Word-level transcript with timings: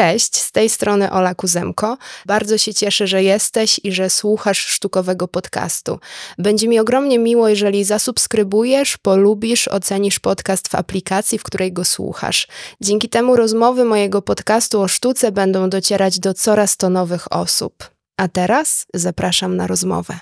Cześć, 0.00 0.36
z 0.36 0.52
tej 0.52 0.68
strony 0.68 1.10
Ola 1.10 1.34
Kuzemko. 1.34 1.98
Bardzo 2.26 2.58
się 2.58 2.74
cieszę, 2.74 3.06
że 3.06 3.22
jesteś 3.22 3.80
i 3.84 3.92
że 3.92 4.10
słuchasz 4.10 4.58
sztukowego 4.58 5.28
podcastu. 5.28 5.98
Będzie 6.38 6.68
mi 6.68 6.78
ogromnie 6.78 7.18
miło, 7.18 7.48
jeżeli 7.48 7.84
zasubskrybujesz, 7.84 8.96
polubisz, 8.96 9.68
ocenisz 9.68 10.18
podcast 10.18 10.68
w 10.68 10.74
aplikacji, 10.74 11.38
w 11.38 11.42
której 11.42 11.72
go 11.72 11.84
słuchasz. 11.84 12.48
Dzięki 12.80 13.08
temu 13.08 13.36
rozmowy 13.36 13.84
mojego 13.84 14.22
podcastu 14.22 14.80
o 14.80 14.88
sztuce 14.88 15.32
będą 15.32 15.70
docierać 15.70 16.18
do 16.18 16.34
coraz 16.34 16.76
to 16.76 16.90
nowych 16.90 17.32
osób. 17.32 17.90
A 18.16 18.28
teraz 18.28 18.86
zapraszam 18.94 19.56
na 19.56 19.66
rozmowę. 19.66 20.20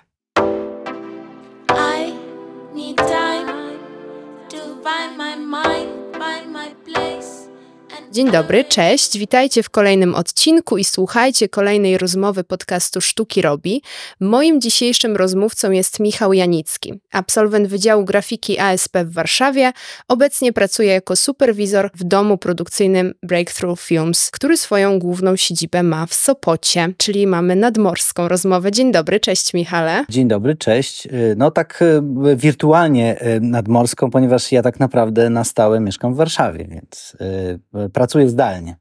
Dzień 8.13 8.31
dobry, 8.31 8.65
cześć, 8.65 9.19
witajcie 9.19 9.63
w 9.63 9.71
kolejnym 9.71 10.15
odcinku 10.15 10.79
i 10.79 10.85
słuchajcie 10.85 11.49
kolejnej 11.49 11.99
rozmowy 11.99 12.45
podcastu 12.45 13.01
Sztuki 13.01 13.43
Robi. 13.43 13.83
Moim 14.21 14.61
dzisiejszym 14.61 15.17
rozmówcą 15.17 15.71
jest 15.71 16.01
Michał 16.01 16.33
Janicki, 16.33 17.01
absolwent 17.13 17.69
Wydziału 17.69 18.05
Grafiki 18.05 18.59
ASP 18.59 18.97
w 18.97 19.13
Warszawie. 19.13 19.73
Obecnie 20.09 20.53
pracuje 20.53 20.93
jako 20.93 21.17
superwizor 21.17 21.91
w 21.95 22.05
domu 22.05 22.39
produkcyjnym 22.39 23.15
Breakthrough 23.23 23.81
Films, 23.81 24.31
który 24.31 24.57
swoją 24.57 24.99
główną 24.99 25.37
siedzibę 25.37 25.83
ma 25.83 26.07
w 26.07 26.15
Sopocie, 26.15 26.89
czyli 26.97 27.27
mamy 27.27 27.57
nadmorską 27.57 28.29
rozmowę. 28.29 28.73
Dzień 28.73 28.93
dobry, 28.93 29.21
cześć 29.21 29.55
Michale. 29.55 30.05
Dzień 30.09 30.29
dobry, 30.29 30.57
cześć. 30.57 31.09
No 31.37 31.51
tak 31.51 31.83
e, 31.83 32.37
wirtualnie 32.37 33.21
e, 33.21 33.41
nadmorską, 33.41 34.11
ponieważ 34.11 34.53
ja 34.53 34.63
tak 34.63 34.81
naprawdę 34.81 35.31
na 35.31 35.45
stałe 35.45 35.81
mieszkam 35.81 36.15
w 36.15 36.17
Warszawie, 36.17 36.67
więc 36.71 37.17
e, 37.21 37.89
pracuję 38.09 38.29
zdalnie. 38.29 38.77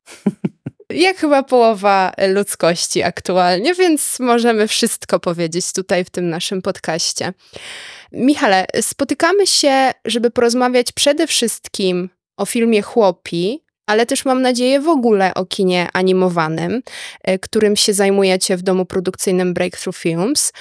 Jak 0.89 1.17
chyba 1.17 1.43
połowa 1.43 2.11
ludzkości 2.27 3.03
aktualnie, 3.03 3.73
więc 3.73 4.19
możemy 4.19 4.67
wszystko 4.67 5.19
powiedzieć 5.19 5.73
tutaj 5.73 6.05
w 6.05 6.09
tym 6.09 6.29
naszym 6.29 6.61
podcaście. 6.61 7.33
Michale, 8.11 8.65
spotykamy 8.81 9.47
się, 9.47 9.91
żeby 10.05 10.31
porozmawiać 10.31 10.91
przede 10.91 11.27
wszystkim 11.27 12.09
o 12.37 12.45
filmie 12.45 12.81
Chłopi, 12.81 13.63
ale 13.85 14.05
też 14.05 14.25
mam 14.25 14.41
nadzieję 14.41 14.79
w 14.79 14.87
ogóle 14.87 15.33
o 15.33 15.45
kinie 15.45 15.87
animowanym, 15.93 16.81
e, 17.23 17.39
którym 17.39 17.75
się 17.75 17.93
zajmujecie 17.93 18.57
w 18.57 18.61
domu 18.61 18.85
produkcyjnym 18.85 19.53
Breakthrough 19.53 19.97
Films. 19.97 20.51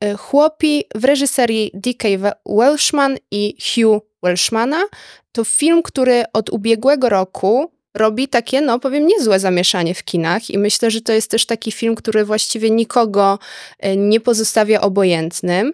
E, 0.00 0.14
Chłopi 0.14 0.84
w 0.94 1.04
reżyserii 1.04 1.70
D.K. 1.74 2.08
Welshman 2.46 3.16
i 3.30 3.56
Hugh 3.74 4.02
Welshmana 4.22 4.84
to 5.32 5.44
film, 5.44 5.82
który 5.82 6.24
od 6.32 6.50
ubiegłego 6.50 7.08
roku 7.08 7.75
robi 7.96 8.28
takie, 8.28 8.60
no 8.60 8.78
powiem, 8.78 9.06
niezłe 9.06 9.40
zamieszanie 9.40 9.94
w 9.94 10.04
kinach 10.04 10.50
i 10.50 10.58
myślę, 10.58 10.90
że 10.90 11.00
to 11.00 11.12
jest 11.12 11.30
też 11.30 11.46
taki 11.46 11.72
film, 11.72 11.94
który 11.94 12.24
właściwie 12.24 12.70
nikogo 12.70 13.38
e, 13.78 13.96
nie 13.96 14.20
pozostawia 14.20 14.80
obojętnym, 14.80 15.72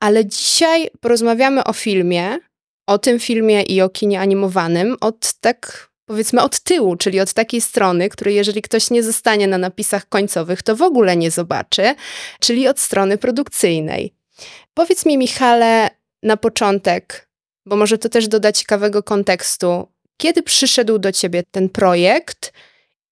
ale 0.00 0.26
dzisiaj 0.26 0.90
porozmawiamy 1.00 1.64
o 1.64 1.72
filmie, 1.72 2.38
o 2.86 2.98
tym 2.98 3.18
filmie 3.18 3.62
i 3.62 3.80
o 3.80 3.88
kinie 3.88 4.20
animowanym 4.20 4.96
od 5.00 5.32
tak 5.32 5.90
powiedzmy 6.06 6.42
od 6.42 6.60
tyłu, 6.60 6.96
czyli 6.96 7.20
od 7.20 7.32
takiej 7.32 7.60
strony, 7.60 8.08
której 8.08 8.34
jeżeli 8.34 8.62
ktoś 8.62 8.90
nie 8.90 9.02
zostanie 9.02 9.46
na 9.46 9.58
napisach 9.58 10.08
końcowych, 10.08 10.62
to 10.62 10.76
w 10.76 10.82
ogóle 10.82 11.16
nie 11.16 11.30
zobaczy, 11.30 11.94
czyli 12.40 12.68
od 12.68 12.80
strony 12.80 13.18
produkcyjnej. 13.18 14.14
Powiedz 14.74 15.06
mi, 15.06 15.18
Michale, 15.18 15.90
na 16.22 16.36
początek, 16.36 17.28
bo 17.66 17.76
może 17.76 17.98
to 17.98 18.08
też 18.08 18.28
doda 18.28 18.52
ciekawego 18.52 19.02
kontekstu, 19.02 19.93
kiedy 20.16 20.42
przyszedł 20.42 20.98
do 20.98 21.12
ciebie 21.12 21.42
ten 21.50 21.68
projekt 21.68 22.52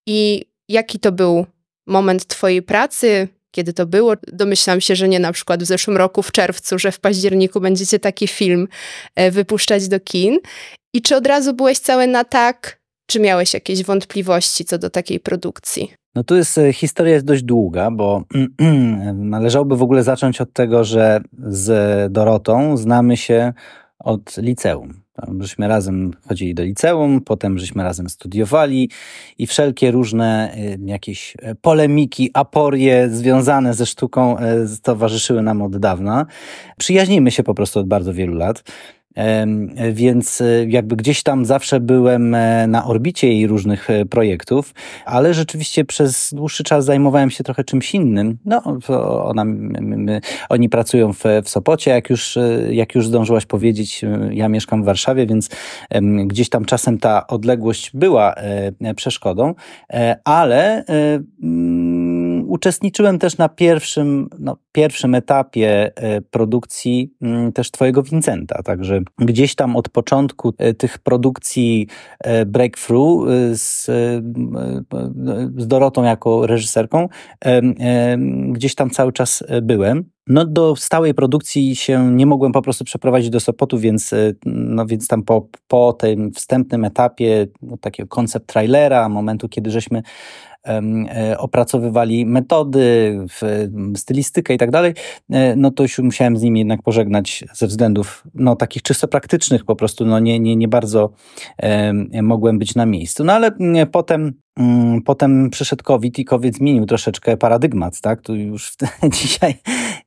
i 0.07 0.45
jaki 0.69 0.99
to 0.99 1.11
był 1.11 1.45
moment 1.87 2.25
twojej 2.25 2.61
pracy? 2.61 3.27
Kiedy 3.51 3.73
to 3.73 3.85
było? 3.85 4.13
Domyślam 4.33 4.81
się, 4.81 4.95
że 4.95 5.09
nie 5.09 5.19
na 5.19 5.31
przykład 5.31 5.63
w 5.63 5.65
zeszłym 5.65 5.97
roku, 5.97 6.23
w 6.23 6.31
czerwcu, 6.31 6.79
że 6.79 6.91
w 6.91 6.99
październiku 6.99 7.59
będziecie 7.61 7.99
taki 7.99 8.27
film 8.27 8.67
e, 9.15 9.31
wypuszczać 9.31 9.87
do 9.87 9.99
kin. 9.99 10.39
I 10.93 11.01
czy 11.01 11.15
od 11.15 11.27
razu 11.27 11.53
byłeś 11.53 11.79
cały 11.79 12.07
na 12.07 12.23
tak, 12.23 12.79
czy 13.07 13.19
miałeś 13.19 13.53
jakieś 13.53 13.83
wątpliwości 13.83 14.65
co 14.65 14.77
do 14.77 14.89
takiej 14.89 15.19
produkcji? 15.19 15.93
No 16.15 16.23
tu 16.23 16.35
jest, 16.35 16.57
e, 16.57 16.73
historia 16.73 17.13
jest 17.13 17.25
dość 17.25 17.43
długa, 17.43 17.91
bo 17.91 18.23
należałoby 19.13 19.77
w 19.77 19.83
ogóle 19.83 20.03
zacząć 20.03 20.41
od 20.41 20.53
tego, 20.53 20.83
że 20.83 21.21
z 21.47 22.13
Dorotą 22.13 22.77
znamy 22.77 23.17
się 23.17 23.53
od 24.03 24.37
liceum. 24.37 25.03
Tam 25.13 25.41
żeśmy 25.41 25.67
razem 25.67 26.11
chodzili 26.27 26.53
do 26.53 26.63
liceum, 26.63 27.21
potem 27.21 27.59
żeśmy 27.59 27.83
razem 27.83 28.09
studiowali 28.09 28.89
i 29.37 29.47
wszelkie 29.47 29.91
różne 29.91 30.55
y, 30.57 30.79
jakieś 30.85 31.37
e, 31.41 31.55
polemiki, 31.55 32.31
aporie 32.33 33.09
związane 33.09 33.73
ze 33.73 33.85
sztuką 33.85 34.37
e, 34.37 34.65
towarzyszyły 34.83 35.41
nam 35.41 35.61
od 35.61 35.77
dawna. 35.77 36.25
Przyjaźnimy 36.77 37.31
się 37.31 37.43
po 37.43 37.53
prostu 37.53 37.79
od 37.79 37.87
bardzo 37.87 38.13
wielu 38.13 38.33
lat. 38.33 38.63
Więc 39.93 40.41
e, 40.41 40.65
jakby 40.67 40.95
gdzieś 40.95 41.23
tam 41.23 41.45
zawsze 41.45 41.79
byłem 41.79 42.35
e, 42.35 42.67
na 42.67 42.85
orbicie 42.85 43.27
jej 43.27 43.47
różnych 43.47 43.89
e, 43.89 44.05
projektów, 44.05 44.73
ale 45.05 45.33
rzeczywiście 45.33 45.85
przez 45.85 46.33
dłuższy 46.33 46.63
czas 46.63 46.85
zajmowałem 46.85 47.29
się 47.29 47.43
trochę 47.43 47.63
czymś 47.63 47.95
innym. 47.95 48.37
No, 48.45 48.61
ona, 49.23 49.45
my, 49.45 50.21
oni 50.49 50.69
pracują 50.69 51.13
w, 51.13 51.23
w 51.43 51.49
Sopocie, 51.49 51.91
jak 51.91 52.09
już, 52.09 52.37
jak 52.69 52.95
już 52.95 53.07
zdążyłaś 53.07 53.45
powiedzieć, 53.45 54.01
ja 54.31 54.49
mieszkam 54.49 54.83
w 54.83 54.85
Warszawie, 54.85 55.25
więc 55.25 55.49
gdzieś 56.25 56.49
tam 56.49 56.65
czasem 56.65 56.97
ta 56.97 57.27
odległość 57.27 57.91
była 57.93 58.35
przeszkodą, 58.95 59.53
ale 60.23 60.83
uczestniczyłem 62.53 63.19
też 63.19 63.37
na 63.37 63.49
pierwszym, 63.49 64.29
no, 64.39 64.57
pierwszym 64.71 65.15
etapie 65.15 65.91
e, 65.95 66.21
produkcji 66.21 67.13
mm, 67.21 67.51
też 67.51 67.71
Twojego 67.71 68.03
Vincenta, 68.03 68.63
także 68.63 69.01
gdzieś 69.17 69.55
tam 69.55 69.75
od 69.75 69.89
początku 69.89 70.53
e, 70.57 70.73
tych 70.73 70.99
produkcji 70.99 71.87
e, 72.19 72.45
Breakthrough 72.45 73.27
z, 73.53 73.85
z 75.57 75.67
Dorotą 75.67 76.03
jako 76.03 76.47
reżyserką, 76.47 77.09
gdzieś 78.47 78.75
tam 78.75 78.89
cały 78.89 79.13
czas 79.13 79.43
byłem. 79.61 80.05
No 80.27 80.45
do 80.45 80.75
stałej 80.75 81.13
produkcji 81.13 81.75
się 81.75 82.15
nie 82.15 82.25
mogłem 82.25 82.51
po 82.51 82.61
prostu 82.61 82.83
przeprowadzić 82.83 83.29
do 83.29 83.39
Sopotu, 83.39 83.79
więc, 83.79 84.11
no 84.45 84.85
więc 84.85 85.07
tam 85.07 85.23
po, 85.23 85.47
po 85.67 85.93
tym 85.93 86.31
wstępnym 86.31 86.85
etapie 86.85 87.47
no, 87.61 87.77
takiego 87.77 88.09
koncept 88.09 88.47
trailera, 88.47 89.09
momentu, 89.09 89.49
kiedy 89.49 89.71
żeśmy 89.71 90.03
opracowywali 91.37 92.25
metody, 92.25 93.19
stylistykę 93.95 94.53
i 94.53 94.57
tak 94.57 94.71
dalej, 94.71 94.93
e, 95.29 95.55
no 95.55 95.71
to 95.71 95.83
już 95.83 95.99
musiałem 95.99 96.37
z 96.37 96.41
nimi 96.41 96.59
jednak 96.59 96.81
pożegnać 96.81 97.43
ze 97.53 97.67
względów 97.67 98.23
no, 98.33 98.55
takich 98.55 98.81
czysto 98.81 99.07
praktycznych, 99.07 99.65
po 99.65 99.75
prostu 99.75 100.05
no, 100.05 100.19
nie, 100.19 100.39
nie, 100.39 100.55
nie 100.55 100.67
bardzo 100.67 101.13
mogłem 102.21 102.59
być 102.59 102.75
na 102.75 102.85
miejscu. 102.85 103.23
No 103.23 103.33
ale 103.33 103.51
potem 103.91 104.23
Mm, 104.23 104.42
potem 105.05 105.49
przyszedł 105.49 105.83
COVID 105.83 106.19
i 106.19 106.25
COVID 106.25 106.55
zmienił 106.55 106.85
troszeczkę 106.85 107.37
paradygmat, 107.37 108.01
tak? 108.01 108.21
Tu 108.21 108.35
już 108.35 108.73
dzisiaj, 109.21 109.55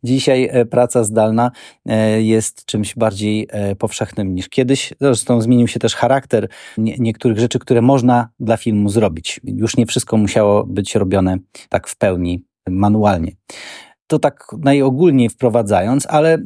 dzisiaj 0.05 0.49
e, 0.53 0.65
praca 0.65 1.05
zdalna 1.05 1.51
e, 1.87 2.23
jest 2.23 2.65
czymś 2.65 2.95
bardziej 2.95 3.49
e, 3.51 3.77
powszechnym 3.77 4.35
niż 4.35 4.49
kiedyś. 4.49 4.93
Zresztą 5.01 5.41
zmienił 5.41 5.69
się 5.69 5.81
też 5.81 5.95
charakter 5.95 6.49
niektórych 6.79 7.39
rzeczy, 7.39 7.59
które 7.59 7.83
można 7.83 8.29
dla 8.41 8.57
filmu 8.57 8.89
zrobić. 8.89 9.41
Już 9.45 9.77
nie 9.77 9.87
wszystko 9.87 10.17
musiało 10.17 10.65
być 10.65 10.95
robione 10.95 11.37
tak 11.69 11.89
w 11.89 11.97
pełni 11.97 12.45
manualnie 12.69 13.33
to 14.07 14.19
tak 14.19 14.47
najogólniej 14.59 15.29
wprowadzając, 15.29 16.07
ale 16.07 16.39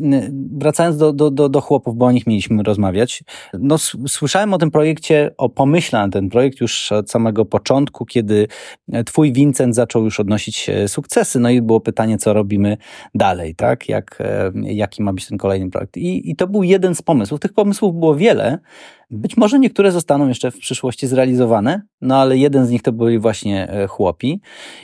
wracając 0.53 0.97
do, 0.97 1.13
do, 1.13 1.31
do, 1.31 1.49
do 1.49 1.61
chłopów, 1.61 1.97
bo 1.97 2.07
o 2.07 2.13
nich 2.13 2.27
mieliśmy 2.27 2.63
rozmawiać. 2.63 3.25
No, 3.59 3.77
słyszałem 4.09 4.55
o 4.55 4.59
tym 4.59 4.71
projekcie, 4.71 5.31
o 5.39 5.49
pomyśle 5.49 5.99
na 5.99 6.09
ten 6.09 6.29
projekt 6.29 6.61
już 6.61 6.93
od 6.93 7.11
samego 7.11 7.45
początku, 7.45 8.07
kiedy 8.07 8.49
twój 9.07 9.33
Vincent 9.33 9.75
zaczął 9.75 10.05
już 10.05 10.21
odnosić 10.21 10.69
e, 10.69 10.89
sukcesy. 10.89 11.41
No 11.41 11.51
i 11.51 11.63
było 11.63 11.81
pytanie, 11.81 12.19
co 12.19 12.33
robimy 12.33 12.77
dalej, 13.15 13.55
tak? 13.55 13.89
Jak, 13.89 14.19
e, 14.21 14.53
jaki 14.63 15.03
ma 15.03 15.13
być 15.13 15.27
ten 15.27 15.39
kolejny 15.39 15.71
projekt. 15.71 15.97
I, 15.97 16.31
I 16.31 16.37
to 16.37 16.47
był 16.47 16.63
jeden 16.63 16.95
z 16.95 17.03
pomysłów. 17.03 17.41
Tych 17.41 17.53
pomysłów 17.53 17.95
było 17.95 18.17
wiele, 18.17 18.59
być 19.11 19.37
może 19.37 19.59
niektóre 19.59 19.93
zostaną 19.93 20.29
jeszcze 20.29 20.51
w 20.51 20.59
przyszłości 20.59 21.07
zrealizowane, 21.07 21.83
no 22.01 22.17
ale 22.17 22.37
jeden 22.37 22.67
z 22.67 22.71
nich 22.71 22.83
to 22.83 22.93
byli 22.93 23.19
właśnie 23.19 23.69
e, 23.69 23.87
chłopi. 23.87 24.41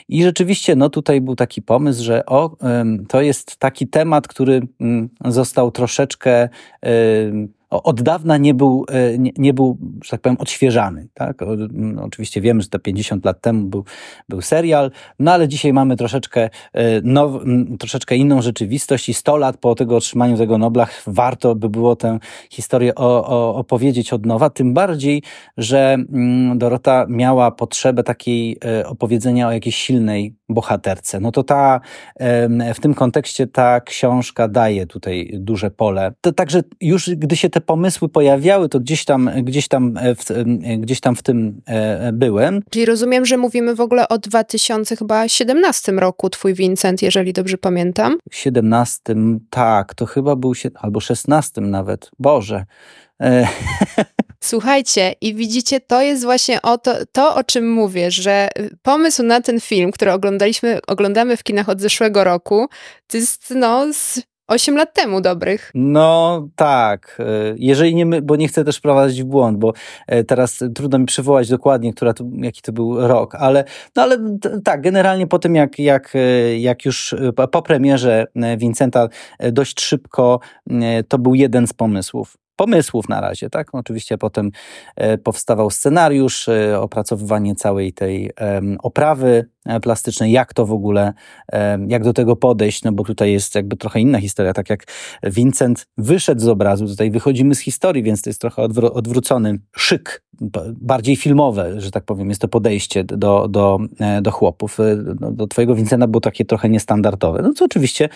I 0.09 0.23
rzeczywiście, 0.23 0.75
no 0.75 0.89
tutaj 0.89 1.21
był 1.21 1.35
taki 1.35 1.61
pomysł, 1.61 2.03
że 2.03 2.25
o, 2.25 2.57
to 3.07 3.21
jest 3.21 3.57
taki 3.57 3.87
temat, 3.87 4.27
który 4.27 4.61
mm, 4.79 5.09
został 5.25 5.71
troszeczkę 5.71 6.49
od 7.69 8.01
dawna 8.01 8.37
nie 8.37 8.53
był, 8.53 8.85
e, 8.89 9.17
nie, 9.17 9.31
nie, 9.37 9.53
był, 9.53 9.77
że 10.03 10.11
tak 10.11 10.21
powiem, 10.21 10.37
odświeżany. 10.39 11.07
Tak? 11.13 11.43
Oczywiście 12.01 12.41
wiemy, 12.41 12.61
że 12.61 12.67
to 12.67 12.79
50 12.79 13.25
lat 13.25 13.41
temu 13.41 13.65
był, 13.65 13.83
był 14.29 14.41
serial, 14.41 14.91
no 15.19 15.33
ale 15.33 15.47
dzisiaj 15.47 15.73
mamy 15.73 15.95
troszeczkę, 15.95 16.49
e, 16.73 17.01
now, 17.01 17.41
troszeczkę 17.79 18.15
inną 18.15 18.41
rzeczywistość 18.41 19.09
i 19.09 19.13
100 19.13 19.37
lat 19.37 19.57
po 19.57 19.75
tego 19.75 19.95
otrzymaniu 19.95 20.37
tego 20.37 20.57
Nobla 20.57 20.87
warto 21.07 21.55
by 21.55 21.69
było 21.69 21.95
tę 21.95 22.19
historię 22.49 22.95
o, 22.95 23.27
o, 23.27 23.55
opowiedzieć 23.55 24.13
od 24.13 24.25
nowa, 24.25 24.49
tym 24.49 24.73
bardziej, 24.73 25.23
że 25.57 25.97
Dorota 26.55 27.05
miała 27.09 27.51
potrzebę 27.51 28.03
takiej 28.03 28.57
e, 28.65 28.87
opowiedzenia 28.87 29.47
o 29.47 29.51
jakiejś 29.51 29.75
silnej 29.75 30.36
bohaterce. 30.49 31.19
No 31.19 31.31
to 31.31 31.43
ta, 31.43 31.81
w 32.75 32.79
tym 32.81 32.93
kontekście 32.93 33.47
ta 33.47 33.81
książka 33.81 34.47
daje 34.47 34.85
tutaj 34.85 35.31
duże 35.33 35.71
pole. 35.71 36.11
To 36.21 36.31
także 36.31 36.61
już 36.81 37.09
gdy 37.09 37.35
się 37.35 37.49
te 37.49 37.61
pomysły 37.61 38.09
pojawiały, 38.09 38.69
to 38.69 38.79
gdzieś 38.79 39.05
tam, 39.05 39.29
gdzieś 39.43 39.67
tam, 39.67 39.97
e, 39.97 40.15
w, 40.15 40.23
gdzieś 40.77 40.99
tam 40.99 41.15
w 41.15 41.23
tym 41.23 41.61
e, 41.65 42.13
byłem. 42.13 42.61
Czyli 42.69 42.85
rozumiem, 42.85 43.25
że 43.25 43.37
mówimy 43.37 43.75
w 43.75 43.81
ogóle 43.81 44.07
o 44.07 44.17
2017 44.17 45.91
roku, 45.91 46.29
twój 46.29 46.53
Vincent, 46.53 47.01
jeżeli 47.01 47.33
dobrze 47.33 47.57
pamiętam. 47.57 48.17
17, 48.31 49.15
tak, 49.49 49.93
to 49.93 50.05
chyba 50.05 50.35
był, 50.35 50.53
albo 50.75 50.99
16 50.99 51.61
nawet, 51.61 52.11
Boże. 52.19 52.65
Słuchajcie, 54.39 55.13
i 55.21 55.35
widzicie, 55.35 55.79
to 55.79 56.01
jest 56.01 56.23
właśnie 56.23 56.61
o 56.61 56.77
to, 56.77 56.95
to, 57.11 57.35
o 57.35 57.43
czym 57.43 57.71
mówię, 57.71 58.11
że 58.11 58.49
pomysł 58.81 59.23
na 59.23 59.41
ten 59.41 59.59
film, 59.59 59.91
który 59.91 60.11
oglądaliśmy, 60.11 60.79
oglądamy 60.87 61.37
w 61.37 61.43
kinach 61.43 61.69
od 61.69 61.81
zeszłego 61.81 62.23
roku, 62.23 62.67
to 63.07 63.17
jest 63.17 63.53
no 63.55 63.93
z 63.93 64.21
8 64.47 64.77
lat 64.77 64.93
temu 64.93 65.21
dobrych. 65.21 65.71
No 65.75 66.47
tak. 66.55 67.17
E, 67.19 67.55
jeżeli 67.57 67.95
nie 67.95 68.05
bo 68.05 68.35
nie 68.35 68.47
chcę 68.47 68.63
też 68.63 68.79
prowadzić 68.79 69.23
w 69.23 69.25
błąd, 69.25 69.57
bo 69.57 69.73
e, 70.07 70.23
teraz 70.23 70.63
trudno 70.75 70.99
mi 70.99 71.05
przywołać 71.05 71.49
dokładnie, 71.49 71.93
która 71.93 72.13
to, 72.13 72.23
jaki 72.33 72.61
to 72.61 72.71
był 72.71 73.07
rok, 73.07 73.35
ale, 73.35 73.63
no 73.95 74.03
ale 74.03 74.17
tak, 74.63 74.81
generalnie 74.81 75.27
po 75.27 75.39
tym 75.39 75.55
jak, 75.55 75.79
jak, 75.79 76.15
e, 76.15 76.59
jak 76.59 76.85
już 76.85 77.15
po 77.51 77.61
premierze 77.61 78.25
Vincenta 78.57 79.07
dość 79.51 79.81
szybko 79.81 80.39
to 81.07 81.17
był 81.17 81.35
jeden 81.35 81.67
z 81.67 81.73
pomysłów 81.73 82.37
pomysłów 82.57 83.09
na 83.09 83.21
razie, 83.21 83.49
tak? 83.49 83.67
Oczywiście 83.73 84.17
potem 84.17 84.51
e, 84.95 85.17
powstawał 85.17 85.69
scenariusz, 85.69 86.49
e, 86.49 86.79
opracowywanie 86.79 87.55
całej 87.55 87.93
tej 87.93 88.31
oprawy 88.79 89.49
e, 89.67 89.79
plastycznej, 89.79 90.31
jak 90.31 90.53
to 90.53 90.65
w 90.65 90.71
ogóle, 90.71 91.13
jak 91.87 92.03
do 92.03 92.13
tego 92.13 92.35
podejść, 92.35 92.83
no 92.83 92.91
bo 92.91 93.03
tutaj 93.03 93.31
jest 93.31 93.55
jakby 93.55 93.77
trochę 93.77 93.99
inna 93.99 94.19
historia, 94.19 94.53
tak 94.53 94.69
jak 94.69 94.83
Vincent 95.23 95.87
wyszedł 95.97 96.41
z 96.41 96.47
obrazu, 96.47 96.87
tutaj 96.87 97.11
wychodzimy 97.11 97.55
z 97.55 97.59
historii, 97.59 98.03
więc 98.03 98.21
to 98.21 98.29
jest 98.29 98.41
trochę 98.41 98.61
odwrócony 98.93 99.59
szyk, 99.75 100.23
bardziej 100.81 101.15
filmowe, 101.15 101.81
że 101.81 101.91
tak 101.91 102.03
powiem, 102.03 102.29
jest 102.29 102.41
to 102.41 102.47
podejście 102.47 103.03
do, 103.03 103.47
do, 103.47 103.79
do 104.21 104.31
chłopów. 104.31 104.77
Do, 105.19 105.31
do 105.31 105.47
twojego 105.47 105.75
Vincenta 105.75 106.07
było 106.07 106.21
takie 106.21 106.45
trochę 106.45 106.69
niestandardowe, 106.69 107.41
no 107.41 107.53
co 107.53 107.65
oczywiście, 107.65 108.09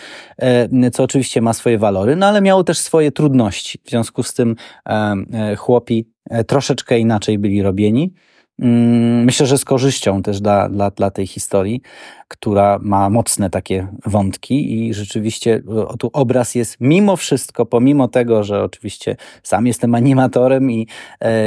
co 0.92 1.02
oczywiście 1.02 1.40
ma 1.40 1.52
swoje 1.52 1.78
walory, 1.78 2.16
no 2.16 2.26
ale 2.26 2.40
miało 2.40 2.64
też 2.64 2.78
swoje 2.78 3.12
trudności, 3.12 3.78
w 3.84 3.90
związku 3.90 4.22
z 4.22 4.34
tym 4.34 4.56
e, 4.86 5.14
e, 5.32 5.56
chłopi 5.56 6.08
e, 6.30 6.44
troszeczkę 6.44 6.98
inaczej 6.98 7.38
byli 7.38 7.62
robieni. 7.62 8.12
Mm, 8.62 9.24
myślę, 9.24 9.46
że 9.46 9.58
z 9.58 9.64
korzyścią 9.64 10.22
też 10.22 10.40
dla, 10.40 10.68
dla, 10.68 10.90
dla 10.90 11.10
tej 11.10 11.26
historii, 11.26 11.82
która 12.28 12.78
ma 12.82 13.10
mocne 13.10 13.50
takie 13.50 13.88
wątki 14.06 14.86
i 14.86 14.94
rzeczywiście 14.94 15.62
tu 15.98 16.10
obraz 16.12 16.54
jest 16.54 16.76
mimo 16.80 17.16
wszystko, 17.16 17.66
pomimo 17.66 18.08
tego, 18.08 18.44
że 18.44 18.64
oczywiście 18.64 19.16
sam 19.42 19.66
jestem 19.66 19.94
animatorem 19.94 20.70
i, 20.70 20.86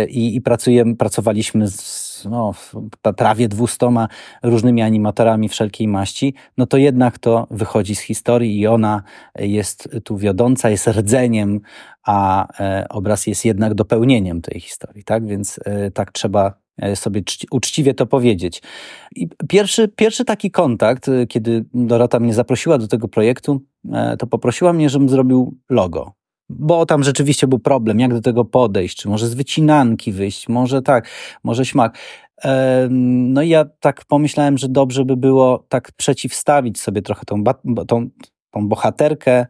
i, 0.10 0.36
i 0.36 0.42
pracuję, 0.42 0.96
pracowaliśmy 0.96 1.68
z 1.68 2.06
no, 2.30 2.54
prawie 3.18 3.48
dwustoma 3.48 4.08
różnymi 4.44 4.82
animatorami 4.82 5.50
wszelkiej 5.50 5.88
maści, 5.88 6.34
no 6.58 6.66
to 6.66 6.78
jednak 6.78 7.20
to 7.20 7.48
wychodzi 7.52 7.96
z 7.96 8.00
historii 8.00 8.60
i 8.60 8.68
ona 8.68 9.04
jest 9.40 9.90
tu 10.04 10.18
wiodąca, 10.18 10.70
jest 10.70 10.88
rdzeniem, 10.88 11.62
a 12.06 12.48
e, 12.60 12.86
obraz 12.90 13.28
jest 13.28 13.46
jednak 13.46 13.74
dopełnieniem 13.74 14.42
tej 14.42 14.60
historii, 14.60 15.04
tak? 15.04 15.28
Więc 15.28 15.60
e, 15.66 15.92
tak 15.92 16.12
trzeba 16.12 16.48
e, 16.48 16.65
sobie 16.96 17.22
uczciwie 17.52 17.94
to 17.94 18.06
powiedzieć. 18.06 18.62
I 19.16 19.28
pierwszy, 19.50 19.88
pierwszy 19.88 20.26
taki 20.26 20.52
kontakt, 20.52 21.10
kiedy 21.30 21.66
Dorota 21.74 22.20
mnie 22.20 22.34
zaprosiła 22.34 22.78
do 22.78 22.88
tego 22.88 23.08
projektu, 23.08 23.62
to 24.20 24.28
poprosiła 24.28 24.74
mnie, 24.74 24.90
żebym 24.90 25.10
zrobił 25.10 25.58
logo 25.70 26.14
bo 26.50 26.86
tam 26.86 27.04
rzeczywiście 27.04 27.48
był 27.48 27.60
problem, 27.60 28.00
jak 28.00 28.14
do 28.14 28.22
tego 28.22 28.46
podejść, 28.46 28.98
czy 28.98 29.10
może 29.10 29.28
z 29.28 29.34
wycinanki 29.34 30.12
wyjść, 30.12 30.50
może 30.50 30.82
tak, 30.82 31.10
może 31.44 31.66
śmak. 31.66 31.98
No 32.90 33.42
i 33.42 33.50
ja 33.50 33.66
tak 33.80 34.06
pomyślałem, 34.06 34.58
że 34.58 34.70
dobrze 34.70 35.06
by 35.06 35.18
było 35.18 35.66
tak 35.70 35.92
przeciwstawić 35.92 36.82
sobie 36.82 37.02
trochę 37.02 37.26
tą, 37.26 37.44
tą, 37.88 38.10
tą 38.52 38.68
bohaterkę 38.68 39.46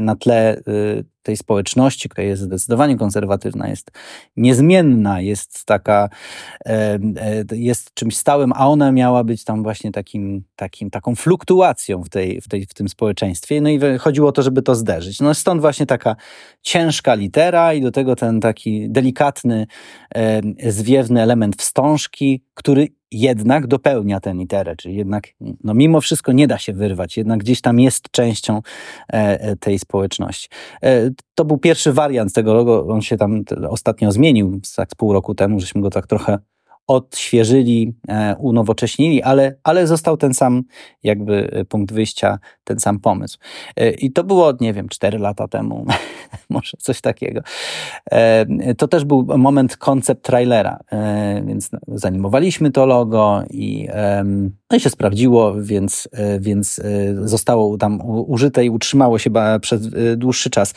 na 0.00 0.16
tle 0.16 0.58
y, 0.58 1.04
tej 1.24 1.36
społeczności, 1.36 2.08
która 2.08 2.24
jest 2.24 2.42
zdecydowanie 2.42 2.96
konserwatywna, 2.96 3.68
jest 3.68 3.90
niezmienna, 4.36 5.20
jest 5.20 5.64
taka, 5.64 6.08
e, 6.66 6.98
jest 7.52 7.94
czymś 7.94 8.16
stałym, 8.16 8.52
a 8.52 8.68
ona 8.68 8.92
miała 8.92 9.24
być 9.24 9.44
tam 9.44 9.62
właśnie 9.62 9.92
takim, 9.92 10.44
takim, 10.56 10.90
taką 10.90 11.14
fluktuacją 11.14 12.02
w, 12.02 12.08
tej, 12.08 12.40
w, 12.40 12.48
tej, 12.48 12.66
w 12.66 12.74
tym 12.74 12.88
społeczeństwie. 12.88 13.60
No 13.60 13.68
i 13.68 13.80
chodziło 13.98 14.28
o 14.28 14.32
to, 14.32 14.42
żeby 14.42 14.62
to 14.62 14.74
zderzyć. 14.74 15.20
No 15.20 15.34
stąd 15.34 15.60
właśnie 15.60 15.86
taka 15.86 16.16
ciężka 16.62 17.14
litera 17.14 17.74
i 17.74 17.80
do 17.80 17.90
tego 17.90 18.16
ten 18.16 18.40
taki 18.40 18.90
delikatny, 18.90 19.66
zwiewny 20.68 21.22
element 21.22 21.56
wstążki, 21.56 22.42
który 22.54 22.88
jednak 23.14 23.66
dopełnia 23.66 24.20
tę 24.20 24.34
literę, 24.34 24.76
czyli 24.76 24.96
jednak 24.96 25.28
no 25.64 25.74
mimo 25.74 26.00
wszystko 26.00 26.32
nie 26.32 26.46
da 26.46 26.58
się 26.58 26.72
wyrwać, 26.72 27.16
jednak 27.16 27.38
gdzieś 27.38 27.60
tam 27.60 27.80
jest 27.80 28.10
częścią 28.10 28.56
e, 28.56 29.40
e, 29.40 29.56
tej 29.56 29.78
społeczności. 29.78 30.48
E, 30.82 31.10
to 31.34 31.44
był 31.44 31.58
pierwszy 31.58 31.92
wariant 31.92 32.32
tego 32.32 32.54
logo, 32.54 32.86
on 32.86 33.02
się 33.02 33.16
tam 33.16 33.42
ostatnio 33.68 34.12
zmienił, 34.12 34.60
tak 34.76 34.90
z 34.90 34.94
pół 34.94 35.12
roku 35.12 35.34
temu, 35.34 35.60
żeśmy 35.60 35.80
go 35.80 35.90
tak 35.90 36.06
trochę 36.06 36.38
odświeżyli, 36.86 37.94
e, 38.08 38.36
unowocześnili, 38.38 39.22
ale, 39.22 39.56
ale 39.62 39.86
został 39.86 40.16
ten 40.16 40.34
sam 40.34 40.62
jakby 41.02 41.50
e, 41.52 41.64
punkt 41.64 41.94
wyjścia, 41.94 42.38
ten 42.64 42.80
sam 42.80 43.00
pomysł. 43.00 43.38
E, 43.76 43.90
I 43.90 44.12
to 44.12 44.24
było, 44.24 44.52
nie 44.60 44.72
wiem, 44.72 44.88
cztery 44.88 45.18
lata 45.18 45.48
temu, 45.48 45.86
może 46.50 46.76
coś 46.78 47.00
takiego. 47.00 47.40
To 48.78 48.88
też 48.88 49.04
był 49.04 49.26
moment 49.38 49.76
koncept 49.76 50.24
trailera, 50.24 50.80
więc 51.46 51.70
zanimowaliśmy 51.88 52.70
to 52.70 52.86
logo 52.86 53.42
i, 53.50 53.88
no 54.70 54.76
i 54.76 54.80
się 54.80 54.90
sprawdziło, 54.90 55.54
więc, 55.62 56.08
więc 56.40 56.80
zostało 57.22 57.78
tam 57.78 58.00
użyte 58.04 58.64
i 58.64 58.70
utrzymało 58.70 59.18
się 59.18 59.30
przez 59.60 59.88
dłuższy 60.16 60.50
czas. 60.50 60.74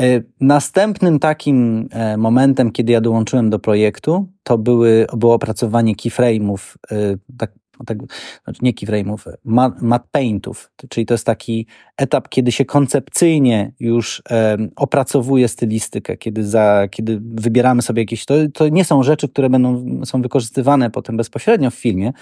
E, 0.00 0.22
następnym 0.40 1.18
takim 1.18 1.88
e, 1.90 2.16
momentem, 2.16 2.72
kiedy 2.72 2.92
ja 2.92 3.00
dołączyłem 3.00 3.50
do 3.50 3.58
projektu, 3.58 4.28
to 4.42 4.58
były, 4.58 5.06
było 5.16 5.34
opracowanie 5.34 5.94
keyframe'ów, 5.94 6.76
e, 6.90 6.96
tak, 7.38 7.52
tak, 7.86 7.98
znaczy 8.44 8.60
nie 8.62 8.72
keyframe'ów, 8.72 9.32
matte 9.80 10.08
paintów, 10.10 10.72
czyli 10.88 11.06
to 11.06 11.14
jest 11.14 11.26
taki 11.26 11.66
etap, 11.96 12.28
kiedy 12.28 12.52
się 12.52 12.64
koncepcyjnie 12.64 13.72
już 13.80 14.22
opracowuje 14.76 15.48
stylistykę, 15.48 16.16
kiedy, 16.16 16.46
za, 16.46 16.88
kiedy 16.90 17.20
wybieramy 17.22 17.82
sobie 17.82 18.02
jakieś, 18.02 18.24
to, 18.24 18.34
to 18.54 18.68
nie 18.68 18.84
są 18.84 19.02
rzeczy, 19.02 19.28
które 19.28 19.50
będą, 19.50 19.84
są 20.04 20.22
wykorzystywane 20.22 20.90
potem 20.90 21.16
bezpośrednio 21.16 21.70
w 21.70 21.74
filmie, 21.74 22.12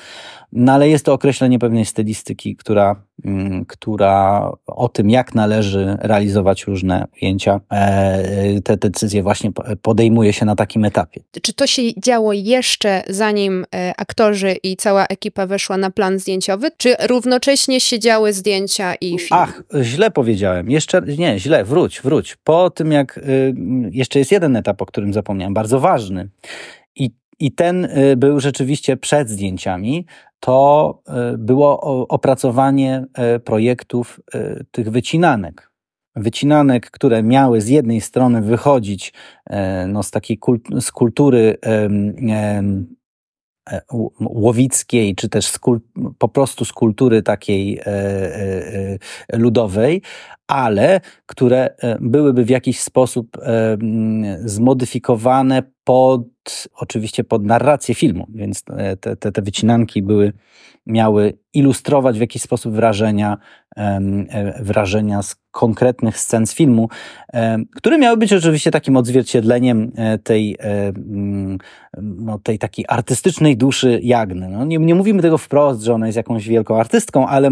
no 0.52 0.72
ale 0.72 0.88
jest 0.88 1.04
to 1.04 1.12
określenie 1.12 1.58
pewnej 1.58 1.84
stylistyki, 1.84 2.56
która 2.56 3.02
która 3.68 4.50
o 4.66 4.88
tym, 4.88 5.10
jak 5.10 5.34
należy 5.34 5.96
realizować 6.00 6.64
różne 6.64 7.06
ujęcia, 7.22 7.60
e, 7.72 8.60
te 8.60 8.76
decyzje 8.76 9.22
właśnie 9.22 9.50
podejmuje 9.82 10.32
się 10.32 10.46
na 10.46 10.56
takim 10.56 10.84
etapie. 10.84 11.20
Czy 11.42 11.52
to 11.52 11.66
się 11.66 11.82
działo 11.94 12.32
jeszcze 12.32 13.02
zanim 13.08 13.66
e, 13.74 13.92
aktorzy 13.96 14.56
i 14.62 14.76
cała 14.76 15.06
ekipa 15.06 15.46
weszła 15.46 15.76
na 15.76 15.90
plan 15.90 16.18
zdjęciowy, 16.18 16.70
czy 16.76 16.94
równocześnie 17.08 17.80
się 17.80 17.98
działy 17.98 18.32
zdjęcia 18.32 18.94
i 18.94 19.18
film? 19.18 19.40
Ach, 19.40 19.62
źle 19.82 20.10
powiedziałem. 20.10 20.70
Jeszcze 20.70 21.02
nie, 21.18 21.38
źle, 21.38 21.64
wróć, 21.64 22.00
wróć. 22.00 22.36
Po 22.44 22.70
tym 22.70 22.92
jak 22.92 23.18
y, 23.18 23.54
jeszcze 23.90 24.18
jest 24.18 24.32
jeden 24.32 24.56
etap, 24.56 24.82
o 24.82 24.86
którym 24.86 25.12
zapomniałem, 25.12 25.54
bardzo 25.54 25.80
ważny. 25.80 26.28
I 26.96 27.10
i 27.40 27.52
ten 27.52 27.84
y, 27.84 28.16
był 28.16 28.40
rzeczywiście 28.40 28.96
przed 28.96 29.28
zdjęciami, 29.28 30.06
to 30.40 31.02
e, 31.08 31.38
było 31.38 31.80
opracowanie 32.08 33.04
e, 33.14 33.38
projektów 33.38 34.20
e, 34.34 34.64
tych 34.70 34.90
wycinanek. 34.90 35.70
Wycinanek, 36.16 36.90
które 36.90 37.22
miały 37.22 37.60
z 37.60 37.68
jednej 37.68 38.00
strony 38.00 38.42
wychodzić 38.42 39.12
no, 39.88 40.02
z 40.02 40.10
takiej 40.10 40.38
kult, 40.38 40.62
z 40.80 40.92
kultury 40.92 41.56
e, 41.66 42.62
łowickiej, 44.20 45.14
czy 45.14 45.28
też 45.28 45.52
po 46.18 46.28
prostu 46.28 46.64
z 46.64 46.72
kultury 46.72 47.22
takiej 47.22 47.80
ludowej, 49.32 50.02
ale 50.46 51.00
które 51.26 51.74
byłyby 52.00 52.44
w 52.44 52.50
jakiś 52.50 52.80
sposób 52.80 53.38
zmodyfikowane 54.44 55.62
pod, 55.90 56.68
oczywiście 56.74 57.24
pod 57.24 57.44
narrację 57.44 57.94
filmu, 57.94 58.26
więc 58.34 58.62
te, 59.00 59.16
te, 59.16 59.32
te 59.32 59.42
wycinanki 59.42 60.02
były, 60.02 60.32
miały 60.86 61.38
ilustrować 61.54 62.18
w 62.18 62.20
jakiś 62.20 62.42
sposób 62.42 62.74
wrażenia, 62.74 63.38
wrażenia 64.60 65.22
z 65.22 65.36
konkretnych 65.50 66.18
scen 66.18 66.46
z 66.46 66.54
filmu, 66.54 66.88
które 67.76 67.98
miały 67.98 68.16
być 68.16 68.32
oczywiście 68.32 68.70
takim 68.70 68.96
odzwierciedleniem 68.96 69.92
e, 69.96 70.18
tej, 70.18 70.56
e, 70.60 70.92
no, 72.02 72.38
tej 72.38 72.58
takiej 72.58 72.84
artystycznej 72.88 73.56
duszy 73.56 74.00
Jagny. 74.02 74.48
No, 74.48 74.64
nie, 74.64 74.78
nie 74.78 74.94
mówimy 74.94 75.22
tego 75.22 75.38
wprost, 75.38 75.82
że 75.82 75.94
ona 75.94 76.06
jest 76.06 76.16
jakąś 76.16 76.48
wielką 76.48 76.80
artystką, 76.80 77.26
ale, 77.26 77.50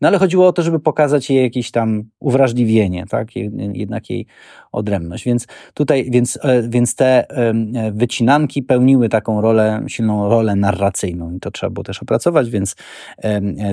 no, 0.00 0.08
ale 0.08 0.18
chodziło 0.18 0.46
o 0.46 0.52
to, 0.52 0.62
żeby 0.62 0.80
pokazać 0.80 1.30
jej 1.30 1.42
jakieś 1.42 1.70
tam 1.70 2.02
uwrażliwienie, 2.20 3.06
tak? 3.06 3.28
jednak 3.72 4.10
jej 4.10 4.26
odrębność. 4.72 5.24
Więc 5.24 5.46
tutaj, 5.74 6.10
więc, 6.10 6.38
e, 6.42 6.68
więc 6.68 6.94
te 6.94 7.24
wycinanki 7.92 8.62
pełniły 8.62 9.08
taką 9.08 9.40
rolę, 9.40 9.84
silną 9.88 10.28
rolę 10.28 10.56
narracyjną 10.56 11.32
i 11.32 11.40
to 11.40 11.50
trzeba 11.50 11.70
było 11.70 11.84
też 11.84 12.02
opracować, 12.02 12.50
więc 12.50 12.76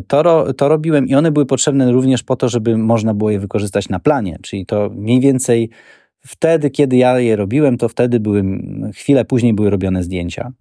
to, 0.08 0.54
to 0.54 0.68
robiłem 0.68 1.08
i 1.08 1.16
one 1.16 1.32
były 1.32 1.46
potrzebne 1.46 1.92
również 1.92 2.24
po 2.24 2.36
to, 2.36 2.50
żeby 2.50 2.78
można 2.78 3.14
było 3.14 3.30
je 3.30 3.40
wykorzystać 3.40 3.90
na 3.90 4.00
planie, 4.00 4.38
czyli 4.42 4.66
to 4.66 4.90
mniej 4.96 5.20
więcej 5.20 5.70
wtedy, 6.28 6.70
kiedy 6.70 6.98
ja 6.98 7.20
je 7.20 7.36
robiłem, 7.36 7.78
to 7.78 7.90
wtedy 7.90 8.20
były, 8.20 8.44
chwilę 8.94 9.26
później 9.26 9.54
były 9.54 9.70
robione 9.70 10.04
zdjęcia. 10.04 10.52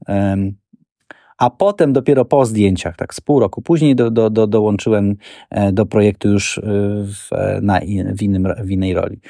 A 1.38 1.50
potem 1.50 1.92
dopiero 1.92 2.24
po 2.24 2.46
zdjęciach, 2.46 2.96
tak 2.96 3.14
z 3.14 3.20
pół 3.20 3.40
roku 3.40 3.62
później 3.62 3.96
do, 3.96 4.10
do, 4.10 4.30
do, 4.30 4.46
dołączyłem 4.46 5.16
e, 5.50 5.72
do 5.72 5.86
projektu 5.86 6.28
już 6.28 6.58
e, 6.58 6.62
w, 7.04 7.30
na, 7.62 7.80
w, 8.14 8.22
innym, 8.22 8.48
w 8.64 8.70
innej 8.70 8.94
roli 8.94 9.20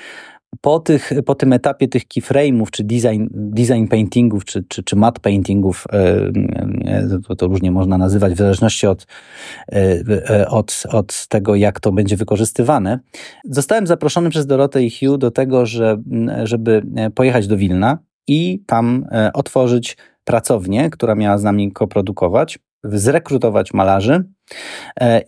po, 0.60 0.80
tych, 0.80 1.12
po 1.26 1.34
tym 1.34 1.52
etapie 1.52 1.88
tych 1.88 2.02
keyframe'ów, 2.02 2.70
czy 2.70 2.84
design, 2.84 3.26
design 3.30 3.86
paintingów, 3.86 4.44
czy, 4.44 4.64
czy, 4.68 4.82
czy 4.82 4.96
matte 4.96 5.20
paintingów, 5.20 5.84
e, 5.92 6.30
e, 6.84 7.20
to, 7.28 7.36
to 7.36 7.46
różnie 7.46 7.70
można 7.70 7.98
nazywać, 7.98 8.32
w 8.32 8.36
zależności 8.36 8.86
od, 8.86 9.06
e, 9.72 10.48
od, 10.48 10.82
od 10.90 11.26
tego, 11.28 11.54
jak 11.54 11.80
to 11.80 11.92
będzie 11.92 12.16
wykorzystywane, 12.16 12.98
zostałem 13.44 13.86
zaproszony 13.86 14.30
przez 14.30 14.46
Dorotę 14.46 14.82
i 14.82 14.90
Hugh 14.90 15.18
do 15.18 15.30
tego, 15.30 15.66
że, 15.66 16.02
żeby 16.44 16.82
pojechać 17.14 17.46
do 17.46 17.56
Wilna 17.56 17.98
i 18.26 18.62
tam 18.66 19.06
otworzyć 19.34 19.96
pracownię, 20.25 20.90
która 20.90 21.14
miała 21.14 21.38
z 21.38 21.42
nami 21.42 21.72
koprodukować, 21.72 22.58
zrekrutować 22.84 23.75
malarzy, 23.75 24.25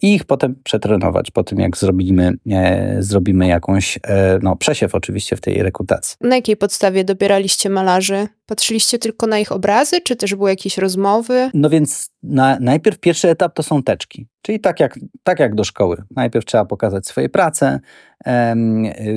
i 0.02 0.14
ich 0.14 0.24
potem 0.24 0.54
przetrenować 0.64 1.30
po 1.30 1.44
tym, 1.44 1.60
jak 1.60 1.76
zrobimy, 1.76 2.32
e, 2.50 2.96
zrobimy 2.98 3.46
jakąś, 3.46 3.98
e, 4.02 4.38
no 4.42 4.56
przesiew 4.56 4.94
oczywiście 4.94 5.36
w 5.36 5.40
tej 5.40 5.62
rekrutacji. 5.62 6.16
Na 6.20 6.36
jakiej 6.36 6.56
podstawie 6.56 7.04
dobieraliście 7.04 7.70
malarzy? 7.70 8.28
Patrzyliście 8.48 8.98
tylko 8.98 9.26
na 9.26 9.38
ich 9.38 9.52
obrazy, 9.52 10.00
czy 10.00 10.16
też 10.16 10.34
były 10.34 10.50
jakieś 10.50 10.78
rozmowy? 10.78 11.50
No 11.54 11.70
więc 11.70 12.10
na, 12.22 12.58
najpierw 12.60 12.98
pierwszy 12.98 13.28
etap 13.28 13.54
to 13.54 13.62
są 13.62 13.82
teczki, 13.82 14.28
czyli 14.42 14.60
tak 14.60 14.80
jak, 14.80 14.98
tak 15.22 15.40
jak 15.40 15.54
do 15.54 15.64
szkoły. 15.64 16.02
Najpierw 16.16 16.44
trzeba 16.46 16.64
pokazać 16.64 17.06
swoje 17.06 17.28
prace. 17.28 17.80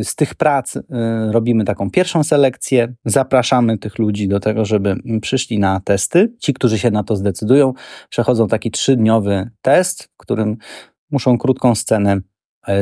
Z 0.04 0.16
tych 0.16 0.36
prac 0.36 0.78
robimy 1.32 1.66
taką 1.66 1.92
pierwszą 1.92 2.24
selekcję, 2.24 2.94
zapraszamy 3.06 3.78
tych 3.78 4.00
ludzi 4.00 4.28
do 4.28 4.40
tego, 4.40 4.66
żeby 4.66 4.96
przyszli 5.22 5.60
na 5.60 5.80
testy. 5.80 6.34
Ci, 6.40 6.54
którzy 6.54 6.80
się 6.80 6.92
na 6.92 7.04
to 7.04 7.16
zdecydują, 7.16 7.74
przechodzą 8.10 8.48
taki 8.48 8.72
trzydniowy 8.72 9.50
test 9.62 10.04
w 10.04 10.18
którym 10.18 10.58
muszą 11.12 11.38
krótką 11.38 11.76
scenę 11.76 12.22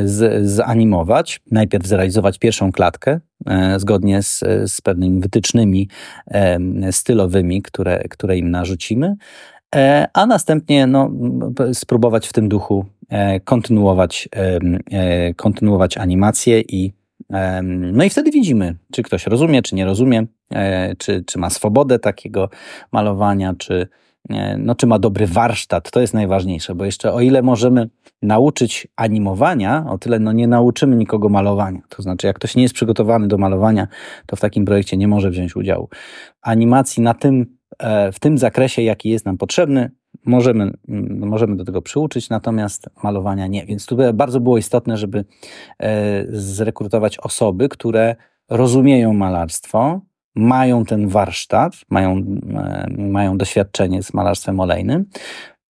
z, 0.05 0.49
zanimować. 0.49 1.41
Najpierw 1.51 1.85
zrealizować 1.85 2.39
pierwszą 2.39 2.71
klatkę 2.71 3.19
e, 3.45 3.79
zgodnie 3.79 4.23
z, 4.23 4.43
z 4.65 4.81
pewnymi 4.81 5.21
wytycznymi 5.21 5.89
e, 6.27 6.59
stylowymi, 6.91 7.61
które, 7.61 8.03
które 8.09 8.37
im 8.37 8.51
narzucimy, 8.51 9.15
e, 9.75 10.07
a 10.13 10.25
następnie 10.25 10.87
no, 10.87 11.11
spróbować 11.73 12.27
w 12.27 12.33
tym 12.33 12.49
duchu 12.49 12.85
e, 13.09 13.39
kontynuować, 13.39 14.29
e, 14.91 15.33
kontynuować 15.33 15.97
animację 15.97 16.61
i 16.61 16.99
no 17.93 18.03
i 18.03 18.09
wtedy 18.09 18.31
widzimy, 18.31 18.75
czy 18.91 19.03
ktoś 19.03 19.27
rozumie, 19.27 19.61
czy 19.61 19.75
nie 19.75 19.85
rozumie, 19.85 20.25
czy, 20.97 21.23
czy 21.23 21.39
ma 21.39 21.49
swobodę 21.49 21.99
takiego 21.99 22.49
malowania, 22.91 23.53
czy, 23.57 23.87
no, 24.57 24.75
czy 24.75 24.87
ma 24.87 24.99
dobry 24.99 25.27
warsztat, 25.27 25.91
to 25.91 26.01
jest 26.01 26.13
najważniejsze, 26.13 26.75
bo 26.75 26.85
jeszcze 26.85 27.13
o 27.13 27.21
ile 27.21 27.41
możemy 27.41 27.89
nauczyć 28.21 28.87
animowania, 28.95 29.85
o 29.89 29.97
tyle 29.97 30.19
no, 30.19 30.31
nie 30.31 30.47
nauczymy 30.47 30.95
nikogo 30.95 31.29
malowania. 31.29 31.81
To 31.89 32.01
znaczy, 32.01 32.27
jak 32.27 32.35
ktoś 32.35 32.55
nie 32.55 32.63
jest 32.63 32.75
przygotowany 32.75 33.27
do 33.27 33.37
malowania, 33.37 33.87
to 34.25 34.35
w 34.35 34.39
takim 34.39 34.65
projekcie 34.65 34.97
nie 34.97 35.07
może 35.07 35.29
wziąć 35.29 35.55
udziału. 35.55 35.89
Animacji 36.41 37.03
na 37.03 37.13
tym, 37.13 37.57
e, 37.79 38.11
w 38.11 38.19
tym 38.19 38.37
zakresie, 38.37 38.81
jaki 38.81 39.09
jest 39.09 39.25
nam 39.25 39.37
potrzebny, 39.37 39.91
możemy, 40.25 40.71
możemy 41.19 41.55
do 41.55 41.65
tego 41.65 41.81
przyuczyć, 41.81 42.29
natomiast 42.29 42.89
malowania 43.03 43.47
nie. 43.47 43.65
Więc 43.65 43.85
tu 43.85 43.97
bardzo 44.13 44.39
było 44.39 44.57
istotne, 44.57 44.97
żeby 44.97 45.25
e, 45.79 46.25
zrekrutować 46.29 47.17
osoby, 47.19 47.69
które 47.69 48.15
rozumieją 48.49 49.13
malarstwo, 49.13 50.01
mają 50.39 50.85
ten 50.85 51.07
warsztat, 51.07 51.73
mają, 51.89 52.17
e, 52.17 52.87
mają 52.97 53.37
doświadczenie 53.37 54.03
z 54.03 54.13
malarstwem 54.13 54.59
olejnym 54.59 55.05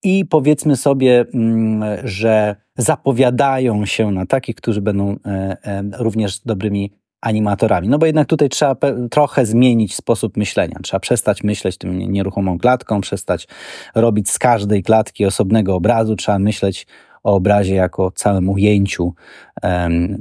i 0.04 0.26
powiedzmy 0.26 0.76
sobie, 0.76 1.26
mm, 1.34 1.84
że 2.08 2.56
zapowiadają 2.78 3.86
się 3.86 4.12
na 4.12 4.26
takich, 4.26 4.56
którzy 4.56 4.82
będą 4.82 5.16
e, 5.26 5.58
e, 5.64 5.84
również 5.98 6.40
dobrymi 6.40 6.92
animatorami. 7.22 7.90
No 7.90 7.98
bo 7.98 8.06
jednak 8.06 8.28
tutaj 8.28 8.50
trzeba 8.50 8.76
trochę 9.12 9.46
zmienić 9.46 9.96
sposób 9.96 10.38
myślenia. 10.38 10.80
Trzeba 10.84 11.00
przestać 11.00 11.44
myśleć 11.44 11.78
tym 11.78 12.00
nieruchomą 12.00 12.60
klatką, 12.60 13.02
przestać 13.02 13.48
robić 13.96 14.30
z 14.30 14.40
każdej 14.40 14.84
klatki 14.84 15.26
osobnego 15.26 15.76
obrazu, 15.76 16.16
trzeba 16.16 16.40
myśleć 16.40 16.88
o 17.24 17.34
obrazie 17.34 17.76
jako 17.76 18.12
całym 18.12 18.50
ujęciu, 18.50 19.14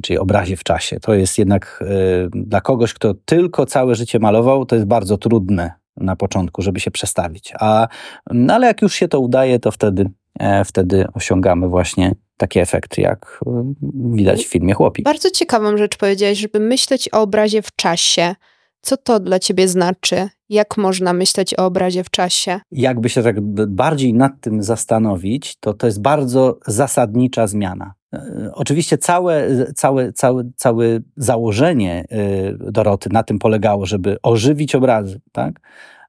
czyli 0.02 0.19
obrazie 0.19 0.57
w 0.57 0.64
czasie. 0.64 1.00
To 1.00 1.14
jest 1.14 1.38
jednak 1.38 1.85
e, 1.87 2.28
dla 2.33 2.61
kogoś, 2.61 2.95
kto 2.95 3.14
tylko 3.14 3.67
całe 3.67 3.95
życie 3.95 4.19
malował, 4.19 4.67
to 4.67 4.76
jest 4.76 4.87
bardzo 4.87 5.19
trudne 5.19 5.73
na 5.97 6.17
początku, 6.17 6.62
żeby 6.62 6.81
się 6.81 6.90
przestawić. 6.90 7.52
A, 7.61 7.88
no 8.31 8.55
ale 8.55 8.67
jak 8.67 8.83
już 8.83 8.95
się 8.95 9.09
to 9.09 9.21
udaje, 9.21 9.59
to 9.59 9.71
wtedy, 9.71 10.11
e, 10.38 10.64
wtedy 10.64 11.07
osiągamy 11.14 11.69
właśnie 11.69 12.14
takie 12.37 12.61
efekty, 12.61 13.00
jak 13.00 13.40
e, 13.47 13.75
widać 13.93 14.45
w 14.45 14.49
filmie 14.49 14.75
Chłopi. 14.75 15.02
Bardzo 15.02 15.31
ciekawą 15.31 15.76
rzecz 15.76 15.97
powiedziałeś, 15.97 16.38
żeby 16.38 16.61
myśleć 16.61 17.09
o 17.12 17.21
obrazie 17.21 17.62
w 17.62 17.76
czasie. 17.76 18.35
Co 18.80 18.97
to 18.97 19.20
dla 19.20 19.38
ciebie 19.38 19.68
znaczy? 19.68 20.28
Jak 20.49 20.76
można 20.76 21.12
myśleć 21.12 21.54
o 21.54 21.66
obrazie 21.66 22.04
w 22.04 22.11
czasie? 22.11 22.61
Jakby 22.70 23.08
się 23.08 23.23
tak 23.23 23.40
bardziej 23.66 24.14
nad 24.14 24.32
tym 24.40 24.62
zastanowić, 24.62 25.56
to 25.61 25.75
to 25.75 25.87
jest 25.87 26.02
bardzo 26.02 26.58
zasadnicza 26.66 27.47
zmiana. 27.47 27.94
E, 28.14 28.50
oczywiście 28.54 28.99
całe, 28.99 29.49
całe, 29.75 30.12
całe, 30.12 30.44
całe 30.56 31.00
założenie 31.16 32.04
e, 32.11 32.52
Doroty 32.73 33.08
na 33.12 33.23
tym 33.23 33.38
polegało, 33.38 33.87
żeby 33.87 34.16
ożywić 34.23 34.75
obrazy, 34.75 35.20
tak? 35.32 35.61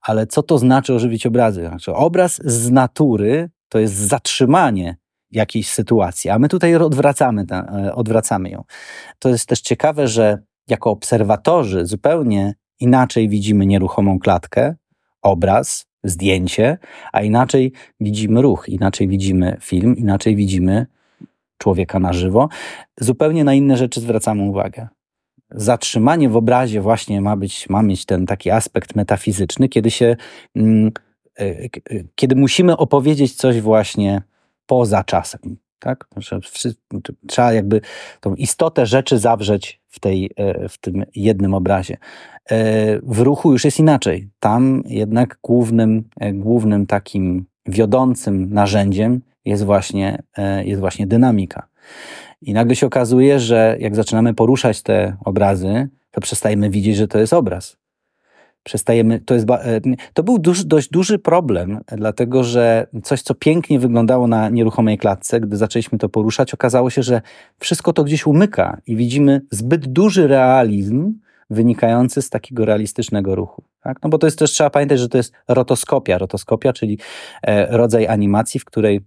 Ale 0.02 0.28
co 0.28 0.44
to 0.44 0.58
znaczy 0.58 0.94
ożywić 0.94 1.26
obrazy? 1.26 1.68
Znaczy, 1.68 1.94
obraz 1.94 2.42
z 2.46 2.72
natury 2.72 3.50
to 3.70 3.80
jest 3.80 3.94
zatrzymanie 3.94 4.98
jakiejś 5.32 5.70
sytuacji, 5.70 6.30
a 6.30 6.40
my 6.40 6.50
tutaj 6.50 6.76
odwracamy, 6.76 7.46
e, 7.52 7.96
odwracamy 7.96 8.50
ją. 8.50 8.64
To 9.20 9.30
jest 9.30 9.46
też 9.46 9.62
ciekawe, 9.62 10.08
że 10.08 10.38
jako 10.70 10.92
obserwatorzy 10.92 11.86
zupełnie 11.86 12.54
inaczej 12.80 13.30
widzimy 13.30 13.66
nieruchomą 13.66 14.20
klatkę, 14.20 14.76
obraz, 15.22 15.86
zdjęcie, 16.04 16.78
a 17.14 17.22
inaczej 17.22 17.72
widzimy 18.00 18.42
ruch, 18.42 18.70
inaczej 18.70 19.08
widzimy 19.08 19.58
film, 19.62 19.98
inaczej 19.98 20.36
widzimy 20.36 20.86
człowieka 21.58 22.00
na 22.00 22.14
żywo. 22.14 22.50
Zupełnie 23.00 23.44
na 23.44 23.54
inne 23.54 23.78
rzeczy 23.78 24.02
zwracamy 24.02 24.44
uwagę. 24.44 24.88
Zatrzymanie 25.52 26.30
w 26.30 26.36
obrazie 26.36 26.82
właśnie 26.82 27.22
ma 27.22 27.38
być, 27.38 27.70
ma 27.70 27.84
mieć 27.84 28.06
ten 28.06 28.26
taki 28.26 28.52
aspekt 28.52 28.96
metafizyczny, 28.96 29.70
kiedy 29.70 29.92
się, 29.92 30.16
mm, 30.56 30.92
e, 31.40 31.44
e, 31.44 31.70
kiedy 32.16 32.36
musimy 32.36 32.78
opowiedzieć 32.78 33.36
coś 33.36 33.62
właśnie 33.62 34.22
poza 34.66 35.04
czasem. 35.04 35.58
Tak? 35.80 36.08
Trzeba 37.28 37.54
jakby 37.54 37.82
tą 38.20 38.36
istotę 38.36 38.86
rzeczy 38.86 39.20
zawrzeć 39.20 39.82
w, 39.88 40.00
tej, 40.00 40.32
e, 40.36 40.70
w 40.70 40.78
tym 40.78 41.04
jednym 41.16 41.54
obrazie. 41.54 41.98
E, 42.46 43.00
w 43.04 43.20
ruchu 43.20 43.52
już 43.52 43.66
jest 43.66 43.80
inaczej. 43.80 44.30
Tam 44.40 44.84
jednak 44.86 45.40
głównym, 45.44 46.04
e, 46.20 46.34
głównym 46.34 46.86
takim 46.86 47.46
wiodącym 47.66 48.54
narzędziem 48.54 49.22
jest 49.46 49.64
właśnie, 49.64 50.24
jest 50.66 50.80
właśnie 50.80 51.08
dynamika. 51.08 51.68
I 52.42 52.54
nagle 52.54 52.76
się 52.76 52.88
okazuje, 52.88 53.40
że 53.40 53.78
jak 53.80 53.96
zaczynamy 53.96 54.34
poruszać 54.34 54.82
te 54.82 55.18
obrazy, 55.26 55.88
to 56.12 56.22
przestajemy 56.22 56.70
widzieć, 56.70 56.96
że 56.96 57.08
to 57.08 57.20
jest 57.20 57.34
obraz. 57.34 57.79
Przestajemy, 58.64 59.20
to, 59.20 59.34
jest, 59.34 59.48
to 60.14 60.24
był 60.24 60.40
dość 60.66 60.90
duży 60.90 61.20
problem, 61.20 61.80
dlatego 61.88 62.44
że 62.44 62.88
coś, 63.04 63.22
co 63.22 63.36
pięknie 63.36 63.80
wyglądało 63.80 64.28
na 64.28 64.50
nieruchomej 64.50 64.98
klatce, 64.98 65.40
gdy 65.40 65.58
zaczęliśmy 65.58 65.98
to 65.98 66.10
poruszać, 66.10 66.54
okazało 66.54 66.90
się, 66.90 67.04
że 67.04 67.22
wszystko 67.60 67.94
to 67.94 68.04
gdzieś 68.04 68.26
umyka 68.26 68.78
i 68.88 68.96
widzimy 68.96 69.42
zbyt 69.52 69.88
duży 69.88 70.28
realizm 70.28 71.14
wynikający 71.50 72.22
z 72.22 72.30
takiego 72.30 72.66
realistycznego 72.66 73.36
ruchu. 73.36 73.64
Tak? 73.84 73.98
No 74.04 74.10
bo 74.10 74.18
to 74.18 74.28
jest 74.28 74.40
też, 74.40 74.52
trzeba 74.52 74.70
pamiętać, 74.70 75.00
że 75.00 75.10
to 75.10 75.18
jest 75.18 75.34
rotoskopia. 75.48 76.18
Rotoskopia, 76.18 76.74
czyli 76.74 76.98
e, 77.42 77.78
rodzaj 77.78 78.08
animacji, 78.08 78.60
w 78.60 78.66
której 78.66 79.02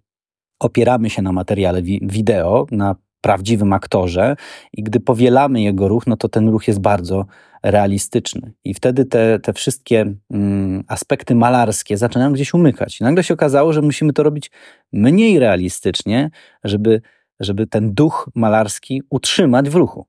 opieramy 0.60 1.10
się 1.10 1.22
na 1.22 1.32
materiale 1.32 1.82
wideo, 2.02 2.66
na 2.70 2.96
prawdziwym 3.20 3.72
aktorze 3.72 4.36
i 4.72 4.82
gdy 4.82 5.00
powielamy 5.00 5.60
jego 5.60 5.88
ruch, 5.88 6.06
no 6.06 6.16
to 6.16 6.28
ten 6.28 6.48
ruch 6.48 6.68
jest 6.68 6.80
bardzo 6.80 7.26
realistyczny. 7.62 8.52
I 8.64 8.74
wtedy 8.74 9.04
te, 9.04 9.38
te 9.38 9.52
wszystkie 9.52 10.14
mm, 10.30 10.84
aspekty 10.88 11.34
malarskie 11.34 11.96
zaczynają 11.96 12.32
gdzieś 12.32 12.54
umykać. 12.54 13.00
I 13.00 13.04
nagle 13.04 13.24
się 13.24 13.34
okazało, 13.34 13.72
że 13.72 13.82
musimy 13.82 14.12
to 14.12 14.22
robić 14.22 14.50
mniej 14.92 15.38
realistycznie, 15.38 16.30
żeby, 16.64 17.02
żeby 17.40 17.66
ten 17.66 17.94
duch 17.94 18.30
malarski 18.34 19.02
utrzymać 19.10 19.70
w 19.70 19.74
ruchu. 19.74 20.06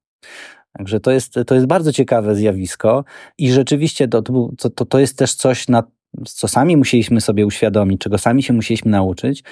Także 0.78 1.00
to 1.00 1.12
jest, 1.12 1.36
to 1.48 1.56
jest 1.56 1.68
bardzo 1.68 1.92
ciekawe 1.92 2.36
zjawisko 2.36 3.06
i 3.38 3.52
rzeczywiście 3.52 4.08
to, 4.08 4.22
to, 4.76 4.86
to 4.86 5.00
jest 5.00 5.18
też 5.18 5.34
coś, 5.34 5.68
na, 5.68 5.84
co 6.26 6.48
sami 6.48 6.78
musieliśmy 6.78 7.22
sobie 7.22 7.46
uświadomić, 7.46 8.02
czego 8.02 8.18
sami 8.18 8.44
się 8.44 8.54
musieliśmy 8.54 8.92
nauczyć, 8.92 9.44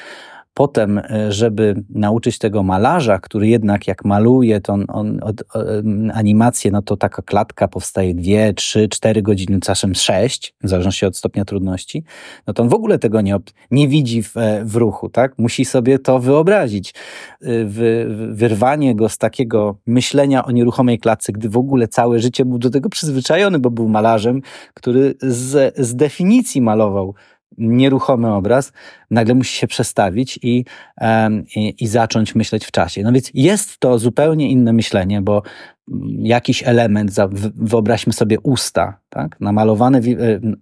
Potem, 0.54 0.98
e, 0.98 1.32
żeby 1.32 1.84
nauczyć 1.90 2.38
tego 2.38 2.64
malarza, 2.64 3.20
który 3.20 3.48
jednak 3.48 3.88
jak 3.88 4.06
maluje 4.06 4.62
tą 4.62 4.84
on, 4.88 5.20
animację, 6.14 6.72
no 6.72 6.82
to 6.82 6.98
taka 6.98 7.22
klatka 7.22 7.68
powstaje 7.68 8.14
dwie, 8.16 8.54
trzy, 8.54 8.90
cztery 8.90 9.22
godziny, 9.22 9.60
czasem 9.60 9.96
sześć, 9.96 10.56
w 10.64 10.70
zależności 10.70 11.06
od 11.06 11.18
stopnia 11.18 11.46
trudności, 11.46 12.04
no 12.48 12.54
to 12.54 12.64
on 12.64 12.70
w 12.70 12.74
ogóle 12.74 13.00
tego 13.00 13.22
nie, 13.22 13.38
nie 13.72 13.88
widzi 13.88 14.24
w, 14.24 14.38
e, 14.38 14.66
w 14.66 14.76
ruchu, 14.76 15.10
tak? 15.10 15.38
Musi 15.38 15.66
sobie 15.66 16.00
to 16.00 16.20
wyobrazić. 16.20 16.94
E, 17.42 17.66
wy, 17.66 18.08
wyrwanie 18.32 18.96
go 18.96 19.10
z 19.10 19.18
takiego 19.18 19.78
myślenia 19.86 20.46
o 20.46 20.52
nieruchomej 20.52 21.00
klatce, 21.00 21.32
gdy 21.32 21.50
w 21.50 21.58
ogóle 21.58 21.88
całe 21.88 22.20
życie 22.20 22.46
był 22.46 22.58
do 22.58 22.70
tego 22.70 22.90
przyzwyczajony, 22.90 23.60
bo 23.60 23.70
był 23.70 23.88
malarzem, 23.88 24.42
który 24.74 25.16
z, 25.22 25.78
z 25.78 25.96
definicji 25.96 26.62
malował 26.62 27.16
nieruchomy 27.58 28.34
obraz, 28.34 28.72
nagle 29.12 29.36
musi 29.36 29.58
się 29.58 29.68
przestawić 29.68 30.40
i, 30.42 30.66
i, 31.56 31.76
i, 31.80 31.88
zacząć 31.88 32.36
myśleć 32.36 32.66
w 32.66 32.72
czasie. 32.72 33.04
No 33.04 33.12
więc 33.12 33.32
jest 33.34 33.78
to 33.80 34.00
zupełnie 34.00 34.50
inne 34.50 34.74
myślenie, 34.74 35.22
bo 35.22 35.44
jakiś 36.20 36.64
element, 36.64 37.12
wyobraźmy 37.56 38.14
sobie 38.14 38.40
usta, 38.40 39.00
tak, 39.10 39.40
namalowane 39.40 39.98
e, 39.98 40.02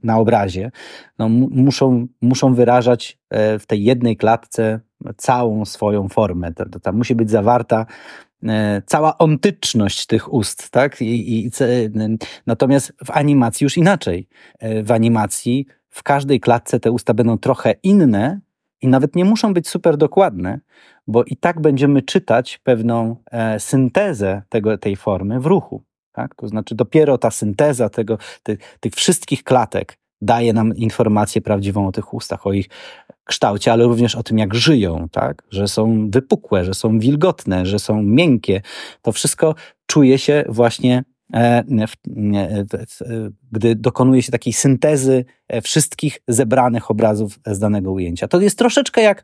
na 0.04 0.18
obrazie, 0.18 0.72
no, 1.20 1.30
muszą, 1.30 2.08
muszą 2.22 2.54
wyrażać 2.54 3.18
e, 3.30 3.60
w 3.60 3.66
tej 3.66 3.84
jednej 3.84 4.18
klatce 4.18 4.80
całą 5.18 5.66
swoją 5.66 6.10
formę. 6.10 6.52
Tam 6.82 6.98
musi 6.98 7.16
być 7.16 7.30
zawarta 7.30 7.86
e, 8.44 8.82
cała 8.86 9.18
ontyczność 9.18 10.06
tych 10.06 10.34
ust, 10.34 10.70
tak? 10.70 11.02
I, 11.02 11.46
i, 11.46 11.52
natomiast 12.46 12.94
w 13.06 13.12
animacji 13.12 13.64
już 13.64 13.78
inaczej. 13.78 14.28
W 14.84 14.92
animacji 14.92 15.66
w 15.90 16.04
każdej 16.04 16.40
klatce 16.40 16.80
te 16.80 16.92
usta 16.92 17.14
będą 17.14 17.38
trochę 17.38 17.76
inne 17.84 18.40
i 18.82 18.88
nawet 18.88 19.16
nie 19.16 19.26
muszą 19.26 19.54
być 19.54 19.68
super 19.68 19.98
dokładne, 19.98 20.60
bo 21.08 21.24
i 21.24 21.36
tak 21.36 21.62
będziemy 21.62 22.02
czytać 22.02 22.60
pewną 22.64 23.16
e, 23.32 23.60
syntezę 23.60 24.42
tego, 24.50 24.78
tej 24.78 24.96
formy 24.96 25.40
w 25.40 25.46
ruchu. 25.46 25.84
Tak? 26.12 26.36
To 26.36 26.48
znaczy, 26.48 26.76
dopiero 26.76 27.18
ta 27.18 27.32
synteza 27.32 27.90
tego, 27.90 28.18
ty, 28.44 28.58
tych 28.80 28.94
wszystkich 28.94 29.44
klatek 29.44 29.98
daje 30.22 30.54
nam 30.54 30.76
informację 30.76 31.42
prawdziwą 31.42 31.88
o 31.88 31.92
tych 31.92 32.14
ustach, 32.14 32.48
o 32.48 32.54
ich 32.54 32.70
kształcie, 33.24 33.72
ale 33.72 33.84
również 33.84 34.16
o 34.16 34.24
tym, 34.24 34.38
jak 34.38 34.56
żyją, 34.56 35.08
tak? 35.12 35.44
że 35.50 35.68
są 35.68 36.10
wypukłe, 36.10 36.66
że 36.66 36.74
są 36.74 37.00
wilgotne, 37.00 37.66
że 37.66 37.80
są 37.80 38.04
miękkie. 38.04 38.62
To 39.02 39.12
wszystko 39.12 39.56
czuje 39.86 40.18
się 40.18 40.44
właśnie 40.50 41.04
gdy 43.52 43.76
dokonuje 43.76 44.22
się 44.22 44.32
takiej 44.32 44.54
syntezy 44.54 45.26
e, 45.48 45.62
wszystkich 45.62 46.20
zebranych 46.28 46.92
obrazów 46.92 47.40
z 47.46 47.60
danego 47.60 47.92
ujęcia. 47.92 48.28
To 48.28 48.42
jest 48.42 48.58
troszeczkę 48.58 49.02
jak, 49.02 49.24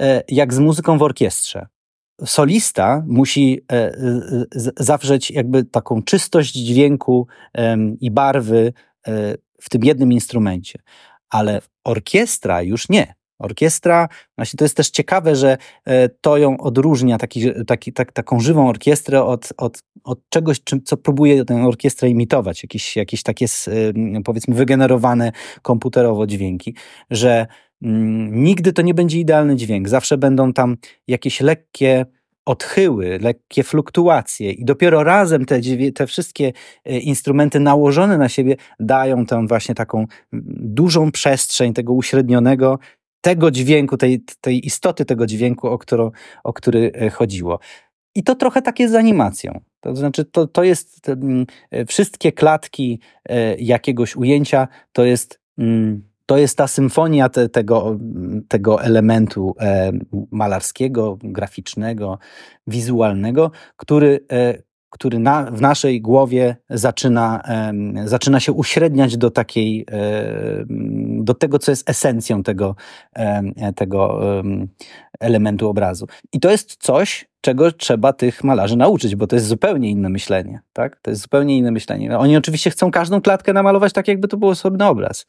e, 0.00 0.22
jak 0.28 0.54
z 0.54 0.58
muzyką 0.58 0.98
w 0.98 1.02
orkiestrze. 1.02 1.66
Solista 2.24 3.04
musi 3.06 3.60
zawrzeć 4.76 5.30
jakby 5.30 5.64
taką 5.64 6.02
czystość 6.02 6.52
dźwięku 6.52 7.26
i 8.00 8.10
barwy 8.10 8.72
w 9.60 9.70
tym 9.70 9.84
jednym 9.84 10.12
instrumencie, 10.12 10.78
ale 11.30 11.60
orkiestra 11.84 12.62
już 12.62 12.88
nie. 12.88 13.14
Orkiestra, 13.40 14.08
właśnie 14.36 14.56
to 14.56 14.64
jest 14.64 14.76
też 14.76 14.90
ciekawe, 14.90 15.36
że 15.36 15.58
e, 15.84 16.08
to 16.08 16.36
ją 16.36 16.58
odróżnia, 16.58 17.18
taki, 17.18 17.64
taki, 17.66 17.92
tak, 17.92 18.12
taką 18.12 18.40
żywą 18.40 18.68
orkiestrę 18.68 19.22
od, 19.22 19.48
od, 19.56 19.82
od 20.04 20.18
czegoś, 20.28 20.64
czym, 20.64 20.82
co 20.82 20.96
próbuje 20.96 21.44
tę 21.44 21.66
orkiestrę 21.66 22.08
imitować, 22.08 22.62
jakieś, 22.62 22.96
jakieś 22.96 23.22
takie 23.22 23.46
powiedzmy 24.24 24.54
wygenerowane 24.54 25.32
komputerowo 25.62 26.26
dźwięki, 26.26 26.74
że 27.10 27.46
mm, 27.82 28.44
nigdy 28.44 28.72
to 28.72 28.82
nie 28.82 28.94
będzie 28.94 29.18
idealny 29.18 29.56
dźwięk, 29.56 29.88
zawsze 29.88 30.18
będą 30.18 30.52
tam 30.52 30.76
jakieś 31.06 31.40
lekkie 31.40 32.06
odchyły, 32.46 33.18
lekkie 33.22 33.62
fluktuacje 33.62 34.52
i 34.52 34.64
dopiero 34.64 35.04
razem 35.04 35.44
te, 35.44 35.60
te 35.94 36.06
wszystkie 36.06 36.52
e, 36.84 36.98
instrumenty 36.98 37.60
nałożone 37.60 38.18
na 38.18 38.28
siebie 38.28 38.56
dają 38.80 39.26
tę 39.26 39.46
właśnie 39.46 39.74
taką 39.74 40.06
dużą 40.32 41.12
przestrzeń 41.12 41.72
tego 41.72 41.92
uśrednionego 41.92 42.78
tego 43.20 43.50
dźwięku, 43.50 43.96
tej, 43.96 44.24
tej 44.40 44.66
istoty 44.66 45.04
tego 45.04 45.26
dźwięku, 45.26 45.68
o, 45.68 45.78
którą, 45.78 46.10
o 46.44 46.52
który 46.52 46.92
e, 46.94 47.10
chodziło. 47.10 47.58
I 48.14 48.22
to 48.22 48.34
trochę 48.34 48.62
tak 48.62 48.80
jest 48.80 48.92
z 48.92 48.96
animacją. 48.96 49.60
To 49.80 49.96
znaczy, 49.96 50.24
to, 50.24 50.46
to 50.46 50.62
jest 50.64 51.08
mm, 51.08 51.46
e, 51.70 51.86
wszystkie 51.86 52.32
klatki 52.32 53.00
e, 53.28 53.56
jakiegoś 53.56 54.16
ujęcia, 54.16 54.68
to 54.92 55.04
jest, 55.04 55.40
mm, 55.58 56.02
to 56.26 56.38
jest 56.38 56.56
ta 56.56 56.66
symfonia 56.66 57.28
te, 57.28 57.48
tego, 57.48 57.98
tego 58.48 58.82
elementu 58.82 59.54
malarskiego, 60.30 61.18
graficznego, 61.22 62.18
wizualnego, 62.66 63.50
który, 63.76 64.20
który 64.90 65.18
na, 65.18 65.50
w 65.50 65.60
naszej 65.60 66.00
głowie 66.00 66.56
zaczyna, 66.70 67.42
zaczyna 68.04 68.40
się 68.40 68.52
uśredniać 68.52 69.16
do 69.16 69.30
takiej, 69.30 69.86
do 71.08 71.34
tego, 71.34 71.58
co 71.58 71.72
jest 71.72 71.90
esencją 71.90 72.42
tego, 72.42 72.76
tego 73.76 74.20
elementu 75.20 75.68
obrazu. 75.68 76.06
I 76.32 76.40
to 76.40 76.50
jest 76.50 76.76
coś, 76.76 77.29
czego 77.40 77.72
trzeba 77.72 78.12
tych 78.12 78.44
malarzy 78.44 78.76
nauczyć, 78.76 79.16
bo 79.16 79.26
to 79.26 79.36
jest 79.36 79.46
zupełnie 79.46 79.90
inne 79.90 80.08
myślenie, 80.08 80.60
tak? 80.72 81.00
To 81.02 81.10
jest 81.10 81.22
zupełnie 81.22 81.58
inne 81.58 81.70
myślenie. 81.70 82.08
No, 82.08 82.18
oni 82.18 82.36
oczywiście 82.36 82.70
chcą 82.70 82.90
każdą 82.90 83.20
klatkę 83.20 83.52
namalować 83.52 83.92
tak, 83.92 84.08
jakby 84.08 84.28
to 84.28 84.36
był 84.36 84.48
osobny 84.48 84.86
obraz. 84.86 85.26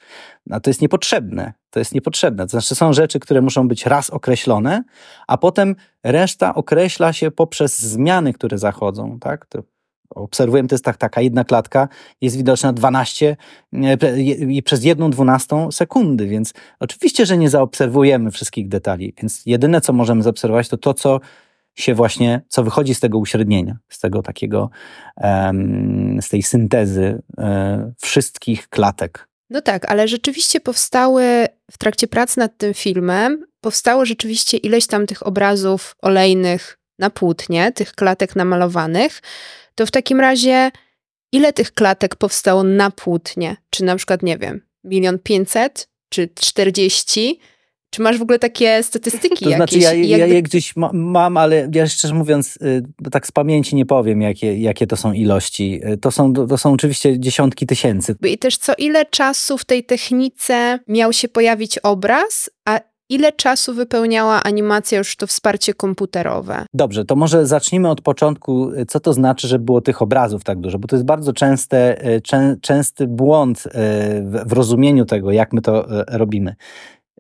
A 0.50 0.60
to 0.60 0.70
jest 0.70 0.82
niepotrzebne. 0.82 1.54
To 1.70 1.80
jest 1.80 1.94
niepotrzebne. 1.94 2.44
To 2.44 2.50
znaczy 2.50 2.76
są 2.76 2.94
rzeczy, 2.94 3.20
które 3.20 3.42
muszą 3.42 3.68
być 3.68 3.86
raz 3.86 4.10
określone, 4.10 4.84
a 5.28 5.38
potem 5.38 5.76
reszta 6.04 6.56
określa 6.56 7.14
się 7.14 7.32
poprzez 7.32 7.80
zmiany, 7.80 8.34
które 8.34 8.58
zachodzą, 8.58 9.20
tak? 9.20 9.46
To 9.46 9.64
obserwujemy, 10.16 10.68
jest 10.72 10.86
tak, 10.86 10.98
taka 10.98 11.22
jedna 11.22 11.44
klatka, 11.44 11.88
jest 12.22 12.38
widoczna 12.38 12.74
12 12.74 13.38
i 14.50 14.64
przez 14.64 14.84
jedną 14.84 15.10
dwunastą 15.10 15.72
sekundy, 15.72 16.28
więc 16.28 16.54
oczywiście, 16.80 17.26
że 17.26 17.38
nie 17.38 17.50
zaobserwujemy 17.50 18.32
wszystkich 18.32 18.68
detali, 18.68 19.14
więc 19.22 19.42
jedyne, 19.46 19.82
co 19.82 19.94
możemy 19.94 20.24
zaobserwować, 20.24 20.70
to 20.70 20.78
to, 20.78 20.94
co 20.94 21.20
się 21.76 21.96
właśnie, 21.96 22.42
co 22.48 22.64
wychodzi 22.64 22.96
z 22.96 23.00
tego 23.00 23.18
uśrednienia, 23.18 23.78
z 23.90 24.00
tego 24.00 24.22
takiego, 24.22 24.70
z 26.22 26.30
tej 26.30 26.44
syntezy 26.44 27.22
e, 27.38 27.94
wszystkich 28.02 28.70
klatek. 28.70 29.28
No 29.50 29.62
tak, 29.62 29.92
ale 29.92 30.08
rzeczywiście 30.08 30.60
powstały 30.60 31.48
w 31.72 31.78
trakcie 31.78 32.08
pracy 32.08 32.40
nad 32.40 32.58
tym 32.58 32.74
filmem, 32.74 33.46
powstało 33.62 34.06
rzeczywiście 34.06 34.58
ileś 34.58 34.88
tam 34.88 35.08
tych 35.08 35.28
obrazów 35.28 35.96
olejnych 36.02 36.78
na 37.00 37.10
płótnie, 37.10 37.72
tych 37.72 37.94
klatek 37.94 38.36
namalowanych, 38.36 39.22
to 39.76 39.86
w 39.86 39.92
takim 39.92 40.20
razie 40.20 40.72
ile 41.32 41.54
tych 41.54 41.74
klatek 41.74 42.16
powstało 42.16 42.64
na 42.64 42.92
płótnie? 42.92 43.58
Czy 43.70 43.84
na 43.84 43.96
przykład, 43.96 44.24
nie 44.24 44.38
wiem, 44.38 44.62
milion 44.84 45.20
pięćset, 45.20 45.90
czy 46.10 46.30
czterdzieści? 46.36 47.40
Czy 47.94 48.02
masz 48.02 48.18
w 48.18 48.22
ogóle 48.22 48.40
takie 48.40 48.84
statystyki 48.84 49.44
to 49.44 49.50
jakieś? 49.50 49.58
Znaczy 49.58 49.80
ja, 49.80 50.18
ja 50.18 50.26
je 50.26 50.42
gdzieś 50.42 50.76
ma, 50.76 50.90
mam, 50.94 51.38
ale 51.38 51.70
ja 51.74 51.88
szczerze 51.88 52.14
mówiąc, 52.14 52.60
y, 52.62 53.10
tak 53.12 53.28
z 53.28 53.32
pamięci 53.32 53.76
nie 53.76 53.86
powiem, 53.86 54.22
jakie, 54.22 54.58
jakie 54.58 54.88
to 54.88 54.98
są 54.98 55.14
ilości. 55.14 55.82
Y, 55.94 55.98
to 55.98 56.12
są, 56.12 56.34
to 56.34 56.58
są 56.58 56.74
oczywiście 56.74 57.20
dziesiątki 57.20 57.66
tysięcy. 57.66 58.16
I 58.24 58.38
też 58.38 58.58
co 58.58 58.74
ile 58.78 59.06
czasu 59.06 59.58
w 59.58 59.66
tej 59.66 59.84
technice 59.84 60.80
miał 60.88 61.14
się 61.14 61.28
pojawić 61.28 61.78
obraz, 61.78 62.50
a 62.66 62.80
ile 63.10 63.32
czasu 63.32 63.74
wypełniała 63.74 64.44
animacja 64.44 64.98
już 64.98 65.16
to 65.16 65.28
wsparcie 65.28 65.74
komputerowe? 65.74 66.66
Dobrze, 66.74 67.06
to 67.06 67.16
może 67.16 67.46
zacznijmy 67.46 67.90
od 67.90 68.02
początku. 68.02 68.72
Co 68.88 69.00
to 69.00 69.14
znaczy, 69.14 69.48
że 69.48 69.60
było 69.60 69.82
tych 69.82 70.02
obrazów 70.02 70.44
tak 70.44 70.60
dużo? 70.60 70.80
Bo 70.80 70.88
to 70.88 70.96
jest 70.96 71.06
bardzo 71.06 71.34
częste, 71.34 72.02
czę, 72.24 72.56
częsty 72.62 73.08
błąd 73.08 73.64
w 74.46 74.54
rozumieniu 74.54 75.06
tego, 75.06 75.32
jak 75.32 75.54
my 75.54 75.62
to 75.62 75.86
robimy. 76.08 76.56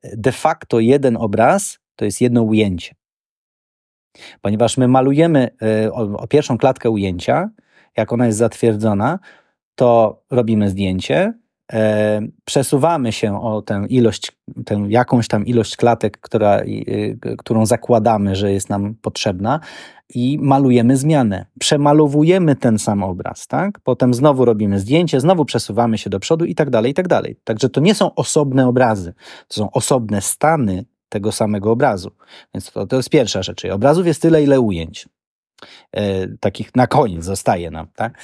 De 0.03 0.31
facto 0.31 0.79
jeden 0.79 1.17
obraz 1.17 1.79
to 1.95 2.05
jest 2.05 2.21
jedno 2.21 2.41
ujęcie. 2.41 2.95
Ponieważ 4.41 4.77
my 4.77 4.87
malujemy 4.87 5.49
o, 5.91 6.17
o 6.17 6.27
pierwszą 6.27 6.57
klatkę 6.57 6.89
ujęcia, 6.89 7.49
jak 7.97 8.13
ona 8.13 8.25
jest 8.25 8.37
zatwierdzona, 8.37 9.19
to 9.75 10.21
robimy 10.31 10.69
zdjęcie, 10.69 11.33
e, 11.73 12.21
przesuwamy 12.45 13.11
się 13.11 13.41
o 13.41 13.61
tę 13.61 13.85
ilość, 13.89 14.31
tę 14.65 14.85
jakąś 14.87 15.27
tam 15.27 15.45
ilość 15.45 15.75
klatek, 15.75 16.17
która, 16.17 16.59
y, 16.59 17.17
którą 17.37 17.65
zakładamy, 17.65 18.35
że 18.35 18.51
jest 18.51 18.69
nam 18.69 18.95
potrzebna 19.01 19.59
i 20.15 20.39
malujemy 20.41 20.97
zmianę. 20.97 21.45
Przemalowujemy 21.59 22.55
ten 22.55 22.79
sam 22.79 23.03
obraz, 23.03 23.47
tak? 23.47 23.79
Potem 23.79 24.13
znowu 24.13 24.45
robimy 24.45 24.79
zdjęcie, 24.79 25.19
znowu 25.19 25.45
przesuwamy 25.45 25.97
się 25.97 26.09
do 26.09 26.19
przodu 26.19 26.45
i 26.45 26.55
tak 26.55 26.69
dalej, 26.69 26.91
i 26.91 26.93
tak 26.93 27.07
dalej. 27.07 27.35
Także 27.43 27.69
to 27.69 27.81
nie 27.81 27.95
są 27.95 28.15
osobne 28.15 28.67
obrazy, 28.67 29.13
to 29.47 29.53
są 29.55 29.71
osobne 29.71 30.21
stany 30.21 30.85
tego 31.09 31.31
samego 31.31 31.71
obrazu. 31.71 32.11
Więc 32.53 32.71
to, 32.71 32.87
to 32.87 32.95
jest 32.95 33.09
pierwsza 33.09 33.43
rzecz. 33.43 33.65
Obrazów 33.65 34.07
jest 34.07 34.21
tyle, 34.21 34.43
ile 34.43 34.61
ujęć. 34.61 35.09
E, 35.91 36.27
takich 36.27 36.75
na 36.75 36.87
koniec 36.87 37.23
zostaje 37.23 37.71
nam, 37.71 37.87
tak? 37.95 38.17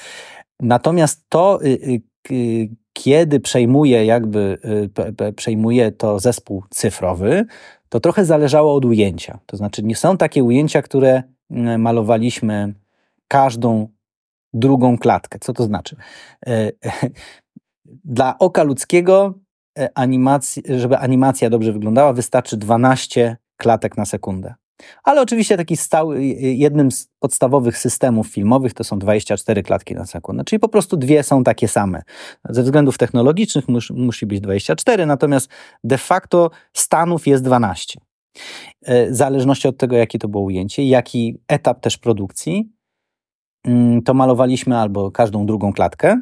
Natomiast 0.60 1.24
to, 1.28 1.58
y, 1.64 2.02
y, 2.30 2.68
kiedy 2.92 3.40
przejmuje 3.40 4.04
jakby, 4.04 4.58
y, 5.28 5.32
przejmuje 5.32 5.92
to 5.92 6.18
zespół 6.18 6.64
cyfrowy, 6.70 7.46
to 7.88 8.00
trochę 8.00 8.24
zależało 8.24 8.74
od 8.74 8.84
ujęcia. 8.84 9.38
To 9.46 9.56
znaczy 9.56 9.82
nie 9.82 9.96
są 9.96 10.16
takie 10.16 10.44
ujęcia, 10.44 10.82
które 10.82 11.22
malowaliśmy 11.78 12.74
każdą 13.28 13.88
drugą 14.52 14.98
klatkę. 14.98 15.38
Co 15.38 15.52
to 15.52 15.64
znaczy? 15.64 15.96
E, 16.46 16.72
dla 18.04 18.38
oka 18.38 18.62
ludzkiego, 18.62 19.34
e, 19.78 19.88
animacji, 19.94 20.62
żeby 20.78 20.98
animacja 20.98 21.50
dobrze 21.50 21.72
wyglądała, 21.72 22.12
wystarczy 22.12 22.56
12 22.56 23.36
klatek 23.56 23.96
na 23.96 24.04
sekundę. 24.04 24.54
Ale 25.04 25.20
oczywiście 25.20 25.56
taki 25.56 25.76
stały, 25.76 26.24
jednym 26.24 26.92
z 26.92 27.08
podstawowych 27.18 27.78
systemów 27.78 28.28
filmowych 28.28 28.74
to 28.74 28.84
są 28.84 28.98
24 28.98 29.62
klatki 29.62 29.94
na 29.94 30.06
sekundę, 30.06 30.44
czyli 30.44 30.60
po 30.60 30.68
prostu 30.68 30.96
dwie 30.96 31.22
są 31.22 31.44
takie 31.44 31.68
same. 31.68 32.02
Ze 32.48 32.62
względów 32.62 32.98
technologicznych 32.98 33.68
mus, 33.68 33.90
musi 33.90 34.26
być 34.26 34.40
24, 34.40 35.06
natomiast 35.06 35.50
de 35.84 35.98
facto 35.98 36.50
stanów 36.72 37.26
jest 37.26 37.44
12. 37.44 38.00
E, 38.82 39.10
w 39.10 39.14
zależności 39.14 39.68
od 39.68 39.76
tego, 39.76 39.96
jakie 39.96 40.18
to 40.18 40.28
było 40.28 40.44
ujęcie, 40.44 40.84
jaki 40.84 41.38
etap 41.48 41.80
też 41.80 41.98
produkcji, 41.98 42.72
mm, 43.64 44.02
to 44.02 44.14
malowaliśmy 44.14 44.78
albo 44.78 45.10
każdą 45.10 45.46
drugą 45.46 45.72
klatkę, 45.72 46.20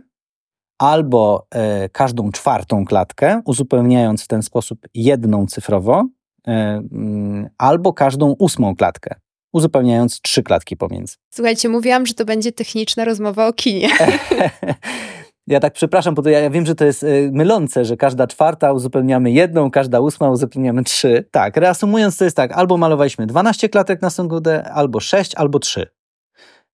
albo 0.79 1.47
e, 1.55 1.89
każdą 1.89 2.33
czwartą 2.33 2.85
klatkę, 2.85 3.43
uzupełniając 3.45 4.25
w 4.25 4.29
ten 4.29 4.43
sposób 4.43 4.87
jedną 4.95 5.47
cyfrowo, 5.47 6.05
E, 6.47 6.83
mm, 6.93 7.49
albo 7.59 7.93
każdą 7.93 8.35
ósmą 8.39 8.77
klatkę, 8.77 9.15
uzupełniając 9.53 10.21
trzy 10.21 10.43
klatki 10.43 10.77
pomiędzy. 10.77 11.17
Słuchajcie, 11.35 11.69
mówiłam, 11.69 12.07
że 12.07 12.15
to 12.15 12.25
będzie 12.25 12.53
techniczna 12.53 13.05
rozmowa 13.05 13.47
o 13.47 13.53
kinie. 13.53 13.89
Ja 15.49 15.61
tak 15.61 15.73
przepraszam, 15.73 16.15
bo 16.15 16.29
ja, 16.29 16.41
ja, 16.41 16.51
wiem, 16.51 16.67
że 16.67 16.75
to 16.75 16.85
jest 16.85 17.03
y, 17.03 17.31
mylące, 17.33 17.85
że 17.85 17.97
każda 17.97 18.27
czwarta 18.27 18.73
uzupełniamy 18.73 19.31
jedną, 19.31 19.71
każda 19.71 20.01
ósma 20.01 20.31
uzupełniamy 20.31 20.85
trzy. 20.85 21.25
Tak, 21.31 21.57
reasumując, 21.57 22.17
to 22.17 22.25
jest 22.25 22.37
tak, 22.37 22.53
albo 22.53 22.77
malowaliśmy 22.77 23.27
12 23.27 23.69
klatek 23.69 24.03
na 24.03 24.11
sekundę, 24.11 24.65
albo 24.65 25.01
6, 25.01 25.35
albo 25.35 25.59
3. 25.59 25.87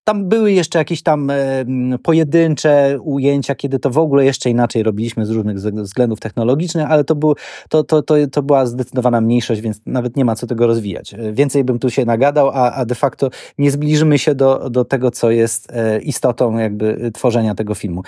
Tam 0.04 0.28
były 0.28 0.52
jeszcze 0.52 0.78
jakieś 0.78 1.02
tam 1.02 1.30
e, 1.30 1.64
pojedyncze 2.02 2.98
ujęcia, 3.02 3.54
kiedy 3.54 3.78
to 3.78 3.90
w 3.90 3.98
ogóle 3.98 4.24
jeszcze 4.24 4.50
inaczej 4.50 4.82
robiliśmy 4.82 5.26
z 5.26 5.30
różnych 5.30 5.56
względów 5.56 6.20
technologicznych, 6.20 6.90
ale 6.90 7.04
to, 7.04 7.14
był, 7.14 7.34
to, 7.68 7.84
to, 7.84 8.02
to, 8.02 8.14
to 8.32 8.42
była 8.42 8.66
zdecydowana 8.66 9.20
mniejszość, 9.20 9.60
więc 9.60 9.80
nawet 9.86 10.16
nie 10.16 10.24
ma 10.24 10.34
co 10.36 10.46
tego 10.46 10.66
rozwijać. 10.66 11.14
E, 11.14 11.32
więcej 11.32 11.64
bym 11.64 11.78
tu 11.78 11.90
się 11.90 12.04
nagadał, 12.04 12.48
a, 12.48 12.72
a 12.72 12.84
de 12.84 12.94
facto 12.94 13.30
nie 13.58 13.70
zbliżymy 13.70 14.18
się 14.18 14.34
do, 14.34 14.70
do 14.70 14.84
tego, 14.84 15.10
co 15.10 15.30
jest 15.30 15.72
e, 15.72 16.00
istotą 16.00 16.58
jakby 16.58 17.10
tworzenia 17.14 17.54
tego 17.54 17.74
filmu. 17.74 18.02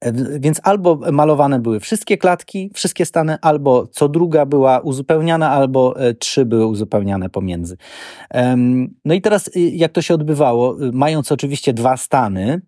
E, 0.00 0.38
więc 0.40 0.60
albo 0.62 1.00
malowane 1.12 1.58
były 1.58 1.80
wszystkie 1.80 2.18
klatki, 2.18 2.70
wszystkie 2.74 3.06
stany, 3.06 3.36
albo 3.42 3.86
co 3.86 4.08
druga 4.08 4.46
była 4.46 4.80
uzupełniana, 4.80 5.50
albo 5.50 6.00
e, 6.00 6.14
trzy 6.14 6.44
były 6.44 6.66
uzupełniane 6.66 7.30
pomiędzy. 7.30 7.76
No 9.04 9.14
i 9.14 9.20
teraz, 9.20 9.56
y, 9.56 9.60
jak 9.60 9.92
to 9.92 10.02
się 10.02 10.14
odbywało? 10.14 10.82
Y, 10.82 10.92
mając 10.92 11.32
oczywiście 11.32 11.72
dwa 11.72 11.96
stany 11.96 12.60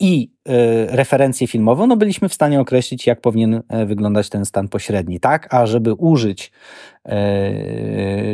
i 0.00 0.32
e, 0.48 0.96
referencję 0.96 1.46
filmową, 1.46 1.86
no 1.86 1.96
byliśmy 1.96 2.28
w 2.28 2.34
stanie 2.34 2.60
określić, 2.60 3.06
jak 3.06 3.20
powinien 3.20 3.62
wyglądać 3.86 4.28
ten 4.28 4.44
stan 4.44 4.68
pośredni, 4.68 5.20
tak? 5.20 5.54
A 5.54 5.66
żeby 5.66 5.94
użyć, 5.94 6.52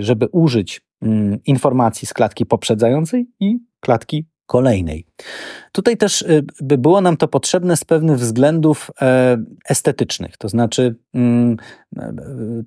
żeby 0.00 0.28
użyć 0.32 0.80
mm, 1.02 1.38
informacji 1.44 2.06
z 2.06 2.14
klatki 2.14 2.46
poprzedzającej 2.46 3.26
i 3.40 3.58
klatki 3.80 4.26
kolejnej. 4.46 5.06
Tutaj 5.72 5.96
też 5.96 6.22
y, 6.22 6.44
by 6.60 6.78
było 6.78 7.00
nam 7.00 7.16
to 7.16 7.28
potrzebne 7.28 7.76
z 7.76 7.84
pewnych 7.84 8.18
względów 8.18 8.90
e, 9.02 9.38
estetycznych. 9.68 10.36
To 10.36 10.48
znaczy, 10.48 10.96
mm, 11.14 11.56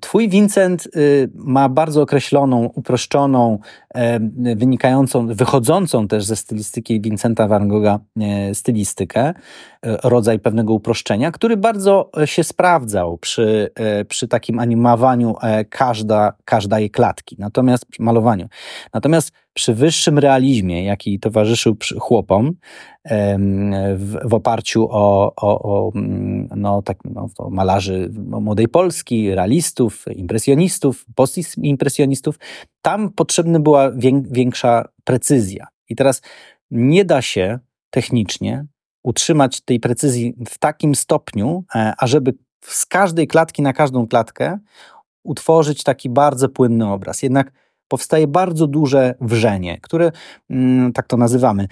Twój 0.00 0.28
Vincent 0.28 0.88
y, 0.96 1.30
ma 1.34 1.68
bardzo 1.68 2.02
określoną, 2.02 2.70
uproszczoną, 2.74 3.58
e, 3.94 4.20
wynikającą, 4.56 5.26
wychodzącą 5.26 6.08
też 6.08 6.24
ze 6.24 6.36
stylistyki 6.36 7.00
Vincenta 7.00 7.48
Van 7.48 7.68
Gogha 7.68 7.98
e, 8.20 8.54
stylistykę, 8.54 9.34
rodzaj 9.82 10.38
pewnego 10.38 10.74
uproszczenia, 10.74 11.30
który 11.30 11.56
bardzo 11.56 12.10
się 12.24 12.44
sprawdzał 12.44 13.18
przy, 13.18 13.70
przy 14.08 14.28
takim 14.28 14.58
animowaniu 14.58 15.34
każda, 15.70 16.32
każdej 16.44 16.90
klatki, 16.90 17.36
natomiast 17.38 17.86
przy 17.86 18.02
malowaniu. 18.02 18.48
Natomiast 18.94 19.32
przy 19.54 19.74
wyższym 19.74 20.18
realizmie, 20.18 20.84
jaki 20.84 21.20
towarzyszył 21.20 21.76
chłopom, 21.98 22.39
w, 23.96 24.16
w 24.24 24.34
oparciu 24.34 24.88
o, 24.90 25.32
o, 25.36 25.62
o 25.62 25.92
mm, 25.94 26.48
no, 26.56 26.82
tak, 26.82 26.98
no, 27.04 27.28
malarzy 27.50 28.10
młodej 28.16 28.68
Polski, 28.68 29.34
realistów, 29.34 30.04
impresjonistów, 30.14 31.06
postimpresjonistów. 31.14 32.38
Tam 32.82 33.10
potrzebna 33.10 33.60
była 33.60 33.90
większa 34.30 34.88
precyzja. 35.04 35.66
I 35.88 35.96
teraz 35.96 36.22
nie 36.70 37.04
da 37.04 37.22
się 37.22 37.58
technicznie 37.90 38.66
utrzymać 39.02 39.60
tej 39.60 39.80
precyzji 39.80 40.34
w 40.48 40.58
takim 40.58 40.94
stopniu, 40.94 41.64
e, 41.74 41.92
ażeby 41.98 42.34
z 42.60 42.86
każdej 42.86 43.26
klatki 43.26 43.62
na 43.62 43.72
każdą 43.72 44.08
klatkę 44.08 44.58
utworzyć 45.22 45.82
taki 45.82 46.10
bardzo 46.10 46.48
płynny 46.48 46.92
obraz. 46.92 47.22
Jednak 47.22 47.52
powstaje 47.90 48.26
bardzo 48.26 48.66
duże 48.66 49.14
wrzenie, 49.20 49.78
które, 49.80 50.12
mm, 50.50 50.92
tak 50.92 51.06
to 51.06 51.16
nazywamy, 51.16 51.66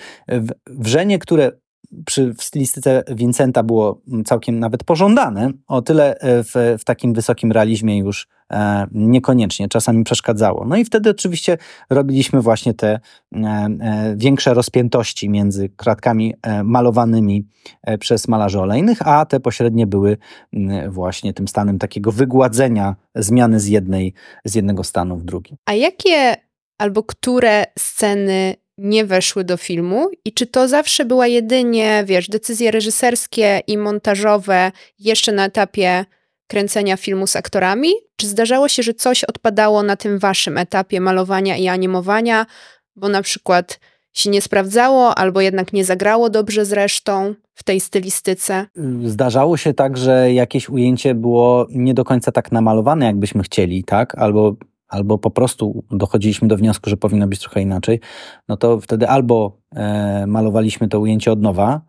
wrzenie, 0.67 1.19
które 1.19 1.53
przy, 2.07 2.35
w 2.35 2.43
stylistyce 2.43 3.03
Vincenta 3.09 3.63
było 3.63 4.01
całkiem 4.25 4.59
nawet 4.59 4.85
pożądane, 4.85 5.51
o 5.67 5.83
tyle 5.83 6.19
e, 6.19 6.45
w, 6.45 6.79
w 6.79 6.85
takim 6.85 7.15
wysokim 7.15 7.53
realizmie 7.53 7.99
już 7.99 8.29
niekoniecznie, 8.93 9.69
czasami 9.69 10.05
przeszkadzało. 10.05 10.65
No 10.65 10.77
i 10.77 10.85
wtedy 10.85 11.11
oczywiście 11.11 11.59
robiliśmy 11.91 12.41
właśnie 12.41 12.75
te 12.75 12.89
e, 12.89 12.99
e, 13.37 14.15
większe 14.17 14.55
rozpiętości 14.55 15.29
między 15.29 15.69
kratkami 15.69 16.35
e, 16.43 16.65
malowanymi 16.65 17.47
e, 17.83 17.99
przez 17.99 18.29
malarzy 18.29 18.61
olejnych, 18.61 19.09
a 19.09 19.27
te 19.27 19.41
pośrednie 19.41 19.87
były 19.87 20.17
właśnie 20.89 21.35
tym 21.35 21.49
stanem 21.49 21.79
takiego 21.79 22.13
wygładzenia 22.13 22.97
zmiany 23.15 23.61
z, 23.61 23.67
jednej, 23.67 24.15
z 24.45 24.55
jednego 24.55 24.85
stanu 24.85 25.17
w 25.17 25.25
drugi. 25.25 25.57
A 25.67 25.73
jakie 25.73 26.37
albo 26.79 27.03
które 27.03 27.65
sceny 27.79 28.55
nie 28.79 29.05
weszły 29.05 29.45
do 29.45 29.57
filmu 29.57 30.11
i 30.25 30.33
czy 30.33 30.47
to 30.47 30.69
zawsze 30.69 31.05
była 31.05 31.27
jedynie, 31.27 32.05
wiesz, 32.07 32.29
decyzje 32.29 32.71
reżyserskie 32.71 33.61
i 33.67 33.79
montażowe 33.79 34.73
jeszcze 34.99 35.33
na 35.33 35.45
etapie 35.45 36.05
kręcenia 36.49 36.97
filmu 36.97 37.27
z 37.27 37.37
aktorami? 37.37 37.93
Czy 38.17 38.27
zdarzało 38.27 38.69
się, 38.69 38.83
że 38.83 38.95
coś 38.95 39.25
odpadało 39.25 39.83
na 39.83 39.97
tym 39.97 40.19
waszym 40.19 40.59
etapie 40.59 41.01
malowania 41.01 41.57
i 41.57 41.69
animowania, 41.69 42.47
bo 42.97 43.09
na 43.09 43.23
przykład 43.23 43.81
się 44.13 44.31
nie 44.31 44.43
sprawdzało, 44.43 45.15
albo 45.15 45.41
jednak 45.41 45.73
nie 45.73 45.85
zagrało 45.85 46.31
dobrze 46.31 46.65
z 46.65 46.73
resztą 46.73 47.35
w 47.55 47.63
tej 47.65 47.81
stylistyce? 47.81 48.67
Zdarzało 49.05 49.57
się 49.57 49.75
tak, 49.75 49.97
że 49.97 50.33
jakieś 50.33 50.69
ujęcie 50.69 51.15
było 51.15 51.67
nie 51.71 51.95
do 51.95 52.05
końca 52.05 52.33
tak 52.33 52.53
namalowane, 52.53 53.07
jakbyśmy 53.07 53.43
chcieli, 53.43 53.85
tak? 53.85 54.19
Albo 54.19 54.57
albo 54.89 55.19
po 55.19 55.31
prostu 55.31 55.85
dochodziliśmy 55.91 56.49
do 56.49 56.57
wniosku, 56.57 56.91
że 56.91 56.97
powinno 56.97 57.27
być 57.27 57.41
trochę 57.41 57.63
inaczej, 57.63 58.01
no 58.49 58.57
to 58.57 58.81
wtedy 58.81 59.09
albo 59.09 59.59
e, 59.75 60.27
malowaliśmy 60.27 60.89
to 60.89 61.01
ujęcie 61.01 61.33
od 61.33 61.43
nowa, 61.43 61.81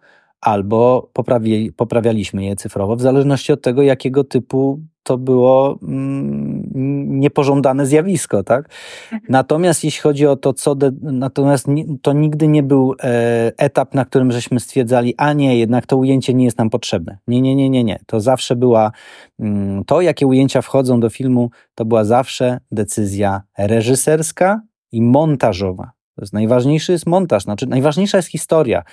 albo 0.41 1.09
poprawi, 1.13 1.71
poprawialiśmy 1.71 2.43
je 2.45 2.55
cyfrowo, 2.55 2.95
w 2.95 3.01
zależności 3.01 3.53
od 3.53 3.61
tego, 3.61 3.81
jakiego 3.81 4.23
typu 4.23 4.79
to 5.03 5.17
było 5.17 5.79
mm, 5.83 7.19
niepożądane 7.19 7.85
zjawisko, 7.85 8.43
tak? 8.43 8.69
Mhm. 9.03 9.21
Natomiast 9.29 9.83
jeśli 9.83 10.01
chodzi 10.01 10.27
o 10.27 10.35
to, 10.35 10.53
co. 10.53 10.75
De, 10.75 10.91
natomiast 11.01 11.67
to 12.01 12.13
nigdy 12.13 12.47
nie 12.47 12.63
był 12.63 12.95
e, 13.03 13.51
etap, 13.57 13.93
na 13.93 14.05
którym 14.05 14.31
żeśmy 14.31 14.59
stwierdzali, 14.59 15.13
a 15.17 15.33
nie, 15.33 15.57
jednak 15.57 15.85
to 15.85 15.97
ujęcie 15.97 16.33
nie 16.33 16.45
jest 16.45 16.57
nam 16.57 16.69
potrzebne. 16.69 17.17
Nie, 17.27 17.41
nie, 17.41 17.55
nie, 17.55 17.69
nie, 17.69 17.83
nie. 17.83 17.99
To 18.05 18.19
zawsze 18.19 18.55
była. 18.55 18.91
Mm, 19.39 19.83
to, 19.85 20.01
jakie 20.01 20.27
ujęcia 20.27 20.61
wchodzą 20.61 20.99
do 20.99 21.09
filmu, 21.09 21.49
to 21.75 21.85
była 21.85 22.03
zawsze 22.03 22.59
decyzja 22.71 23.41
reżyserska 23.57 24.61
i 24.91 25.01
montażowa. 25.01 25.91
Jest 26.21 26.33
najważniejszy 26.33 26.91
jest 26.91 27.05
montaż, 27.05 27.43
znaczy 27.43 27.67
najważniejsza 27.67 28.17
jest 28.17 28.29
historia 28.29 28.79
e, 28.79 28.83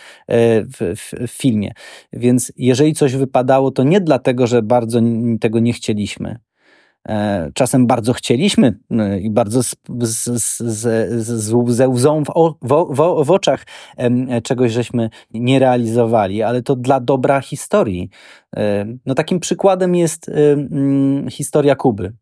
w, 0.63 0.77
w, 0.97 1.29
w, 1.29 1.31
filmie. 1.31 1.73
Więc 2.13 2.53
jeżeli 2.57 2.95
coś 2.95 3.17
wypadało, 3.17 3.71
to 3.71 3.83
nie 3.83 4.01
dlatego, 4.01 4.47
że 4.47 4.63
bardzo 4.63 5.01
tego 5.41 5.59
nie 5.59 5.73
chcieliśmy. 5.73 6.39
E, 7.09 7.51
czasem 7.55 7.87
bardzo 7.87 8.13
chcieliśmy 8.13 8.79
e, 8.91 9.21
i 9.21 9.31
bardzo 9.31 9.61
ze 11.67 11.89
łzą 11.89 12.25
w, 12.25 12.29
w, 12.63 12.95
w, 12.95 13.25
w 13.25 13.31
oczach 13.31 13.67
czegoś 14.43 14.73
żeśmy 14.73 15.11
nie 15.35 15.59
realizowali, 15.59 16.43
ale 16.43 16.63
to 16.63 16.77
dla 16.77 17.01
dobra 17.01 17.41
historii. 17.41 18.11
No 19.07 19.15
takim 19.15 19.41
przykładem 19.41 19.95
jest 19.95 20.31
historia 21.31 21.75
Kuby. 21.75 22.13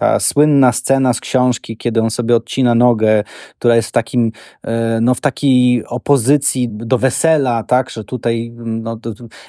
Ta 0.00 0.20
słynna 0.20 0.72
scena 0.72 1.12
z 1.12 1.20
książki, 1.20 1.76
kiedy 1.76 2.00
on 2.00 2.10
sobie 2.10 2.36
odcina 2.36 2.74
nogę, 2.74 3.24
która 3.58 3.76
jest 3.76 3.88
w 3.88 3.92
takim, 3.92 4.32
e, 4.62 4.98
no 5.00 5.14
w 5.14 5.20
takiej 5.20 5.86
opozycji 5.86 6.68
do 6.70 6.98
wesela, 6.98 7.62
tak, 7.62 7.90
że 7.90 8.04
tutaj 8.04 8.52
no, 8.56 8.98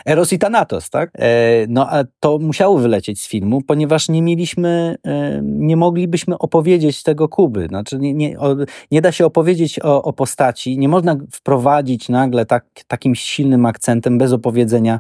Eros 0.05 0.33
i 0.33 0.39
Thanatos, 0.39 0.89
tak? 0.89 1.11
E, 1.15 1.67
no 1.67 1.89
a 1.89 2.03
to 2.19 2.39
musiało 2.39 2.77
wylecieć 2.77 3.21
z 3.21 3.27
filmu, 3.27 3.61
ponieważ 3.61 4.09
nie 4.09 4.21
mieliśmy, 4.21 4.95
e, 5.07 5.41
nie 5.43 5.77
moglibyśmy 5.77 6.37
opowiedzieć 6.37 7.03
tego 7.03 7.29
Kuby. 7.29 7.67
Znaczy 7.67 7.97
nie, 7.99 8.13
nie, 8.13 8.37
nie 8.91 9.01
da 9.01 9.11
się 9.11 9.25
opowiedzieć 9.25 9.79
o, 9.79 10.03
o 10.03 10.13
postaci, 10.13 10.77
nie 10.77 10.89
można 10.89 11.15
wprowadzić 11.31 12.09
nagle 12.09 12.45
tak, 12.45 12.65
takim 12.87 13.15
silnym 13.15 13.65
akcentem 13.65 14.17
bez 14.17 14.33
opowiedzenia, 14.33 14.99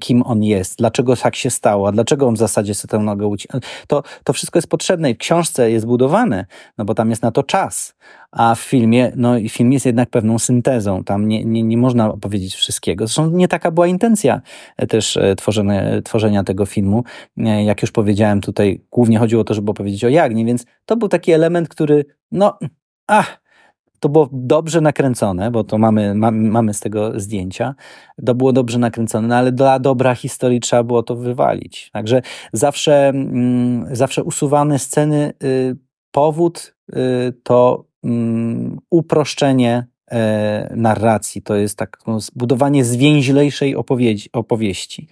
kim 0.00 0.22
on 0.22 0.42
jest, 0.42 0.78
dlaczego 0.78 1.16
tak 1.16 1.36
się 1.36 1.50
stało, 1.50 1.92
dlaczego 1.92 2.26
on 2.26 2.34
w 2.34 2.38
zasadzie 2.38 2.74
sobie 2.74 2.90
tę 2.90 2.98
nogę 2.98 3.26
uciął. 3.26 3.60
To, 3.86 4.02
to 4.24 4.32
wszystko 4.32 4.51
wszystko 4.52 4.58
jest 4.58 4.70
potrzebne 4.70 5.10
i 5.10 5.14
w 5.14 5.18
książce 5.18 5.70
jest 5.70 5.86
budowane, 5.86 6.46
no 6.78 6.84
bo 6.84 6.94
tam 6.94 7.10
jest 7.10 7.22
na 7.22 7.30
to 7.30 7.42
czas, 7.42 7.94
a 8.32 8.54
w 8.54 8.60
filmie, 8.60 9.12
no 9.16 9.38
i 9.38 9.48
film 9.48 9.72
jest 9.72 9.86
jednak 9.86 10.10
pewną 10.10 10.38
syntezą, 10.38 11.04
tam 11.04 11.28
nie, 11.28 11.44
nie, 11.44 11.62
nie 11.62 11.76
można 11.76 12.12
opowiedzieć 12.12 12.54
wszystkiego. 12.54 13.06
Zresztą 13.06 13.30
nie 13.30 13.48
taka 13.48 13.70
była 13.70 13.86
intencja 13.86 14.40
e, 14.76 14.86
też 14.86 15.16
e, 15.16 15.36
tworzenia, 15.36 16.02
tworzenia 16.02 16.44
tego 16.44 16.66
filmu. 16.66 17.04
E, 17.38 17.64
jak 17.64 17.82
już 17.82 17.90
powiedziałem 17.90 18.40
tutaj, 18.40 18.80
głównie 18.90 19.18
chodziło 19.18 19.42
o 19.42 19.44
to, 19.44 19.54
żeby 19.54 19.70
opowiedzieć 19.70 20.04
o 20.04 20.08
Jagnie, 20.08 20.44
więc 20.44 20.64
to 20.86 20.96
był 20.96 21.08
taki 21.08 21.32
element, 21.32 21.68
który, 21.68 22.04
no, 22.32 22.58
ach, 23.06 23.41
to 24.02 24.08
było 24.08 24.28
dobrze 24.32 24.80
nakręcone, 24.80 25.50
bo 25.50 25.64
to 25.64 25.78
mamy, 25.78 26.14
mamy, 26.14 26.74
z 26.74 26.80
tego 26.80 27.20
zdjęcia. 27.20 27.74
To 28.26 28.34
było 28.34 28.52
dobrze 28.52 28.78
nakręcone, 28.78 29.28
no 29.28 29.36
ale 29.36 29.52
dla 29.52 29.78
dobra 29.78 30.14
historii 30.14 30.60
trzeba 30.60 30.82
było 30.82 31.02
to 31.02 31.16
wywalić. 31.16 31.90
Także 31.92 32.22
zawsze, 32.52 33.08
mm, 33.08 33.96
zawsze 33.96 34.24
usuwane 34.24 34.78
sceny, 34.78 35.32
y, 35.44 35.76
powód 36.10 36.74
y, 36.92 37.32
to 37.42 37.84
mm, 38.04 38.78
uproszczenie 38.90 39.86
e, 40.10 40.72
narracji, 40.76 41.42
to 41.42 41.54
jest 41.54 41.78
tak 41.78 41.98
no, 42.06 42.20
zbudowanie 42.20 42.84
zwięźlejszej 42.84 43.76
opowieści. 43.76 44.30
opowieści. 44.32 45.08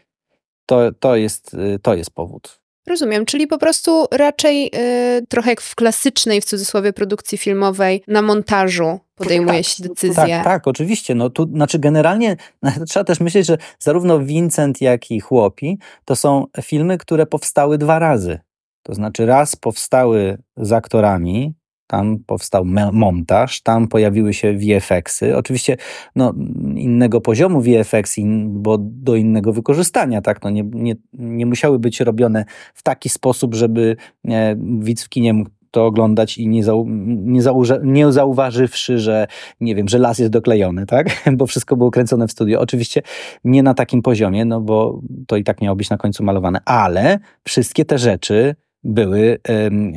To, 0.67 0.93
to, 0.93 1.17
jest, 1.17 1.55
y, 1.55 1.79
to 1.79 1.95
jest 1.95 2.11
powód. 2.11 2.60
Rozumiem, 2.87 3.27
czyli 3.27 3.47
po 3.47 3.59
prostu 3.59 4.07
raczej 4.13 4.71
y, 5.19 5.27
trochę 5.29 5.51
jak 5.51 5.61
w 5.61 5.75
klasycznej, 5.75 6.41
w 6.41 6.45
cudzysłowie, 6.45 6.93
produkcji 6.93 7.39
filmowej, 7.39 8.03
na 8.09 8.23
montażu 8.23 9.01
podejmuje 9.15 9.59
tak, 9.59 9.67
się 9.67 9.83
decyzję. 9.83 10.15
Tak, 10.15 10.45
tak, 10.45 10.67
oczywiście. 10.67 11.15
No 11.15 11.31
tu, 11.31 11.49
znaczy 11.55 11.79
generalnie 11.79 12.37
trzeba 12.89 13.05
też 13.05 13.21
myśleć, 13.21 13.47
że 13.47 13.59
zarówno 13.79 14.19
Vincent, 14.19 14.81
jak 14.81 15.11
i 15.11 15.21
Chłopi 15.21 15.79
to 16.05 16.17
są 16.17 16.47
filmy, 16.63 16.99
które 16.99 17.27
powstały 17.27 17.79
dwa 17.79 17.99
razy. 17.99 18.39
To 18.83 18.95
znaczy 18.95 19.27
raz 19.27 19.57
powstały 19.57 20.39
z 20.57 20.73
aktorami, 20.73 21.55
tam 21.91 22.19
powstał 22.27 22.65
montaż, 22.93 23.63
tam 23.63 23.89
pojawiły 23.89 24.35
się 24.35 24.53
VFX-y. 24.53 25.37
Oczywiście 25.37 25.77
no, 26.17 26.35
innego 26.77 27.21
poziomu 27.21 27.61
VFX, 27.61 28.17
bo 28.47 28.79
do 28.81 29.17
innego 29.17 29.53
wykorzystania, 29.53 30.23
tak? 30.23 30.43
No, 30.43 30.51
nie, 30.51 30.65
nie, 30.73 30.95
nie 31.13 31.47
musiały 31.47 31.79
być 31.79 32.01
robione 32.01 32.45
w 32.75 32.83
taki 32.83 33.09
sposób, 33.09 33.55
żeby 33.55 33.97
e, 34.29 34.57
widz 34.81 35.05
w 35.05 35.09
kinie 35.09 35.33
mógł 35.33 35.51
to 35.71 35.87
oglądać 35.87 36.39
i 36.39 36.49
nie, 36.49 36.65
zau, 36.65 36.87
nie, 37.07 37.43
zauże, 37.43 37.81
nie 37.85 38.13
zauważywszy, 38.13 38.99
że 38.99 39.27
nie 39.61 39.75
wiem, 39.75 39.89
że 39.89 39.99
las 39.99 40.19
jest 40.19 40.33
doklejony, 40.33 40.87
tak? 40.87 41.07
Bo 41.37 41.47
wszystko 41.47 41.77
było 41.77 41.91
kręcone 41.91 42.29
w 42.29 42.33
studio. 42.33 42.61
Oczywiście 42.61 43.03
nie 43.45 43.63
na 43.63 43.75
takim 43.75 44.03
poziomie, 44.03 44.45
no 44.45 44.61
bo 44.61 45.01
to 45.27 45.37
i 45.37 45.45
tak 45.45 45.61
miało 45.61 45.77
być 45.77 45.91
na 45.91 45.97
końcu 45.97 46.25
malowane, 46.25 46.61
ale 46.65 47.19
wszystkie 47.45 47.85
te 47.85 47.99
rzeczy 47.99 48.55
były 48.85 49.39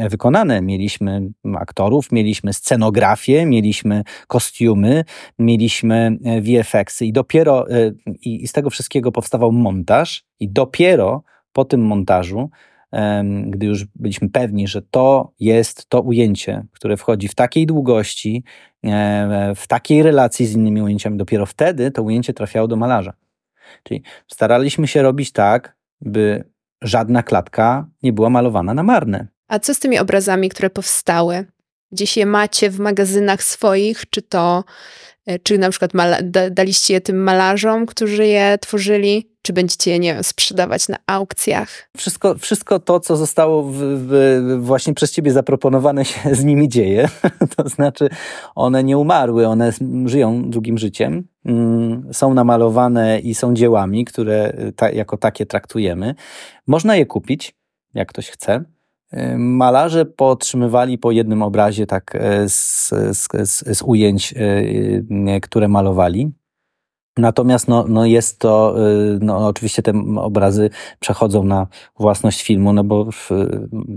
wykonane. 0.10 0.62
Mieliśmy 0.62 1.30
aktorów, 1.56 2.12
mieliśmy 2.12 2.54
scenografię, 2.54 3.46
mieliśmy 3.46 4.04
kostiumy, 4.28 5.04
mieliśmy 5.40 6.18
e, 6.26 6.42
VFX-y 6.42 7.06
i 7.06 7.14
dopiero 7.14 7.70
e, 7.70 7.92
i 8.06 8.48
z 8.48 8.52
tego 8.52 8.70
wszystkiego 8.70 9.12
powstawał 9.12 9.52
montaż 9.52 10.26
i 10.40 10.50
dopiero 10.50 11.24
po 11.54 11.66
tym 11.66 11.82
montażu 11.82 12.50
gdy 13.48 13.66
już 13.66 13.86
byliśmy 13.86 14.30
pewni, 14.30 14.68
że 14.68 14.82
to 14.82 15.34
jest 15.40 15.90
to 15.90 16.02
ujęcie, 16.02 16.66
które 16.72 16.98
wchodzi 16.98 17.28
w 17.28 17.36
takiej 17.36 17.66
długości, 17.66 18.44
e, 18.84 19.54
w 19.56 19.68
takiej 19.68 20.04
relacji 20.04 20.46
z 20.46 20.54
innymi 20.54 20.82
ujęciami, 20.82 21.18
dopiero 21.18 21.46
wtedy 21.46 21.92
to 21.92 22.04
ujęcie 22.04 22.34
trafiało 22.34 22.68
do 22.68 22.76
malarza. 22.76 23.14
Czyli 23.84 24.04
staraliśmy 24.28 24.88
się 24.88 25.02
robić 25.02 25.32
tak, 25.32 25.78
by 26.02 26.44
żadna 26.84 27.24
klatka 27.24 27.88
nie 28.04 28.14
była 28.14 28.30
malowana 28.30 28.74
na 28.74 28.84
marne. 28.84 29.28
A 29.48 29.60
co 29.60 29.74
z 29.74 29.80
tymi 29.80 30.00
obrazami, 30.00 30.50
które 30.50 30.70
powstały? 30.70 31.46
Gdzieś 31.92 32.18
je 32.18 32.26
macie 32.26 32.70
w 32.70 32.80
magazynach 32.80 33.44
swoich, 33.44 34.10
czy 34.10 34.22
to, 34.22 34.64
e, 35.26 35.40
czy 35.40 35.58
na 35.58 35.70
przykład 35.70 35.92
daliście 36.52 36.94
je 36.94 37.02
tym 37.02 37.24
malarzom, 37.24 37.86
którzy 37.86 38.28
je 38.28 38.58
tworzyli? 38.58 39.33
Czy 39.46 39.54
będziecie 39.54 39.92
je, 39.92 40.00
nie 40.00 40.14
wiem, 40.14 40.24
sprzedawać 40.24 40.88
na 40.88 40.98
aukcjach? 41.08 41.90
Wszystko, 41.98 42.36
wszystko 42.36 42.80
to, 42.80 43.00
co 43.00 43.18
zostało 43.18 43.64
w, 43.64 43.76
w, 43.78 44.58
właśnie 44.60 44.94
przez 44.94 45.12
ciebie 45.12 45.32
zaproponowane 45.32 46.06
się 46.06 46.36
z 46.36 46.44
nimi 46.44 46.70
dzieje. 46.70 47.10
to 47.58 47.70
znaczy, 47.70 48.10
one 48.56 48.84
nie 48.84 48.98
umarły, 48.98 49.48
one 49.48 49.72
żyją 50.06 50.50
długim 50.50 50.78
życiem, 50.78 51.28
mm, 51.46 52.14
są 52.14 52.34
namalowane 52.34 53.20
i 53.20 53.36
są 53.36 53.54
dziełami, 53.54 54.06
które 54.06 54.54
ta, 54.76 54.90
jako 54.90 55.18
takie 55.18 55.46
traktujemy. 55.46 56.16
Można 56.68 56.96
je 56.96 57.06
kupić, 57.06 57.56
jak 57.94 58.10
ktoś 58.10 58.30
chce. 58.30 58.64
Y, 59.14 59.38
malarze 59.38 60.06
podtrzymywali 60.06 60.98
po 60.98 61.12
jednym 61.12 61.42
obrazie 61.42 61.86
tak 61.86 62.16
e, 62.16 62.50
z, 62.50 62.90
z, 63.12 63.28
z, 63.78 63.82
ujęć, 63.82 64.34
e, 65.26 65.40
które 65.42 65.68
malowali. 65.68 66.32
Natomiast 67.18 67.68
no, 67.68 67.86
no 67.88 68.06
jest 68.06 68.40
to, 68.40 68.76
y, 69.16 69.20
no 69.22 69.48
oczywiście 69.48 69.82
te 69.82 69.94
obrazy 70.18 70.70
przechodzą 71.00 71.44
na 71.44 71.68
własność 72.00 72.44
filmu, 72.44 72.74
no 72.74 72.84
bo 72.84 73.10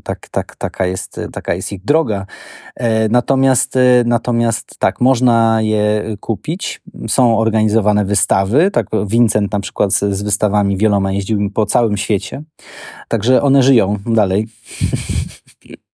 tak, 0.05 0.29
tak, 0.29 0.57
taka, 0.57 0.87
jest, 0.87 1.21
taka 1.33 1.55
jest 1.55 1.73
ich 1.73 1.85
droga. 1.85 2.27
E, 2.75 3.09
natomiast, 3.09 3.77
y, 3.77 4.03
natomiast 4.07 4.79
tak, 4.79 5.01
można 5.01 5.63
je 5.63 6.17
kupić. 6.21 6.83
Są 7.09 7.39
organizowane 7.39 8.05
wystawy, 8.05 8.71
tak 8.71 8.87
Vincent 9.07 9.53
na 9.53 9.61
przykład 9.61 9.93
z, 9.93 9.99
z 9.99 10.23
wystawami 10.23 10.77
wieloma 10.77 11.13
jeździł 11.13 11.51
po 11.51 11.67
całym 11.67 11.97
świecie. 11.97 12.43
Także 13.09 13.43
one 13.43 13.63
żyją 13.63 13.99
dalej. 14.07 14.49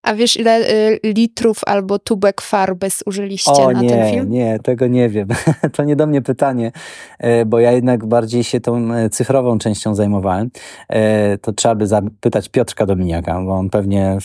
A 0.02 0.14
wiesz, 0.14 0.36
ile 0.36 0.70
y, 0.70 1.00
litrów 1.04 1.60
albo 1.66 1.98
tubek 1.98 2.40
farby 2.40 2.88
zużyliście 2.90 3.52
o, 3.52 3.70
na 3.70 3.82
nie, 3.82 3.88
ten 3.88 4.12
film? 4.14 4.30
Nie, 4.30 4.58
tego 4.58 4.86
nie 4.86 5.08
wiem. 5.08 5.28
to 5.76 5.84
nie 5.84 5.96
do 5.96 6.06
mnie 6.06 6.22
pytanie, 6.22 6.72
e, 7.18 7.44
bo 7.44 7.58
ja 7.58 7.72
jednak 7.72 8.06
bardziej 8.06 8.44
się 8.44 8.60
tą 8.60 8.94
e, 8.94 9.10
cyfrową 9.10 9.58
częścią 9.58 9.94
zajmowałem. 9.94 10.50
E, 10.88 11.38
to 11.38 11.52
trzeba 11.52 11.74
by 11.74 11.86
zapytać 11.86 12.48
Piotrka 12.48 12.86
Dominiaka, 12.86 13.40
bo 13.40 13.52
on 13.52 13.70
pewnie 13.70 14.18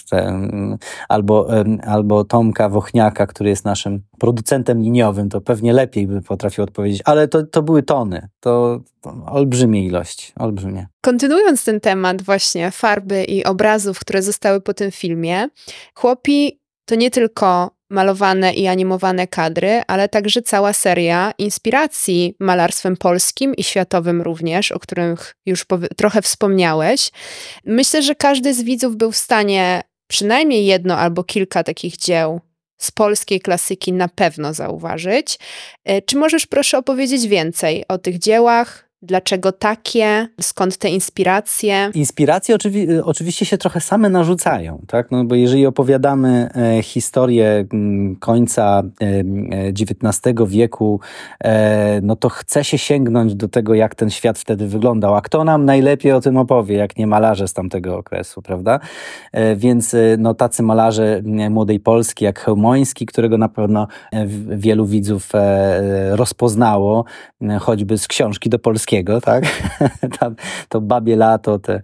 albo, 1.09 1.47
albo 1.87 2.23
Tomka 2.23 2.69
Wochniaka, 2.69 3.27
który 3.27 3.49
jest 3.49 3.65
naszym 3.65 4.01
producentem 4.19 4.81
liniowym, 4.81 5.29
to 5.29 5.41
pewnie 5.41 5.73
lepiej 5.73 6.07
by 6.07 6.21
potrafił 6.21 6.63
odpowiedzieć, 6.63 7.01
ale 7.05 7.27
to, 7.27 7.43
to 7.43 7.61
były 7.61 7.83
tony. 7.83 8.27
To, 8.39 8.79
to 9.01 9.25
olbrzymie 9.25 9.85
ilość, 9.85 10.33
olbrzymie. 10.39 10.87
Kontynuując 11.01 11.65
ten 11.65 11.79
temat 11.79 12.21
właśnie 12.21 12.71
farby 12.71 13.23
i 13.23 13.43
obrazów, 13.43 13.99
które 13.99 14.21
zostały 14.21 14.61
po 14.61 14.73
tym 14.73 14.91
filmie, 14.91 15.47
chłopi 15.95 16.60
to 16.86 16.95
nie 16.95 17.12
tylko 17.12 17.77
malowane 17.89 18.53
i 18.53 18.67
animowane 18.67 19.27
kadry, 19.27 19.82
ale 19.88 20.10
także 20.10 20.41
cała 20.41 20.73
seria 20.73 21.34
inspiracji 21.38 22.36
malarstwem 22.39 22.97
polskim 22.97 23.56
i 23.56 23.63
światowym 23.63 24.21
również, 24.21 24.71
o 24.71 24.80
których 24.80 25.36
już 25.45 25.65
trochę 25.97 26.21
wspomniałeś. 26.21 27.12
Myślę, 27.65 28.01
że 28.01 28.15
każdy 28.15 28.53
z 28.53 28.63
widzów 28.63 28.95
był 28.95 29.12
w 29.12 29.17
stanie 29.17 29.82
przynajmniej 30.08 30.65
jedno 30.65 30.97
albo 30.97 31.23
kilka 31.23 31.63
takich 31.63 31.97
dzieł 31.97 32.41
z 32.77 32.91
polskiej 32.91 33.41
klasyki 33.41 33.93
na 33.93 34.08
pewno 34.08 34.53
zauważyć. 34.53 35.39
E, 35.86 36.01
czy 36.01 36.17
możesz 36.17 36.45
proszę 36.45 36.77
opowiedzieć 36.77 37.27
więcej 37.27 37.86
o 37.88 37.97
tych 37.97 38.19
dziełach, 38.19 38.87
Dlaczego 39.01 39.51
takie? 39.51 40.27
Skąd 40.41 40.77
te 40.77 40.89
inspiracje? 40.89 41.91
Inspiracje 41.93 42.55
oczywi 42.55 42.88
oczywiście 43.03 43.45
się 43.45 43.57
trochę 43.57 43.81
same 43.81 44.10
narzucają, 44.10 44.81
tak? 44.88 45.12
No 45.12 45.23
bo 45.23 45.36
jeżeli 45.36 45.65
opowiadamy 45.65 46.49
e, 46.55 46.83
historię 46.83 47.47
m, 47.47 47.67
mm, 47.73 48.15
końca 48.15 48.83
e, 49.01 49.67
XIX 49.67 50.36
wieku, 50.47 50.99
e, 51.43 52.01
no 52.01 52.15
to 52.15 52.29
chce 52.29 52.63
się 52.63 52.77
sięgnąć 52.77 53.36
do 53.36 53.47
tego, 53.47 53.73
jak 53.73 53.95
ten 53.95 54.10
świat 54.10 54.39
wtedy 54.39 54.67
wyglądał. 54.67 55.15
A 55.15 55.21
kto 55.21 55.43
nam 55.43 55.65
najlepiej 55.65 56.12
o 56.12 56.21
tym 56.21 56.38
opowie, 56.38 56.75
jak 56.75 56.97
nie 56.97 57.07
malarze 57.07 57.47
z 57.47 57.53
tamtego 57.53 57.97
okresu, 57.97 58.41
prawda? 58.41 58.79
E, 59.31 59.55
więc 59.55 59.93
e, 59.93 59.97
no, 60.19 60.33
tacy 60.33 60.63
malarze 60.63 61.21
młodej 61.49 61.79
Polski, 61.79 62.25
jak 62.25 62.39
Chełmoński, 62.39 63.05
którego 63.05 63.38
na 63.38 63.49
pewno 63.49 63.88
e, 64.12 64.27
wielu 64.57 64.86
widzów 64.86 65.31
rozpoznało, 66.12 67.05
choćby 67.60 67.97
z 67.97 68.07
książki 68.07 68.49
do 68.49 68.60
Polski 68.60 68.87
tak? 69.21 69.43
To 70.69 70.82
babie 70.82 71.15
lato, 71.15 71.60
te 71.60 71.82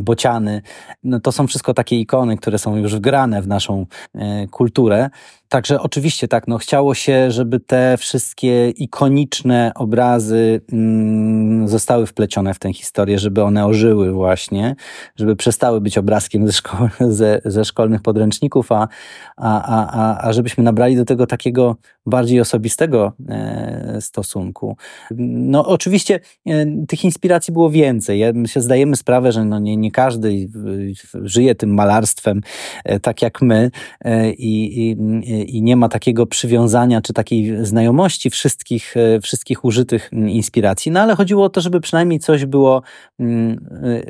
bociany, 0.00 0.62
no 1.04 1.20
to 1.20 1.32
są 1.32 1.46
wszystko 1.46 1.74
takie 1.74 2.00
ikony, 2.00 2.36
które 2.36 2.58
są 2.58 2.76
już 2.76 2.96
wgrane 2.96 3.42
w 3.42 3.48
naszą 3.48 3.86
e, 4.14 4.46
kulturę. 4.46 5.10
Także 5.48 5.80
oczywiście 5.80 6.28
tak, 6.28 6.48
no 6.48 6.58
chciało 6.58 6.94
się, 6.94 7.30
żeby 7.30 7.60
te 7.60 7.96
wszystkie 7.98 8.70
ikoniczne 8.70 9.72
obrazy 9.74 10.60
mm, 10.72 11.68
zostały 11.68 12.06
wplecione 12.06 12.54
w 12.54 12.58
tę 12.58 12.72
historię, 12.72 13.18
żeby 13.18 13.42
one 13.42 13.66
ożyły 13.66 14.12
właśnie, 14.12 14.76
żeby 15.16 15.36
przestały 15.36 15.80
być 15.80 15.98
obrazkiem 15.98 16.46
ze, 16.46 16.52
szko 16.52 16.88
ze, 17.00 17.40
ze 17.44 17.64
szkolnych 17.64 18.02
podręczników, 18.02 18.72
a, 18.72 18.88
a, 19.36 19.86
a, 19.92 20.28
a 20.28 20.32
żebyśmy 20.32 20.64
nabrali 20.64 20.96
do 20.96 21.04
tego 21.04 21.26
takiego 21.26 21.76
bardziej 22.06 22.40
osobistego 22.40 23.12
e, 23.28 23.98
stosunku. 24.00 24.76
No 25.20 25.66
oczywiście 25.66 26.20
e, 26.46 26.66
tych 26.86 27.04
inspiracji 27.04 27.52
było 27.52 27.70
więcej. 27.70 28.18
Ja, 28.18 28.32
my 28.34 28.48
się 28.48 28.60
zdajemy 28.60 28.96
sprawę, 28.96 29.32
że 29.32 29.44
no 29.44 29.58
nie, 29.58 29.76
nie 29.76 29.90
każdy 29.90 30.48
żyje 31.22 31.54
tym 31.54 31.74
malarstwem 31.74 32.40
e, 32.84 33.00
tak 33.00 33.22
jak 33.22 33.42
my 33.42 33.70
e, 34.00 34.32
i, 34.32 34.90
i 34.90 34.96
i 35.42 35.62
nie 35.62 35.76
ma 35.76 35.88
takiego 35.88 36.26
przywiązania 36.26 37.00
czy 37.00 37.12
takiej 37.12 37.66
znajomości 37.66 38.30
wszystkich, 38.30 38.96
e, 38.96 39.20
wszystkich 39.20 39.64
użytych 39.64 40.10
inspiracji. 40.12 40.92
No 40.92 41.00
ale 41.00 41.16
chodziło 41.16 41.44
o 41.44 41.48
to, 41.48 41.60
żeby 41.60 41.80
przynajmniej 41.80 42.18
coś 42.18 42.44
było 42.44 42.82
e, 43.20 43.24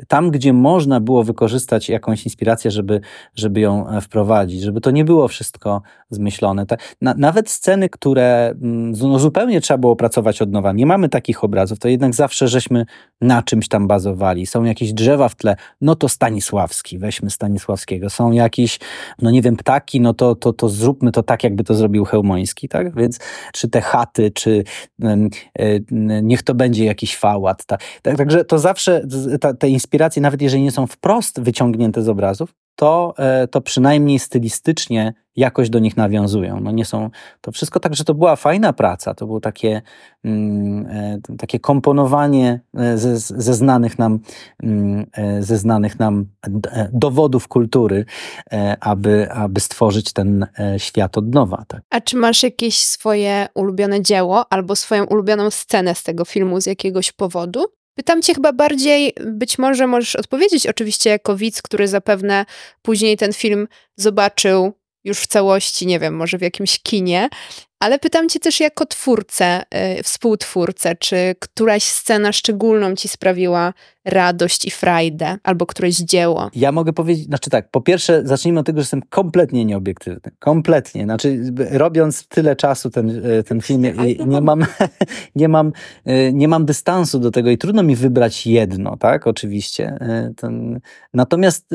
tam, 0.07 0.31
gdzie 0.31 0.53
można 0.53 0.99
było 0.99 1.23
wykorzystać 1.23 1.89
jakąś 1.89 2.25
inspirację, 2.25 2.71
żeby, 2.71 3.01
żeby 3.35 3.59
ją 3.59 3.89
e, 3.89 4.01
wprowadzić, 4.01 4.61
żeby 4.61 4.81
to 4.81 4.91
nie 4.91 5.05
było 5.05 5.27
wszystko 5.27 5.81
zmyślone. 6.09 6.65
Na, 7.01 7.13
nawet 7.17 7.49
sceny, 7.49 7.89
które 7.89 8.53
no, 8.59 9.19
zupełnie 9.19 9.61
trzeba 9.61 9.77
było 9.77 9.95
pracować 9.95 10.41
od 10.41 10.51
nowa, 10.51 10.71
nie 10.71 10.85
mamy 10.85 11.09
takich 11.09 11.43
obrazów, 11.43 11.79
to 11.79 11.87
jednak 11.87 12.15
zawsze 12.15 12.47
żeśmy 12.47 12.85
na 13.21 13.43
czymś 13.43 13.67
tam 13.67 13.87
bazowali. 13.87 14.45
Są 14.45 14.63
jakieś 14.63 14.93
drzewa 14.93 15.29
w 15.29 15.35
tle, 15.35 15.55
no 15.81 15.95
to 15.95 16.09
Stanisławski, 16.09 16.99
weźmy 16.99 17.29
Stanisławskiego. 17.29 18.09
Są 18.09 18.31
jakieś, 18.31 18.79
no 19.21 19.31
nie 19.31 19.41
wiem, 19.41 19.57
ptaki, 19.57 20.01
no 20.01 20.13
to, 20.13 20.35
to, 20.35 20.53
to 20.53 20.69
zróbmy 20.69 21.11
to 21.11 21.18
tak, 21.23 21.43
jakby 21.43 21.63
to 21.63 21.75
zrobił 21.75 22.05
Chełmoński, 22.05 22.69
tak? 22.69 22.95
Więc 22.95 23.19
czy 23.53 23.69
te 23.69 23.81
chaty, 23.81 24.31
czy 24.31 24.63
e, 25.03 25.79
niech 26.21 26.43
to 26.43 26.53
będzie 26.53 26.85
jakiś 26.85 27.17
fałat. 27.17 27.65
Tak? 27.65 27.81
Także 28.17 28.45
to 28.45 28.59
zawsze 28.59 29.07
te 29.59 29.69
inspiracje, 29.69 30.21
nawet 30.21 30.41
jeżeli 30.41 30.63
nie 30.63 30.71
są 30.71 30.87
wprost 30.87 31.41
wyciągnięte 31.41 32.01
z 32.01 32.09
obrazów, 32.09 32.53
to, 32.79 33.13
e, 33.17 33.47
to 33.47 33.61
przynajmniej 33.61 34.19
stylistycznie 34.19 35.13
jakoś 35.35 35.69
do 35.69 35.79
nich 35.79 35.97
nawiązują. 35.97 36.59
No 36.59 36.71
nie 36.71 36.85
są, 36.85 37.09
to 37.41 37.51
wszystko 37.51 37.79
tak, 37.79 37.95
że 37.95 38.03
to 38.03 38.13
była 38.13 38.35
fajna 38.35 38.73
praca, 38.73 39.13
to 39.13 39.25
było 39.25 39.39
takie, 39.39 39.81
mm, 40.23 40.85
e, 40.85 41.37
takie 41.37 41.59
komponowanie 41.59 42.59
e, 42.77 42.97
ze, 42.97 43.19
ze, 43.19 43.53
znanych 43.53 43.99
nam, 43.99 44.19
mm, 44.63 45.05
ze 45.39 45.57
znanych 45.57 45.99
nam 45.99 46.25
dowodów 46.93 47.47
kultury, 47.47 48.05
aby, 48.79 49.31
aby 49.31 49.59
stworzyć 49.59 50.13
ten 50.13 50.47
świat 50.77 51.17
od 51.17 51.33
nowa. 51.33 51.63
Tak. 51.67 51.81
A 51.89 52.01
czy 52.01 52.17
masz 52.17 52.43
jakieś 52.43 52.77
swoje 52.77 53.47
ulubione 53.53 54.01
dzieło 54.01 54.53
albo 54.53 54.75
swoją 54.75 55.03
ulubioną 55.03 55.51
scenę 55.51 55.95
z 55.95 56.03
tego 56.03 56.25
filmu 56.25 56.61
z 56.61 56.65
jakiegoś 56.65 57.11
powodu? 57.11 57.78
Pytam 57.99 58.21
cię 58.21 58.33
chyba 58.33 58.53
bardziej, 58.53 59.13
być 59.25 59.57
może 59.57 59.87
możesz 59.87 60.15
odpowiedzieć 60.15 60.67
oczywiście 60.67 61.09
jako 61.09 61.35
widz, 61.35 61.61
który 61.61 61.87
zapewne 61.87 62.45
później 62.81 63.17
ten 63.17 63.33
film 63.33 63.67
zobaczył 63.95 64.73
już 65.03 65.19
w 65.19 65.27
całości, 65.27 65.87
nie 65.87 65.99
wiem, 65.99 66.15
może 66.15 66.37
w 66.37 66.41
jakimś 66.41 66.79
kinie, 66.79 67.29
ale 67.79 67.99
pytam 67.99 68.29
cię 68.29 68.39
też 68.39 68.59
jako 68.59 68.85
twórcę, 68.85 69.63
yy, 69.73 70.03
współtwórcę, 70.03 70.95
czy 70.95 71.35
któraś 71.39 71.83
scena 71.83 72.31
szczególną 72.31 72.95
ci 72.95 73.07
sprawiła 73.07 73.73
radość 74.09 74.65
i 74.65 74.71
frajdę, 74.71 75.37
albo 75.43 75.65
któreś 75.65 75.95
dzieło? 75.95 76.49
Ja 76.55 76.71
mogę 76.71 76.93
powiedzieć, 76.93 77.25
znaczy 77.25 77.49
tak, 77.49 77.71
po 77.71 77.81
pierwsze 77.81 78.21
zacznijmy 78.25 78.59
od 78.59 78.65
tego, 78.65 78.79
że 78.79 78.81
jestem 78.81 79.01
kompletnie 79.09 79.65
nieobiektywny. 79.65 80.31
Kompletnie. 80.39 81.03
Znaczy 81.03 81.53
robiąc 81.71 82.27
tyle 82.27 82.55
czasu 82.55 82.89
ten, 82.89 83.21
e, 83.25 83.43
ten 83.43 83.61
film, 83.61 83.81
nie 84.27 84.41
mam, 84.41 84.65
nie, 85.35 85.47
mam, 85.47 85.71
e, 86.05 86.33
nie 86.33 86.47
mam 86.47 86.65
dystansu 86.65 87.19
do 87.19 87.31
tego 87.31 87.49
i 87.49 87.57
trudno 87.57 87.83
mi 87.83 87.95
wybrać 87.95 88.47
jedno, 88.47 88.97
tak, 88.97 89.27
oczywiście. 89.27 89.97
E, 90.01 90.33
ten, 90.37 90.79
natomiast 91.13 91.69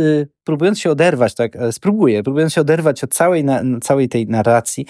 próbując 0.45 0.81
się 0.81 0.91
oderwać, 0.91 1.35
tak, 1.35 1.59
spróbuję, 1.71 2.23
próbując 2.23 2.53
się 2.53 2.61
oderwać 2.61 3.05
od 3.05 3.15
całej, 3.15 3.45
na, 3.45 3.63
całej 3.83 4.09
tej 4.09 4.27
narracji 4.27 4.87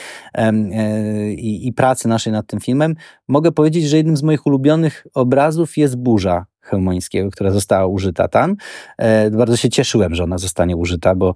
i, 1.37 1.66
i 1.66 1.72
pracy 1.72 2.09
naszej 2.09 2.33
nad 2.33 2.46
tym 2.46 2.61
filmem, 2.61 2.94
mogę 3.28 3.52
powiedzieć, 3.52 3.85
że 3.85 3.96
jednym 3.96 4.16
z 4.16 4.22
moich 4.22 4.46
ulubionych 4.46 5.07
obrazów 5.14 5.76
jest 5.76 5.96
burza 5.96 6.46
Chełmońskiego, 6.64 7.31
która 7.31 7.50
została 7.50 7.87
użyta 7.87 8.29
tam. 8.29 8.57
E, 8.98 9.31
bardzo 9.31 9.57
się 9.57 9.68
cieszyłem, 9.68 10.14
że 10.14 10.24
ona 10.24 10.38
zostanie 10.38 10.77
użyta, 10.77 11.14
bo 11.14 11.35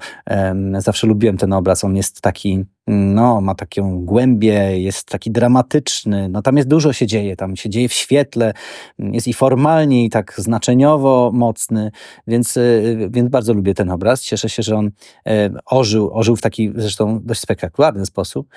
zawsze 0.78 1.06
lubiłem 1.06 1.36
ten 1.36 1.52
obraz. 1.52 1.84
On 1.84 1.96
jest 1.96 2.20
taki, 2.20 2.64
no, 2.86 3.40
ma 3.40 3.54
taką 3.54 4.04
głębię, 4.04 4.80
jest 4.80 5.08
taki 5.08 5.30
dramatyczny. 5.30 6.28
No, 6.28 6.42
tam 6.42 6.56
jest 6.56 6.68
dużo 6.68 6.92
się 6.92 7.06
dzieje, 7.06 7.36
tam 7.36 7.56
się 7.56 7.70
dzieje 7.70 7.88
w 7.88 7.92
świetle, 7.92 8.52
jest 8.98 9.28
i 9.28 9.34
formalnie, 9.34 10.04
i 10.04 10.10
tak 10.10 10.34
znaczeniowo 10.36 11.30
mocny, 11.34 11.90
więc, 12.26 12.56
e, 12.56 12.62
więc 13.10 13.30
bardzo 13.30 13.54
lubię 13.54 13.74
ten 13.74 13.90
obraz. 13.90 14.22
Cieszę 14.22 14.48
się, 14.48 14.62
że 14.62 14.76
on 14.76 14.90
e, 15.26 15.50
ożył, 15.66 16.10
ożył 16.14 16.36
w 16.36 16.40
taki 16.40 16.72
zresztą 16.76 17.20
dość 17.22 17.40
spektakularny 17.40 18.06
sposób. 18.06 18.48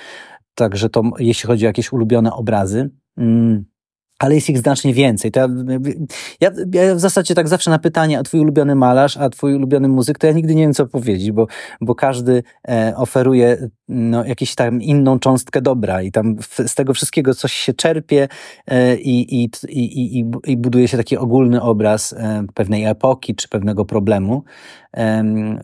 Także 0.56 0.90
to, 0.90 1.04
jeśli 1.20 1.48
chodzi 1.48 1.66
o 1.66 1.70
jakieś 1.70 1.94
ulubione 1.94 2.34
obrazy, 2.34 2.90
mm, 3.18 3.66
ale 4.22 4.36
jest 4.36 4.50
ich 4.50 4.58
znacznie 4.58 4.94
więcej. 4.94 5.32
Ja, 5.36 5.48
ja, 6.42 6.52
ja, 6.74 6.96
w 6.96 7.00
zasadzie 7.00 7.36
tak 7.36 7.48
zawsze 7.48 7.70
na 7.70 7.80
pytanie, 7.80 8.20
a 8.20 8.24
twój 8.24 8.40
ulubiony 8.40 8.76
malarz, 8.76 9.18
a 9.18 9.30
twój 9.30 9.56
ulubiony 9.56 9.88
muzyk, 9.88 10.18
to 10.18 10.28
ja 10.28 10.34
nigdy 10.34 10.56
nie 10.56 10.64
wiem, 10.64 10.74
co 10.74 10.88
powiedzieć, 10.88 11.32
bo, 11.32 11.48
bo 11.82 11.96
każdy 11.96 12.44
e, 12.68 12.94
oferuje 12.96 13.70
no, 13.88 14.26
jakąś 14.26 14.56
tam 14.56 14.82
inną 14.82 15.20
cząstkę 15.20 15.62
dobra 15.62 16.02
i 16.02 16.12
tam 16.12 16.38
w, 16.38 16.60
z 16.68 16.76
tego 16.76 16.94
wszystkiego 16.94 17.34
coś 17.34 17.54
się 17.54 17.74
czerpie 17.74 18.28
e, 18.68 18.96
i, 18.96 19.44
i, 19.44 19.50
i, 19.68 20.20
i, 20.20 20.26
i 20.46 20.58
buduje 20.58 20.88
się 20.88 20.98
taki 20.98 21.18
ogólny 21.18 21.62
obraz 21.62 22.14
e, 22.14 22.46
pewnej 22.54 22.86
epoki 22.86 23.36
czy 23.36 23.48
pewnego 23.50 23.86
problemu. 23.86 24.44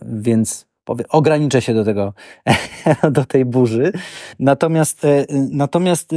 więc 0.02 0.67
ograniczę 1.10 1.62
się 1.62 1.74
do 1.74 1.86
tego, 1.86 2.14
do 3.12 3.26
tej 3.26 3.46
burzy. 3.46 3.92
Natomiast, 4.40 5.06
e, 5.06 5.26
natomiast 5.52 6.14
e, 6.14 6.16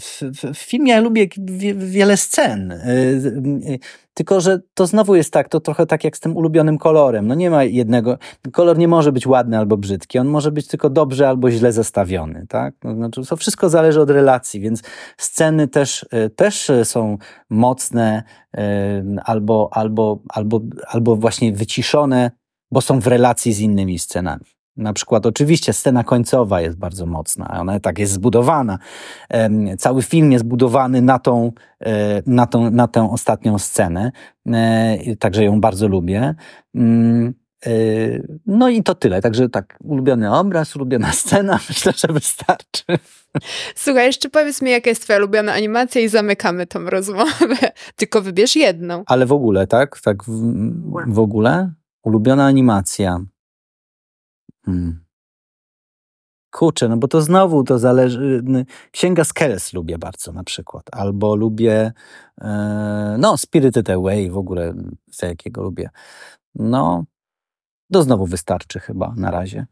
w, 0.00 0.20
w 0.54 0.58
filmie 0.58 0.92
ja 0.92 1.00
lubię 1.00 1.28
wiele 1.74 2.16
scen. 2.16 2.72
E, 2.72 2.78
tylko, 4.14 4.40
że 4.40 4.60
to 4.74 4.86
znowu 4.86 5.14
jest 5.14 5.32
tak, 5.32 5.48
to 5.48 5.60
trochę 5.60 5.86
tak 5.86 6.04
jak 6.04 6.16
z 6.16 6.20
tym 6.20 6.36
ulubionym 6.36 6.78
kolorem. 6.78 7.26
No 7.26 7.34
nie 7.34 7.50
ma 7.50 7.64
jednego, 7.64 8.18
kolor 8.52 8.78
nie 8.78 8.88
może 8.88 9.12
być 9.12 9.26
ładny 9.26 9.58
albo 9.58 9.76
brzydki, 9.76 10.18
on 10.18 10.28
może 10.28 10.52
być 10.52 10.66
tylko 10.66 10.90
dobrze 10.90 11.28
albo 11.28 11.50
źle 11.50 11.72
zestawiony, 11.72 12.46
tak? 12.48 12.74
No, 12.84 12.94
znaczy, 12.94 13.22
to 13.28 13.36
wszystko 13.36 13.68
zależy 13.68 14.00
od 14.00 14.10
relacji, 14.10 14.60
więc 14.60 14.82
sceny 15.16 15.68
też, 15.68 16.06
też 16.36 16.70
są 16.84 17.18
mocne 17.50 18.22
albo, 19.24 19.68
albo, 19.72 20.22
albo, 20.28 20.60
albo 20.86 21.16
właśnie 21.16 21.52
wyciszone 21.52 22.30
bo 22.74 22.80
są 22.80 23.00
w 23.00 23.06
relacji 23.06 23.52
z 23.52 23.60
innymi 23.60 23.98
scenami. 23.98 24.44
Na 24.76 24.92
przykład, 24.92 25.26
oczywiście, 25.26 25.72
scena 25.72 26.04
końcowa 26.04 26.60
jest 26.60 26.78
bardzo 26.78 27.06
mocna, 27.06 27.60
ona 27.60 27.80
tak 27.80 27.98
jest 27.98 28.12
zbudowana. 28.12 28.78
Cały 29.78 30.02
film 30.02 30.32
jest 30.32 30.44
budowany 30.44 31.02
na 31.02 31.18
tą, 31.18 31.52
e, 31.80 32.22
na 32.26 32.46
tą, 32.46 32.70
na 32.70 32.88
tę 32.88 33.10
ostatnią 33.10 33.58
scenę, 33.58 34.12
e, 34.46 35.16
także 35.16 35.44
ją 35.44 35.60
bardzo 35.60 35.88
lubię. 35.88 36.34
Mm, 36.74 37.34
No 38.46 38.68
i 38.68 38.82
to 38.82 38.94
tyle. 38.94 39.22
Także 39.22 39.48
tak, 39.48 39.78
ulubiony 39.84 40.34
obraz, 40.34 40.76
ulubiona 40.76 41.12
scena, 41.22 41.58
myślę, 41.68 41.92
że 41.96 42.08
wystarczy. 42.08 42.84
Słuchaj, 43.74 44.06
jeszcze 44.06 44.30
powiedz 44.30 44.62
mi, 44.62 44.70
jaka 44.70 44.90
jest 44.90 45.02
twoja 45.02 45.18
ulubiona 45.18 45.52
animacja 45.52 46.00
i 46.00 46.08
zamykamy 46.08 46.66
tą 46.66 46.90
rozmowę. 46.90 47.56
Tylko 47.96 48.22
wybierz 48.22 48.56
jedną. 48.56 49.02
Ale 49.06 49.26
w 49.26 49.32
ogóle, 49.32 49.66
tak? 49.66 50.00
Tak 50.00 50.24
w, 50.24 50.30
w 51.06 51.18
ogóle? 51.18 51.70
Ulubiona 52.04 52.46
animacja. 52.46 53.20
Hmm. 54.64 55.04
Kurczę, 56.50 56.88
no 56.88 56.96
bo 56.96 57.08
to 57.08 57.22
znowu 57.22 57.64
to 57.64 57.78
zależy. 57.78 58.42
Księga 58.90 59.24
Skeles 59.24 59.72
lubię 59.72 59.98
bardzo 59.98 60.32
na 60.32 60.44
przykład. 60.44 60.84
Albo 60.92 61.36
lubię 61.36 61.92
e, 62.40 63.16
no 63.18 63.36
Spirited 63.36 63.90
Away 63.90 64.30
w 64.30 64.38
ogóle, 64.38 64.74
za 65.10 65.26
jakiego 65.26 65.62
lubię. 65.62 65.90
No, 66.54 67.04
to 67.92 68.02
znowu 68.02 68.26
wystarczy 68.26 68.80
chyba 68.80 69.14
na 69.16 69.30
razie. 69.30 69.66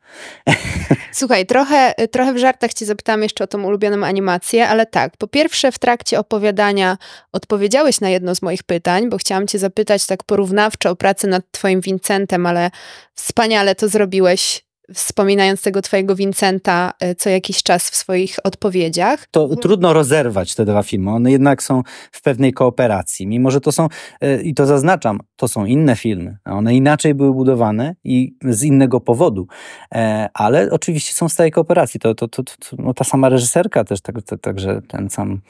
Słuchaj, 1.12 1.46
trochę, 1.46 1.94
trochę 2.10 2.32
w 2.32 2.38
żartach 2.38 2.74
cię 2.74 2.86
zapytałam 2.86 3.22
jeszcze 3.22 3.44
o 3.44 3.46
tą 3.46 3.64
ulubioną 3.64 4.06
animację, 4.06 4.68
ale 4.68 4.86
tak, 4.86 5.16
po 5.16 5.28
pierwsze 5.28 5.72
w 5.72 5.78
trakcie 5.78 6.18
opowiadania 6.18 6.98
odpowiedziałeś 7.32 8.00
na 8.00 8.10
jedno 8.10 8.34
z 8.34 8.42
moich 8.42 8.62
pytań, 8.62 9.10
bo 9.10 9.18
chciałam 9.18 9.46
cię 9.46 9.58
zapytać 9.58 10.06
tak 10.06 10.24
porównawczo 10.24 10.90
o 10.90 10.96
pracę 10.96 11.28
nad 11.28 11.44
twoim 11.50 11.80
Vincentem, 11.80 12.46
ale 12.46 12.70
wspaniale 13.14 13.74
to 13.74 13.88
zrobiłeś 13.88 14.64
wspominając 14.94 15.62
tego 15.62 15.82
twojego 15.82 16.16
Vincenta 16.16 16.92
e, 17.00 17.14
co 17.14 17.30
jakiś 17.30 17.62
czas 17.62 17.90
w 17.90 17.96
swoich 17.96 18.36
odpowiedziach. 18.44 19.26
To 19.30 19.56
trudno 19.56 19.92
rozerwać 19.92 20.54
te 20.54 20.64
dwa 20.64 20.82
filmy. 20.82 21.10
One 21.10 21.32
jednak 21.32 21.62
są 21.62 21.82
w 22.12 22.22
pewnej 22.22 22.52
kooperacji. 22.52 23.26
Mimo, 23.26 23.50
że 23.50 23.60
to 23.60 23.72
są, 23.72 23.88
e, 24.20 24.42
i 24.42 24.54
to 24.54 24.66
zaznaczam, 24.66 25.20
to 25.36 25.48
są 25.48 25.64
inne 25.64 25.96
filmy. 25.96 26.38
One 26.44 26.74
inaczej 26.74 27.14
były 27.14 27.32
budowane 27.34 27.94
i 28.04 28.36
z 28.44 28.62
innego 28.62 29.00
powodu. 29.00 29.46
E, 29.94 30.28
ale 30.34 30.70
oczywiście 30.70 31.12
są 31.12 31.28
w 31.28 31.32
stałej 31.32 31.52
kooperacji. 31.52 32.00
To, 32.00 32.14
to, 32.14 32.28
to, 32.28 32.42
to 32.42 32.54
no 32.78 32.94
ta 32.94 33.04
sama 33.04 33.28
reżyserka 33.28 33.84
też, 33.84 34.00
tak, 34.00 34.14
także 34.40 34.82
ten 34.88 35.10
sam 35.10 35.40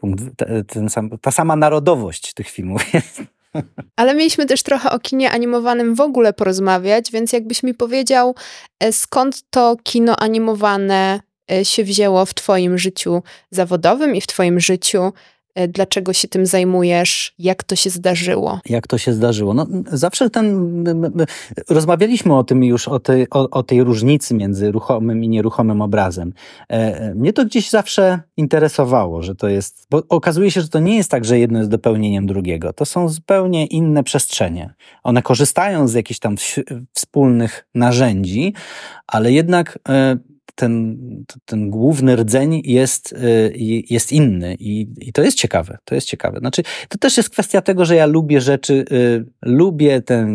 punkt, 0.00 0.24
ten 0.66 0.88
sam, 0.88 1.10
ta 1.20 1.30
sama 1.30 1.56
narodowość 1.56 2.34
tych 2.34 2.48
filmów 2.48 2.94
jest. 2.94 3.22
Ale 3.96 4.14
mieliśmy 4.14 4.46
też 4.46 4.62
trochę 4.62 4.90
o 4.90 4.98
kinie 4.98 5.30
animowanym 5.30 5.94
w 5.94 6.00
ogóle 6.00 6.32
porozmawiać, 6.32 7.12
więc 7.12 7.32
jakbyś 7.32 7.62
mi 7.62 7.74
powiedział, 7.74 8.34
e, 8.80 8.92
skąd 8.92 9.42
to 9.50 9.76
kino 9.82 10.16
animowane 10.16 11.20
e, 11.52 11.64
się 11.64 11.84
wzięło 11.84 12.26
w 12.26 12.34
Twoim 12.34 12.78
życiu 12.78 13.22
zawodowym 13.50 14.16
i 14.16 14.20
w 14.20 14.26
Twoim 14.26 14.60
życiu 14.60 15.12
dlaczego 15.68 16.12
się 16.12 16.28
tym 16.28 16.46
zajmujesz, 16.46 17.34
jak 17.38 17.64
to 17.64 17.76
się 17.76 17.90
zdarzyło? 17.90 18.60
Jak 18.68 18.86
to 18.86 18.98
się 18.98 19.12
zdarzyło? 19.12 19.54
No, 19.54 19.66
zawsze 19.86 20.30
ten. 20.30 20.84
Rozmawialiśmy 21.70 22.36
o 22.36 22.44
tym 22.44 22.64
już, 22.64 22.88
o 22.88 23.00
tej, 23.00 23.26
o, 23.30 23.50
o 23.50 23.62
tej 23.62 23.84
różnicy 23.84 24.34
między 24.34 24.72
ruchomym 24.72 25.24
i 25.24 25.28
nieruchomym 25.28 25.82
obrazem. 25.82 26.32
E, 26.70 26.74
e, 26.74 27.14
mnie 27.14 27.32
to 27.32 27.44
gdzieś 27.44 27.70
zawsze 27.70 28.20
interesowało, 28.36 29.22
że 29.22 29.34
to 29.34 29.48
jest. 29.48 29.86
Bo 29.90 30.02
okazuje 30.08 30.50
się, 30.50 30.60
że 30.60 30.68
to 30.68 30.80
nie 30.80 30.96
jest 30.96 31.10
tak, 31.10 31.24
że 31.24 31.38
jedno 31.38 31.58
jest 31.58 31.70
dopełnieniem 31.70 32.26
drugiego. 32.26 32.72
To 32.72 32.84
są 32.84 33.08
zupełnie 33.08 33.66
inne 33.66 34.04
przestrzenie. 34.04 34.74
One 35.02 35.22
korzystają 35.22 35.88
z 35.88 35.94
jakichś 35.94 36.20
tam 36.20 36.36
wspólnych 36.92 37.66
narzędzi, 37.74 38.54
ale 39.06 39.32
jednak 39.32 39.78
ten, 40.54 40.96
ten 41.44 41.70
główny 41.70 42.16
rdzeń 42.16 42.62
jest, 42.64 43.12
y, 43.12 43.52
jest 43.90 44.12
inny 44.12 44.56
I, 44.58 44.86
i 45.00 45.12
to 45.12 45.22
jest 45.22 45.38
ciekawe, 45.38 45.78
to 45.84 45.94
jest 45.94 46.06
ciekawe. 46.06 46.38
Znaczy, 46.38 46.62
to 46.88 46.98
też 46.98 47.16
jest 47.16 47.30
kwestia 47.30 47.62
tego, 47.62 47.84
że 47.84 47.96
ja 47.96 48.06
lubię 48.06 48.40
rzeczy, 48.40 48.84
y, 48.92 49.24
lubię 49.42 50.02
tę 50.02 50.26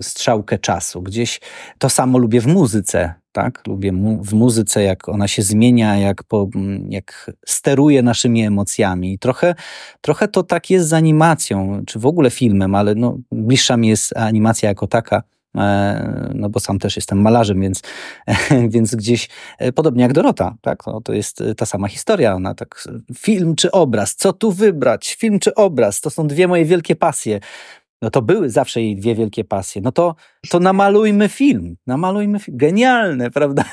strzałkę 0.00 0.58
czasu. 0.58 1.02
Gdzieś 1.02 1.40
to 1.78 1.90
samo 1.90 2.18
lubię 2.18 2.40
w 2.40 2.46
muzyce, 2.46 3.14
tak? 3.32 3.62
Lubię 3.66 3.92
mu 3.92 4.22
w 4.22 4.32
muzyce, 4.32 4.82
jak 4.82 5.08
ona 5.08 5.28
się 5.28 5.42
zmienia, 5.42 5.96
jak, 5.96 6.24
po, 6.24 6.48
jak 6.88 7.30
steruje 7.46 8.02
naszymi 8.02 8.42
emocjami. 8.42 9.18
Trochę, 9.18 9.54
trochę 10.00 10.28
to 10.28 10.42
tak 10.42 10.70
jest 10.70 10.88
z 10.88 10.92
animacją, 10.92 11.82
czy 11.86 11.98
w 11.98 12.06
ogóle 12.06 12.30
filmem, 12.30 12.74
ale 12.74 12.94
no, 12.94 13.18
bliższa 13.32 13.76
mi 13.76 13.88
jest 13.88 14.16
animacja 14.16 14.68
jako 14.68 14.86
taka 14.86 15.22
no 16.34 16.48
bo 16.48 16.60
sam 16.60 16.78
też 16.78 16.96
jestem 16.96 17.20
malarzem, 17.20 17.60
więc, 17.60 17.82
więc 18.74 18.94
gdzieś 18.94 19.28
e, 19.58 19.72
podobnie 19.72 20.02
jak 20.02 20.12
Dorota, 20.12 20.54
tak? 20.60 20.86
No, 20.86 21.00
to 21.00 21.12
jest 21.12 21.40
e, 21.40 21.54
ta 21.54 21.66
sama 21.66 21.88
historia. 21.88 22.34
Ona 22.34 22.54
tak, 22.54 22.84
film 23.16 23.56
czy 23.56 23.70
obraz, 23.70 24.14
co 24.14 24.32
tu 24.32 24.52
wybrać? 24.52 25.14
Film 25.14 25.38
czy 25.38 25.54
obraz? 25.54 26.00
To 26.00 26.10
są 26.10 26.26
dwie 26.26 26.48
moje 26.48 26.64
wielkie 26.64 26.96
pasje. 26.96 27.40
No 28.02 28.10
to 28.10 28.22
były 28.22 28.50
zawsze 28.50 28.82
jej 28.82 28.96
dwie 28.96 29.14
wielkie 29.14 29.44
pasje. 29.44 29.82
No 29.82 29.92
to, 29.92 30.14
to 30.50 30.60
namalujmy 30.60 31.28
film. 31.28 31.76
Namalujmy 31.86 32.38
film. 32.38 32.56
Genialne, 32.56 33.30
prawda? 33.36 33.64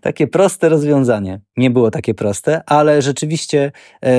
takie 0.00 0.26
proste 0.26 0.68
rozwiązanie. 0.68 1.40
Nie 1.56 1.70
było 1.70 1.90
takie 1.90 2.14
proste, 2.14 2.60
ale 2.66 3.02
rzeczywiście, 3.02 3.72
e, 4.04 4.10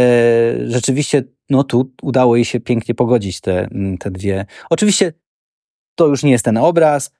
rzeczywiście, 0.68 1.24
no 1.50 1.64
tu 1.64 1.92
udało 2.02 2.36
jej 2.36 2.46
się 2.46 2.60
pięknie 2.60 2.96
pogodzić 2.96 3.42
te, 3.42 3.68
te 4.00 4.12
dwie. 4.12 4.46
Oczywiście 4.70 5.14
to 5.96 6.08
już 6.08 6.24
nie 6.24 6.32
jest 6.32 6.46
ten 6.46 6.58
obraz, 6.58 7.12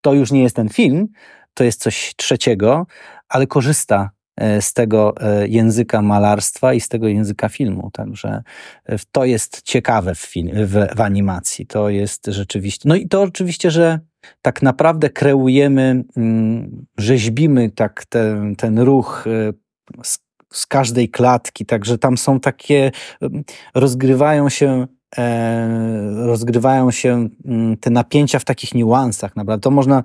to 0.00 0.14
już 0.14 0.32
nie 0.32 0.42
jest 0.42 0.56
ten 0.56 0.68
film, 0.68 1.08
to 1.54 1.64
jest 1.64 1.82
coś 1.82 2.14
trzeciego, 2.16 2.86
ale 3.28 3.46
korzysta 3.46 4.10
e, 4.36 4.62
z 4.62 4.72
tego 4.72 5.14
e, 5.20 5.48
języka 5.48 6.02
malarstwa 6.02 6.74
i 6.74 6.80
z 6.80 6.88
tego 6.88 7.08
języka 7.08 7.48
filmu. 7.48 7.90
Także 7.92 8.42
e, 8.86 8.96
to 9.12 9.24
jest 9.24 9.62
ciekawe 9.62 10.14
w, 10.14 10.18
film, 10.18 10.50
w, 10.66 10.96
w 10.96 11.00
animacji. 11.00 11.66
To 11.66 11.88
jest 11.88 12.26
rzeczywiście. 12.26 12.88
No 12.88 12.94
i 12.94 13.08
to 13.08 13.22
oczywiście, 13.22 13.70
że 13.70 14.00
tak 14.42 14.62
naprawdę 14.62 15.10
kreujemy, 15.10 16.04
mm, 16.16 16.86
rzeźbimy 16.98 17.70
tak 17.70 18.04
ten, 18.08 18.56
ten 18.56 18.78
ruch 18.78 19.24
z, 20.02 20.18
z 20.52 20.66
każdej 20.66 21.08
klatki, 21.08 21.66
także 21.66 21.98
tam 21.98 22.18
są 22.18 22.40
takie, 22.40 22.90
rozgrywają 23.74 24.48
się 24.48 24.86
rozgrywają 26.16 26.90
się 26.90 27.28
mm, 27.44 27.76
te 27.76 27.90
napięcia 27.90 28.38
w 28.38 28.44
takich 28.44 28.74
niuansach. 28.74 29.36
Naprawdę 29.36 29.62
to 29.62 29.70
można 29.70 30.02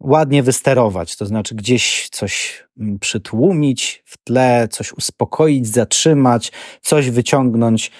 ładnie 0.00 0.42
wysterować, 0.42 1.16
to 1.16 1.26
znaczy 1.26 1.54
gdzieś 1.54 2.08
coś 2.08 2.64
mm, 2.78 2.98
przytłumić 2.98 4.02
w 4.06 4.24
tle, 4.24 4.68
coś 4.70 4.92
uspokoić, 4.92 5.68
zatrzymać, 5.68 6.52
coś 6.82 7.10
wyciągnąć 7.10 7.90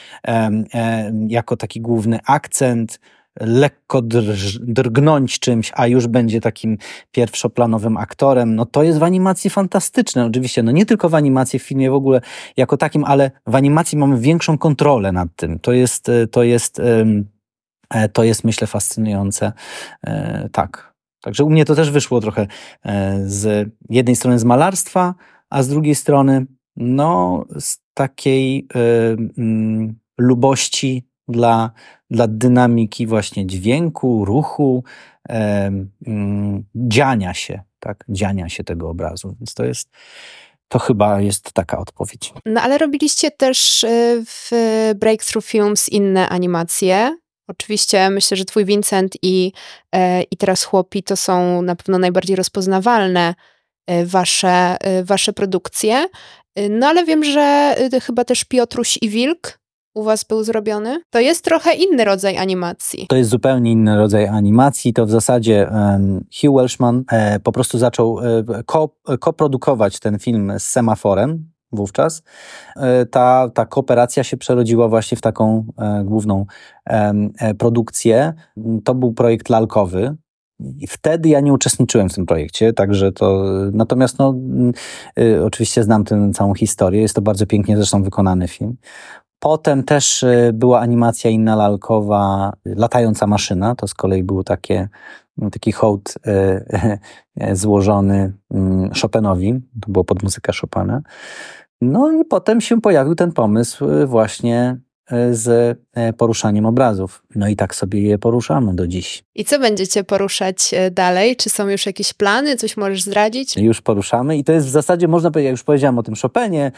jako 1.28 1.56
taki 1.56 1.80
główny 1.80 2.18
akcent 2.26 3.00
lekko 3.40 4.02
drż, 4.02 4.58
drgnąć 4.58 5.38
czymś, 5.38 5.72
a 5.74 5.86
już 5.86 6.06
będzie 6.06 6.40
takim 6.40 6.78
pierwszoplanowym 7.10 7.96
aktorem, 7.96 8.54
no 8.54 8.66
to 8.66 8.82
jest 8.82 8.98
w 8.98 9.02
animacji 9.02 9.50
fantastyczne. 9.50 10.26
Oczywiście, 10.26 10.62
no 10.62 10.72
nie 10.72 10.86
tylko 10.86 11.08
w 11.08 11.14
animacji, 11.14 11.58
w 11.58 11.62
filmie 11.62 11.90
w 11.90 11.94
ogóle 11.94 12.20
jako 12.56 12.76
takim, 12.76 13.04
ale 13.04 13.30
w 13.46 13.54
animacji 13.54 13.98
mamy 13.98 14.18
większą 14.18 14.58
kontrolę 14.58 15.12
nad 15.12 15.28
tym. 15.36 15.58
To 15.58 15.72
jest, 15.72 16.08
e, 16.08 16.26
to 16.26 16.42
jest, 16.42 16.80
e, 17.90 18.08
to 18.08 18.24
jest 18.24 18.44
myślę 18.44 18.66
fascynujące. 18.66 19.52
E, 20.06 20.48
tak. 20.52 20.92
Także 21.20 21.44
u 21.44 21.50
mnie 21.50 21.64
to 21.64 21.74
też 21.74 21.90
wyszło 21.90 22.20
trochę 22.20 22.46
z 23.24 23.70
jednej 23.90 24.16
strony 24.16 24.38
z 24.38 24.44
malarstwa, 24.44 25.14
a 25.50 25.62
z 25.62 25.68
drugiej 25.68 25.94
strony 25.94 26.46
no 26.76 27.44
z 27.58 27.78
takiej 27.94 28.68
lubości 30.18 31.11
dla, 31.28 31.70
dla 32.10 32.26
dynamiki 32.28 33.06
właśnie 33.06 33.46
dźwięku, 33.46 34.24
ruchu, 34.24 34.84
e, 35.28 35.70
dziania 36.74 37.34
się, 37.34 37.62
tak, 37.80 38.04
dziania 38.08 38.48
się 38.48 38.64
tego 38.64 38.90
obrazu. 38.90 39.36
Więc 39.40 39.54
to 39.54 39.64
jest, 39.64 39.90
to 40.68 40.78
chyba 40.78 41.20
jest 41.20 41.52
taka 41.52 41.78
odpowiedź. 41.78 42.32
No 42.46 42.60
ale 42.60 42.78
robiliście 42.78 43.30
też 43.30 43.84
e, 43.84 43.88
w 44.26 44.50
Breakthrough 44.96 45.44
Films 45.44 45.88
inne 45.88 46.28
animacje. 46.28 47.16
Oczywiście 47.48 48.10
myślę, 48.10 48.36
że 48.36 48.44
twój 48.44 48.64
Vincent 48.64 49.16
i, 49.22 49.52
e, 49.94 50.22
i 50.22 50.36
teraz 50.36 50.64
Chłopi 50.64 51.02
to 51.02 51.16
są 51.16 51.62
na 51.62 51.76
pewno 51.76 51.98
najbardziej 51.98 52.36
rozpoznawalne 52.36 53.34
e, 53.86 54.06
wasze, 54.06 54.76
wasze 55.02 55.32
produkcje. 55.32 56.06
No 56.70 56.86
ale 56.86 57.04
wiem, 57.04 57.24
że 57.24 57.76
chyba 58.02 58.24
też 58.24 58.44
Piotruś 58.44 58.98
i 59.02 59.08
Wilk 59.08 59.61
u 59.94 60.02
was 60.02 60.24
był 60.24 60.44
zrobiony? 60.44 61.02
To 61.10 61.20
jest 61.20 61.44
trochę 61.44 61.74
inny 61.74 62.04
rodzaj 62.04 62.38
animacji. 62.38 63.06
To 63.08 63.16
jest 63.16 63.30
zupełnie 63.30 63.72
inny 63.72 63.96
rodzaj 63.96 64.26
animacji. 64.26 64.92
To 64.92 65.06
w 65.06 65.10
zasadzie 65.10 65.70
um, 65.72 66.24
Hugh 66.40 66.56
Welshman 66.56 67.04
e, 67.10 67.40
po 67.40 67.52
prostu 67.52 67.78
zaczął 67.78 68.18
e, 68.20 69.18
koprodukować 69.18 69.98
ten 69.98 70.18
film 70.18 70.52
z 70.58 70.62
Semaforem 70.62 71.52
wówczas. 71.72 72.22
E, 72.76 73.06
ta, 73.06 73.50
ta 73.54 73.66
kooperacja 73.66 74.24
się 74.24 74.36
przerodziła 74.36 74.88
właśnie 74.88 75.16
w 75.16 75.20
taką 75.20 75.66
e, 75.78 76.04
główną 76.04 76.46
e, 76.86 77.54
produkcję. 77.54 78.32
To 78.84 78.94
był 78.94 79.12
projekt 79.12 79.48
lalkowy, 79.48 80.16
i 80.78 80.86
wtedy 80.86 81.28
ja 81.28 81.40
nie 81.40 81.52
uczestniczyłem 81.52 82.08
w 82.08 82.14
tym 82.14 82.26
projekcie, 82.26 82.72
także 82.72 83.12
to. 83.12 83.44
Natomiast, 83.72 84.18
no, 84.18 84.34
y, 85.18 85.44
oczywiście 85.44 85.82
znam 85.82 86.04
tę 86.04 86.30
całą 86.34 86.54
historię. 86.54 87.00
Jest 87.00 87.14
to 87.14 87.22
bardzo 87.22 87.46
pięknie 87.46 87.76
zresztą 87.76 88.02
wykonany 88.02 88.48
film. 88.48 88.76
Potem 89.42 89.84
też 89.84 90.22
y, 90.22 90.50
była 90.54 90.80
animacja 90.80 91.30
inna 91.30 91.56
lalkowa, 91.56 92.52
latająca 92.64 93.26
maszyna. 93.26 93.74
To 93.74 93.88
z 93.88 93.94
kolei 93.94 94.22
było 94.22 94.44
takie 94.44 94.88
taki 95.52 95.72
hołd 95.72 96.14
złożony 97.52 98.32
mm, 98.50 98.90
Chopinowi, 99.02 99.60
to 99.80 99.92
było 99.92 100.04
pod 100.04 100.22
muzykę 100.22 100.52
Chopina. 100.60 101.02
No 101.80 102.12
i 102.12 102.24
potem 102.24 102.60
się 102.60 102.80
pojawił 102.80 103.14
ten 103.14 103.32
pomysł 103.32 103.84
właśnie 104.06 104.76
E, 104.76 104.91
z 105.30 105.78
e, 105.94 106.12
poruszaniem 106.12 106.66
obrazów. 106.66 107.22
No 107.34 107.48
i 107.48 107.56
tak 107.56 107.74
sobie 107.74 108.02
je 108.02 108.18
poruszamy 108.18 108.74
do 108.74 108.86
dziś. 108.86 109.24
I 109.34 109.44
co 109.44 109.58
będziecie 109.58 110.04
poruszać 110.04 110.74
e, 110.74 110.90
dalej? 110.90 111.36
Czy 111.36 111.50
są 111.50 111.68
już 111.68 111.86
jakieś 111.86 112.12
plany? 112.12 112.56
Coś 112.56 112.76
możesz 112.76 113.02
zdradzić? 113.02 113.56
Już 113.56 113.80
poruszamy 113.80 114.36
i 114.36 114.44
to 114.44 114.52
jest 114.52 114.66
w 114.66 114.70
zasadzie, 114.70 115.08
można 115.08 115.30
powiedzieć, 115.30 115.46
ja 115.46 115.50
już 115.50 115.62
powiedziałem 115.62 115.98
o 115.98 116.02
tym 116.02 116.14
Chopinie, 116.22 116.72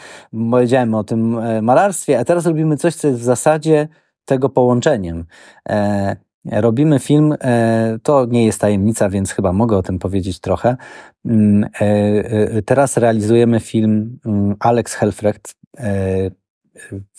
powiedziałem 0.51 0.95
o 0.95 1.03
tym 1.03 1.39
malarstwie, 1.61 2.19
a 2.19 2.25
teraz 2.25 2.45
robimy 2.45 2.77
coś, 2.77 2.95
co 2.95 3.07
jest 3.07 3.19
w 3.19 3.23
zasadzie 3.23 3.87
tego 4.25 4.49
połączeniem. 4.49 5.25
E, 5.69 6.15
robimy 6.51 6.99
film, 6.99 7.35
e, 7.41 7.97
to 8.03 8.25
nie 8.25 8.45
jest 8.45 8.61
tajemnica, 8.61 9.09
więc 9.09 9.31
chyba 9.31 9.53
mogę 9.53 9.77
o 9.77 9.83
tym 9.83 9.99
powiedzieć 9.99 10.39
trochę. 10.39 10.77
Mm, 11.25 11.69
e, 11.79 12.61
teraz 12.61 12.97
realizujemy 12.97 13.59
film 13.59 14.19
mm, 14.25 14.55
Alex 14.59 14.93
Helfrecht 14.93 15.55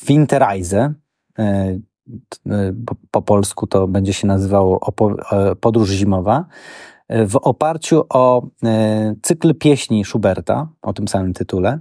Winterize, 0.09 0.95
e, 1.39 1.79
po 3.11 3.23
polsku 3.23 3.67
to 3.67 3.89
będzie 3.89 4.13
się 4.13 4.27
nazywało 4.27 4.93
e, 5.33 5.57
Podróż 5.57 5.91
Zimowa, 5.91 6.45
e, 7.09 7.27
w 7.27 7.37
oparciu 7.37 8.05
o 8.09 8.47
cykl 9.23 9.55
pieśni 9.55 10.05
Schuberta, 10.05 10.69
o 10.83 10.93
tym 10.93 11.09
samym 11.09 11.33
tytule. 11.33 11.79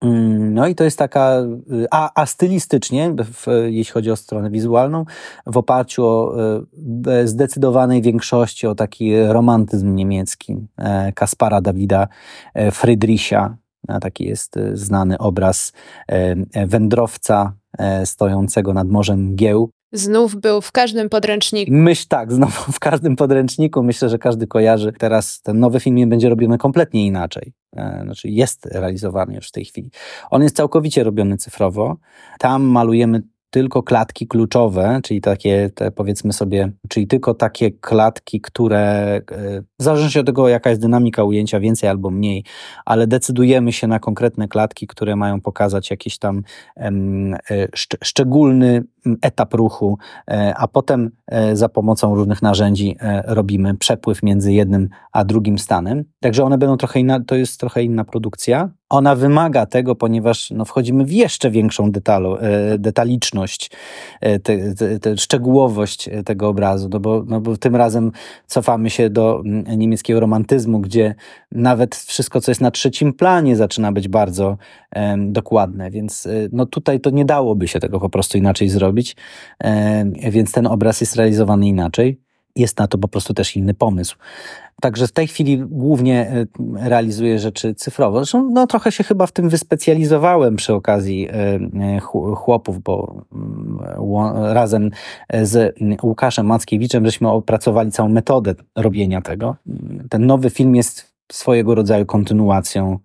Mm, 0.00 0.54
no 0.54 0.66
i 0.66 0.74
to 0.74 0.84
jest 0.84 0.98
taka, 0.98 1.42
a, 1.90 2.22
a 2.22 2.26
stylistycznie, 2.26 3.14
w, 3.18 3.46
jeśli 3.66 3.92
chodzi 3.92 4.10
o 4.10 4.16
stronę 4.16 4.50
wizualną, 4.50 5.04
w 5.46 5.56
oparciu 5.56 6.06
o 6.06 6.34
zdecydowanej 7.24 8.02
większości 8.02 8.66
o 8.66 8.74
taki 8.74 9.22
romantyzm 9.22 9.94
niemiecki 9.94 10.56
Kaspara 11.14 11.60
Dawida 11.60 12.08
Friedricha, 12.72 13.56
Taki 14.00 14.24
jest 14.24 14.56
e, 14.56 14.76
znany 14.76 15.18
obraz 15.18 15.72
e, 16.08 16.36
e, 16.52 16.66
wędrowca 16.66 17.52
stojącego 18.04 18.74
nad 18.74 18.88
morzem 18.88 19.20
mgieł. 19.20 19.70
Znów 19.92 20.36
był 20.36 20.60
w 20.60 20.72
każdym 20.72 21.08
podręczniku. 21.08 21.72
Myśl 21.72 22.06
tak, 22.08 22.32
znowu 22.32 22.72
w 22.72 22.78
każdym 22.78 23.16
podręczniku. 23.16 23.82
Myślę, 23.82 24.08
że 24.08 24.18
każdy 24.18 24.46
kojarzy. 24.46 24.92
Teraz 24.98 25.42
ten 25.42 25.60
nowy 25.60 25.80
film 25.80 26.08
będzie 26.08 26.28
robiony 26.28 26.58
kompletnie 26.58 27.06
inaczej. 27.06 27.52
Znaczy 28.02 28.28
jest 28.28 28.66
realizowany 28.66 29.34
już 29.34 29.48
w 29.48 29.52
tej 29.52 29.64
chwili. 29.64 29.90
On 30.30 30.42
jest 30.42 30.56
całkowicie 30.56 31.04
robiony 31.04 31.36
cyfrowo. 31.36 31.96
Tam 32.38 32.62
malujemy 32.62 33.22
tylko 33.56 33.82
klatki 33.82 34.26
kluczowe, 34.26 35.00
czyli 35.02 35.20
takie, 35.20 35.70
te 35.74 35.90
powiedzmy 35.90 36.32
sobie, 36.32 36.72
czyli 36.88 37.06
tylko 37.06 37.34
takie 37.34 37.70
klatki, 37.70 38.40
które 38.40 38.80
e, 38.80 39.22
w 39.78 39.82
zależności 39.82 40.18
od 40.18 40.26
tego, 40.26 40.48
jaka 40.48 40.70
jest 40.70 40.82
dynamika 40.82 41.24
ujęcia, 41.24 41.60
więcej 41.60 41.90
albo 41.90 42.10
mniej, 42.10 42.44
ale 42.84 43.06
decydujemy 43.06 43.72
się 43.72 43.86
na 43.86 43.98
konkretne 43.98 44.48
klatki, 44.48 44.86
które 44.86 45.16
mają 45.16 45.40
pokazać 45.40 45.90
jakiś 45.90 46.18
tam 46.18 46.42
e, 46.76 47.68
szczególny 48.04 48.84
etap 49.22 49.54
ruchu, 49.54 49.98
e, 50.30 50.54
a 50.56 50.68
potem 50.68 51.10
za 51.52 51.68
pomocą 51.68 52.14
różnych 52.14 52.42
narzędzi 52.42 52.96
robimy 53.24 53.74
przepływ 53.74 54.22
między 54.22 54.52
jednym 54.52 54.88
a 55.12 55.24
drugim 55.24 55.58
stanem. 55.58 56.04
Także 56.20 56.44
one 56.44 56.58
będą 56.58 56.76
trochę 56.76 57.00
inna, 57.00 57.20
to 57.20 57.34
jest 57.34 57.60
trochę 57.60 57.82
inna 57.82 58.04
produkcja, 58.04 58.70
ona 58.88 59.14
wymaga 59.14 59.66
tego, 59.66 59.94
ponieważ 59.94 60.50
no, 60.50 60.64
wchodzimy 60.64 61.04
w 61.04 61.12
jeszcze 61.12 61.50
większą 61.50 61.90
detalu, 61.90 62.36
e, 62.36 62.78
detaliczność, 62.78 63.70
e, 64.20 64.38
te, 64.38 64.74
te, 64.74 64.98
te 64.98 65.16
szczegółowość 65.16 66.08
e, 66.08 66.22
tego 66.22 66.48
obrazu, 66.48 66.88
no 66.92 67.00
bo, 67.00 67.24
no 67.26 67.40
bo 67.40 67.56
tym 67.56 67.76
razem 67.76 68.12
cofamy 68.46 68.90
się 68.90 69.10
do 69.10 69.42
niemieckiego 69.76 70.20
romantyzmu, 70.20 70.80
gdzie 70.80 71.14
nawet 71.52 71.96
wszystko, 71.96 72.40
co 72.40 72.50
jest 72.50 72.60
na 72.60 72.70
trzecim 72.70 73.12
planie, 73.12 73.56
zaczyna 73.56 73.92
być 73.92 74.08
bardzo 74.08 74.56
dokładne, 75.18 75.90
więc 75.90 76.28
no, 76.52 76.66
tutaj 76.66 77.00
to 77.00 77.10
nie 77.10 77.24
dałoby 77.24 77.68
się 77.68 77.80
tego 77.80 78.00
po 78.00 78.08
prostu 78.08 78.38
inaczej 78.38 78.68
zrobić, 78.68 78.95
więc 80.30 80.52
ten 80.52 80.66
obraz 80.66 81.00
jest 81.00 81.16
realizowany 81.16 81.66
inaczej. 81.66 82.20
Jest 82.56 82.78
na 82.78 82.86
to 82.86 82.98
po 82.98 83.08
prostu 83.08 83.34
też 83.34 83.56
inny 83.56 83.74
pomysł. 83.74 84.16
Także 84.80 85.06
w 85.06 85.12
tej 85.12 85.26
chwili 85.26 85.58
głównie 85.58 86.30
e, 86.30 86.46
realizuję 86.88 87.38
rzeczy 87.38 87.74
cyfrowo. 87.74 88.18
Zresztą 88.18 88.50
no, 88.52 88.66
trochę 88.66 88.92
się 88.92 89.04
chyba 89.04 89.26
w 89.26 89.32
tym 89.32 89.48
wyspecjalizowałem 89.48 90.56
przy 90.56 90.74
okazji 90.74 91.28
e, 91.28 91.32
e, 91.34 92.00
chłopów, 92.36 92.82
bo 92.82 93.22
mm, 93.32 94.54
razem 94.54 94.90
z 95.42 95.76
Łukaszem 96.02 96.46
Mackiewiczem 96.46 97.04
żeśmy 97.04 97.30
opracowali 97.30 97.90
całą 97.90 98.08
metodę 98.08 98.54
robienia 98.76 99.20
tego. 99.22 99.56
Ten 100.10 100.26
nowy 100.26 100.50
film 100.50 100.76
jest 100.76 101.16
swojego 101.32 101.74
rodzaju 101.74 102.06
kontynuacją, 102.06 102.98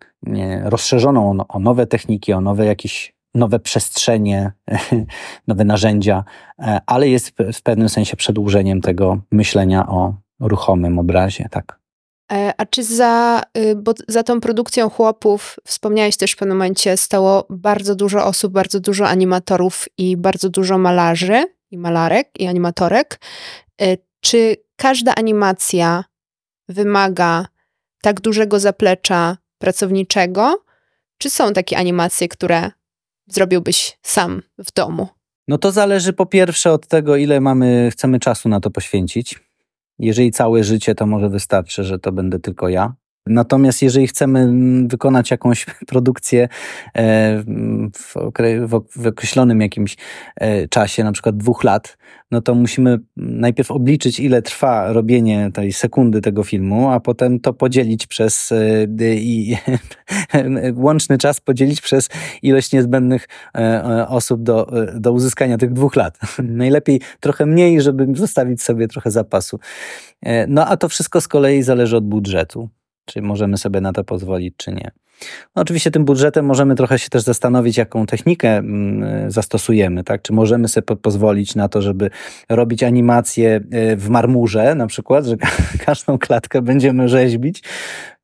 rozszerzoną 0.63 1.35
o 1.47 1.59
nowe 1.59 1.87
techniki, 1.87 2.33
o 2.33 2.41
nowe 2.41 2.65
jakieś 2.65 3.13
nowe 3.35 3.59
przestrzenie, 3.59 4.51
nowe 5.47 5.63
narzędzia, 5.63 6.23
ale 6.85 7.09
jest 7.09 7.33
w 7.53 7.61
pewnym 7.61 7.89
sensie 7.89 8.17
przedłużeniem 8.17 8.81
tego 8.81 9.19
myślenia 9.31 9.87
o 9.87 10.13
ruchomym 10.39 10.99
obrazie, 10.99 11.47
tak. 11.51 11.81
E, 12.31 12.53
a 12.57 12.65
czy 12.65 12.83
za, 12.83 13.43
y, 13.57 13.75
bo 13.75 13.93
za 14.07 14.23
tą 14.23 14.41
produkcją 14.41 14.89
chłopów, 14.89 15.55
wspomniałeś 15.65 16.17
też 16.17 16.31
w 16.31 16.35
pewnym 16.35 16.57
momencie, 16.57 16.97
stało 16.97 17.45
bardzo 17.49 17.95
dużo 17.95 18.25
osób, 18.25 18.53
bardzo 18.53 18.79
dużo 18.79 19.07
animatorów 19.07 19.85
i 19.97 20.17
bardzo 20.17 20.49
dużo 20.49 20.77
malarzy 20.77 21.45
i 21.71 21.77
malarek 21.77 22.29
i 22.39 22.47
animatorek. 22.47 23.19
E, 23.81 23.97
czy 24.19 24.55
każda 24.75 25.15
animacja 25.15 26.03
wymaga 26.69 27.45
tak 28.01 28.21
dużego 28.21 28.59
zaplecza 28.59 29.37
pracowniczego? 29.57 30.63
Czy 31.17 31.29
są 31.29 31.53
takie 31.53 31.77
animacje, 31.77 32.27
które 32.27 32.71
zrobiłbyś 33.27 33.97
sam 34.01 34.41
w 34.57 34.73
domu? 34.73 35.07
No 35.47 35.57
to 35.57 35.71
zależy 35.71 36.13
po 36.13 36.25
pierwsze 36.25 36.71
od 36.71 36.87
tego, 36.87 37.15
ile 37.15 37.39
mamy, 37.41 37.89
chcemy 37.91 38.19
czasu 38.19 38.49
na 38.49 38.59
to 38.59 38.71
poświęcić. 38.71 39.39
Jeżeli 39.99 40.31
całe 40.31 40.63
życie, 40.63 40.95
to 40.95 41.05
może 41.05 41.29
wystarczy, 41.29 41.83
że 41.83 41.99
to 41.99 42.11
będę 42.11 42.39
tylko 42.39 42.69
ja. 42.69 42.93
Natomiast 43.27 43.81
jeżeli 43.81 44.07
chcemy 44.07 44.49
wykonać 44.87 45.31
jakąś 45.31 45.65
produkcję 45.87 46.47
e, 46.97 47.43
w 48.97 49.07
określonym 49.07 49.61
jakimś 49.61 49.97
e, 50.35 50.67
czasie, 50.67 51.03
na 51.03 51.11
przykład 51.11 51.37
dwóch 51.37 51.63
lat, 51.63 51.97
no 52.31 52.41
to 52.41 52.55
musimy 52.55 52.99
najpierw 53.17 53.71
obliczyć, 53.71 54.19
ile 54.19 54.41
trwa 54.41 54.93
robienie 54.93 55.51
tej 55.53 55.73
sekundy 55.73 56.21
tego 56.21 56.43
filmu, 56.43 56.89
a 56.89 56.99
potem 56.99 57.39
to 57.39 57.53
podzielić 57.53 58.07
przez 58.07 58.51
e, 58.51 59.15
i 59.15 59.57
łączny 60.75 61.17
czas 61.17 61.39
podzielić 61.39 61.81
przez 61.81 62.09
ilość 62.41 62.73
niezbędnych 62.73 63.27
osób 64.07 64.43
do, 64.43 64.71
do 64.95 65.11
uzyskania 65.11 65.57
tych 65.57 65.73
dwóch 65.73 65.95
lat. 65.95 66.17
Najlepiej 66.43 67.01
trochę 67.19 67.45
mniej, 67.45 67.81
żeby 67.81 68.07
zostawić 68.15 68.61
sobie 68.61 68.87
trochę 68.87 69.11
zapasu. 69.11 69.59
No 70.47 70.67
a 70.67 70.77
to 70.77 70.89
wszystko 70.89 71.21
z 71.21 71.27
kolei 71.27 71.63
zależy 71.63 71.97
od 71.97 72.05
budżetu. 72.05 72.69
Czy 73.11 73.21
możemy 73.21 73.57
sobie 73.57 73.81
na 73.81 73.93
to 73.93 74.03
pozwolić, 74.03 74.53
czy 74.57 74.71
nie. 74.71 74.91
No 75.55 75.61
oczywiście 75.61 75.91
tym 75.91 76.05
budżetem 76.05 76.45
możemy 76.45 76.75
trochę 76.75 76.99
się 76.99 77.09
też 77.09 77.21
zastanowić, 77.21 77.77
jaką 77.77 78.05
technikę 78.05 78.57
mm, 78.57 79.31
zastosujemy, 79.31 80.03
tak? 80.03 80.21
Czy 80.21 80.33
możemy 80.33 80.67
sobie 80.67 80.95
pozwolić 80.95 81.55
na 81.55 81.69
to, 81.69 81.81
żeby 81.81 82.09
robić 82.49 82.83
animacje 82.83 83.61
y, 83.73 83.95
w 83.95 84.09
marmurze, 84.09 84.75
na 84.75 84.87
przykład, 84.87 85.25
że 85.25 85.35
każdą 85.85 86.17
klatkę 86.17 86.61
będziemy 86.61 87.09
rzeźbić. 87.09 87.63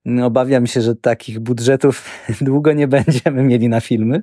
No, 0.06 0.26
obawiam 0.26 0.68
się, 0.68 0.82
że 0.82 0.96
takich 0.96 1.40
budżetów 1.40 2.10
długo 2.42 2.74
nie 2.74 2.88
będziemy 2.88 3.44
mieli 3.44 3.70
na 3.70 3.82
filmy. 3.82 4.22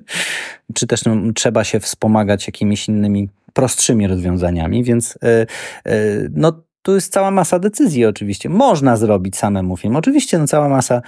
Czy 0.73 0.87
też 0.87 1.05
no, 1.05 1.15
trzeba 1.35 1.63
się 1.63 1.79
wspomagać 1.79 2.47
jakimiś 2.47 2.87
innymi 2.87 3.29
prostszymi 3.53 4.07
rozwiązaniami, 4.07 4.83
więc 4.83 5.15
y, 5.15 5.47
y, 5.91 6.31
no 6.33 6.64
tu 6.85 6.95
jest 6.95 7.13
cała 7.13 7.31
masa 7.31 7.59
decyzji 7.59 8.05
oczywiście. 8.05 8.49
Można 8.49 8.97
zrobić 8.97 9.37
samemu 9.37 9.77
film. 9.77 9.95
Oczywiście 9.95 10.37
no, 10.37 10.47
cała 10.47 10.69
masa 10.69 11.01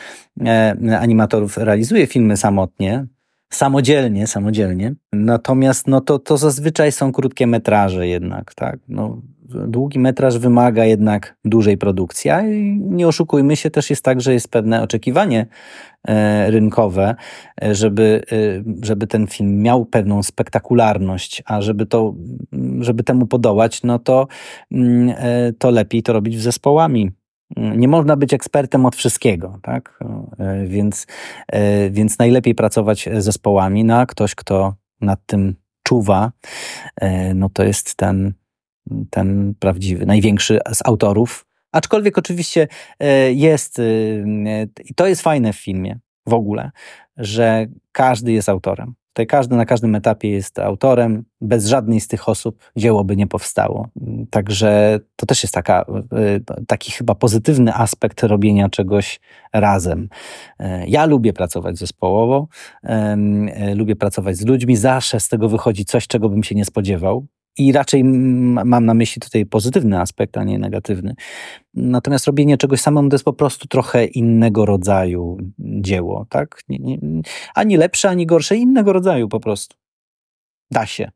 e, 0.46 0.76
animatorów 1.00 1.58
realizuje 1.58 2.08
filmy 2.08 2.38
samotnie, 2.38 3.06
samodzielnie, 3.50 4.28
samodzielnie. 4.28 4.96
Natomiast 5.14 5.88
no 5.88 6.02
to, 6.02 6.20
to 6.20 6.38
zazwyczaj 6.38 6.92
są 6.92 7.12
krótkie 7.12 7.48
metraże 7.48 8.08
jednak, 8.08 8.54
tak. 8.54 8.80
No, 8.88 9.22
długi 9.50 10.00
metraż 10.00 10.38
wymaga 10.38 10.86
jednak 10.86 11.38
dużej 11.46 11.78
produkcji, 11.78 12.30
a 12.30 12.42
nie 12.78 13.08
oszukujmy 13.08 13.56
się, 13.56 13.72
też 13.72 13.90
jest 13.90 14.04
tak, 14.04 14.22
że 14.22 14.34
jest 14.34 14.52
pewne 14.52 14.82
oczekiwanie 14.82 15.46
e, 16.08 16.52
rynkowe, 16.52 17.16
e, 17.64 17.76
żeby, 17.76 18.22
e, 18.32 18.36
żeby 18.82 19.08
ten 19.08 19.28
film 19.28 19.62
miał 19.62 19.86
pewną 19.86 20.24
spektakularność, 20.24 21.44
a 21.46 21.62
żeby 21.62 21.86
to, 21.86 22.16
żeby 22.80 23.04
temu 23.04 23.28
podołać, 23.28 23.84
no 23.84 24.00
to, 24.00 24.28
mm, 24.72 25.14
to 25.58 25.72
lepiej 25.72 26.04
to 26.04 26.14
robić 26.14 26.38
w 26.38 26.42
zespołami. 26.42 27.12
Nie 27.56 27.88
można 27.88 28.16
być 28.18 28.34
ekspertem 28.34 28.86
od 28.86 28.96
wszystkiego, 28.96 29.60
tak? 29.62 30.00
Więc, 30.66 31.08
więc 31.90 32.20
najlepiej 32.20 32.56
pracować 32.56 33.10
zespołami, 33.18 33.84
no 33.84 34.00
a 34.00 34.06
ktoś, 34.06 34.36
kto 34.36 34.74
nad 35.02 35.20
tym 35.26 35.56
czuwa, 35.84 36.32
no 37.36 37.50
to 37.50 37.64
jest 37.64 37.96
ten 37.96 38.34
ten 39.10 39.54
prawdziwy, 39.60 40.06
największy 40.06 40.60
z 40.74 40.86
autorów 40.86 41.48
Aczkolwiek 41.72 42.18
oczywiście 42.18 42.68
e, 43.00 43.34
jest, 43.34 43.82
i 44.86 44.94
to 44.96 45.08
jest 45.08 45.22
fajne 45.22 45.54
w 45.54 45.58
filmie 45.58 46.00
w 46.26 46.34
ogóle, 46.34 46.72
że 47.18 47.66
każdy 47.92 48.32
jest 48.32 48.50
autorem. 48.50 48.96
Tutaj 49.18 49.28
każdy 49.28 49.56
na 49.56 49.66
każdym 49.66 49.96
etapie 49.96 50.30
jest 50.30 50.60
autorem. 50.60 51.24
Bez 51.42 51.68
żadnej 51.68 52.00
z 52.00 52.08
tych 52.08 52.30
osób 52.30 52.72
dzieło 52.76 53.04
by 53.04 53.16
nie 53.16 53.28
powstało. 53.28 53.88
Także 54.30 55.00
to 55.16 55.26
też 55.26 55.44
jest 55.44 55.54
taka, 55.54 55.82
e, 55.82 56.66
taki 56.68 56.92
chyba 56.92 57.16
pozytywny 57.16 57.74
aspekt 57.74 58.24
robienia 58.24 58.70
czegoś 58.70 59.20
razem. 59.54 60.10
E, 60.60 60.88
ja 60.88 61.06
lubię 61.06 61.34
pracować 61.34 61.78
zespołowo, 61.78 62.48
lubię 63.76 63.96
pracować 63.96 64.38
z 64.38 64.46
ludźmi. 64.46 64.76
Zawsze 64.76 65.20
z 65.20 65.30
tego 65.30 65.50
wychodzi 65.50 65.86
coś, 65.86 66.08
czego 66.08 66.30
bym 66.30 66.44
się 66.44 66.56
nie 66.56 66.66
spodziewał. 66.66 67.26
I 67.58 67.72
raczej 67.72 68.04
mam 68.04 68.86
na 68.86 68.94
myśli 68.94 69.22
tutaj 69.22 69.46
pozytywny 69.46 70.00
aspekt, 70.00 70.38
a 70.38 70.44
nie 70.44 70.60
negatywny. 70.60 71.16
Natomiast 71.74 72.28
robienie 72.28 72.58
czegoś 72.58 72.82
samemu 72.82 73.10
to 73.10 73.16
jest 73.16 73.26
po 73.26 73.34
prostu 73.34 73.68
trochę 73.68 74.06
innego 74.06 74.66
rodzaju 74.66 75.38
dzieło, 75.60 76.26
tak? 76.30 76.62
Nie, 76.70 76.80
nie, 76.80 77.22
ani 77.56 77.78
lepsze, 77.78 78.10
ani 78.10 78.26
gorsze, 78.26 78.56
innego 78.56 78.94
rodzaju 78.94 79.28
po 79.28 79.40
prostu. 79.40 79.76
Da 80.72 80.86
się. 80.86 81.12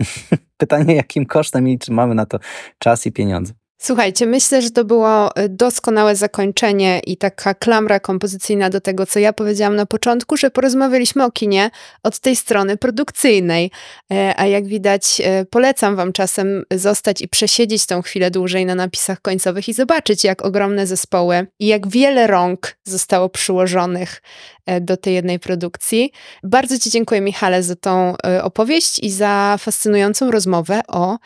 Pytanie, 0.56 0.94
jakim 0.94 1.26
kosztem 1.26 1.68
i 1.68 1.78
czy 1.78 1.92
mamy 1.92 2.14
na 2.14 2.26
to 2.26 2.38
czas 2.78 3.06
i 3.06 3.12
pieniądze. 3.12 3.52
Słuchajcie, 3.82 4.26
myślę, 4.26 4.62
że 4.62 4.70
to 4.70 4.84
było 4.84 5.38
y, 5.38 5.48
doskonałe 5.48 6.16
zakończenie 6.16 7.00
i 7.06 7.16
taka 7.16 7.54
klamra 7.54 8.00
kompozycyjna 8.00 8.70
do 8.70 8.80
tego, 8.80 9.06
co 9.06 9.18
ja 9.18 9.32
powiedziałam 9.32 9.76
na 9.76 9.86
początku, 9.86 10.36
że 10.36 10.50
porozmawialiśmy 10.50 11.24
o 11.24 11.30
kinie 11.30 11.70
od 12.02 12.18
tej 12.18 12.36
strony 12.36 12.76
produkcyjnej. 12.76 13.70
E, 14.12 14.34
a 14.36 14.46
jak 14.46 14.66
widać, 14.66 15.20
e, 15.24 15.44
polecam 15.44 15.96
Wam 15.96 16.12
czasem 16.12 16.64
zostać 16.70 17.22
i 17.22 17.28
przesiedzieć 17.28 17.86
tą 17.86 18.02
chwilę 18.02 18.30
dłużej 18.30 18.66
na 18.66 18.74
napisach 18.74 19.20
końcowych 19.20 19.68
i 19.68 19.72
zobaczyć, 19.72 20.24
jak 20.24 20.42
ogromne 20.42 20.86
zespoły 20.86 21.46
i 21.58 21.66
jak 21.66 21.88
wiele 21.88 22.26
rąk 22.26 22.76
zostało 22.84 23.28
przyłożonych 23.28 24.22
e, 24.66 24.80
do 24.80 24.96
tej 24.96 25.14
jednej 25.14 25.38
produkcji. 25.38 26.12
Bardzo 26.42 26.78
Ci 26.78 26.90
dziękuję, 26.90 27.20
Michale, 27.20 27.62
za 27.62 27.76
tą 27.76 28.14
opowieść 28.42 28.98
i 28.98 29.10
za 29.10 29.56
fascynującą 29.58 30.30
rozmowę 30.30 30.80
o 30.88 31.18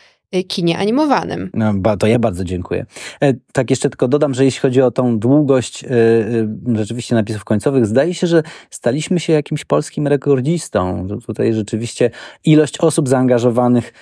kinie 0.43 0.79
animowanym. 0.79 1.51
No, 1.55 1.97
to 1.97 2.07
ja 2.07 2.19
bardzo 2.19 2.45
dziękuję. 2.45 2.87
E, 3.23 3.35
tak 3.53 3.71
jeszcze 3.71 3.91
tylko 3.91 4.09
dodam, 4.09 4.35
że 4.35 4.45
jeśli 4.45 4.61
chodzi 4.61 4.83
o 4.83 4.91
tą 4.91 5.19
długość 5.19 5.85
e, 5.85 5.89
e, 5.89 6.77
rzeczywiście 6.77 7.15
napisów 7.15 7.45
końcowych, 7.45 7.87
zdaje 7.87 8.15
się, 8.15 8.27
że 8.27 8.43
staliśmy 8.71 9.21
się 9.21 9.33
jakimś 9.33 9.65
polskim 9.65 10.07
rekordzistą. 10.07 11.09
Tutaj 11.27 11.53
rzeczywiście 11.53 12.11
ilość 12.45 12.79
osób 12.79 13.09
zaangażowanych 13.09 13.93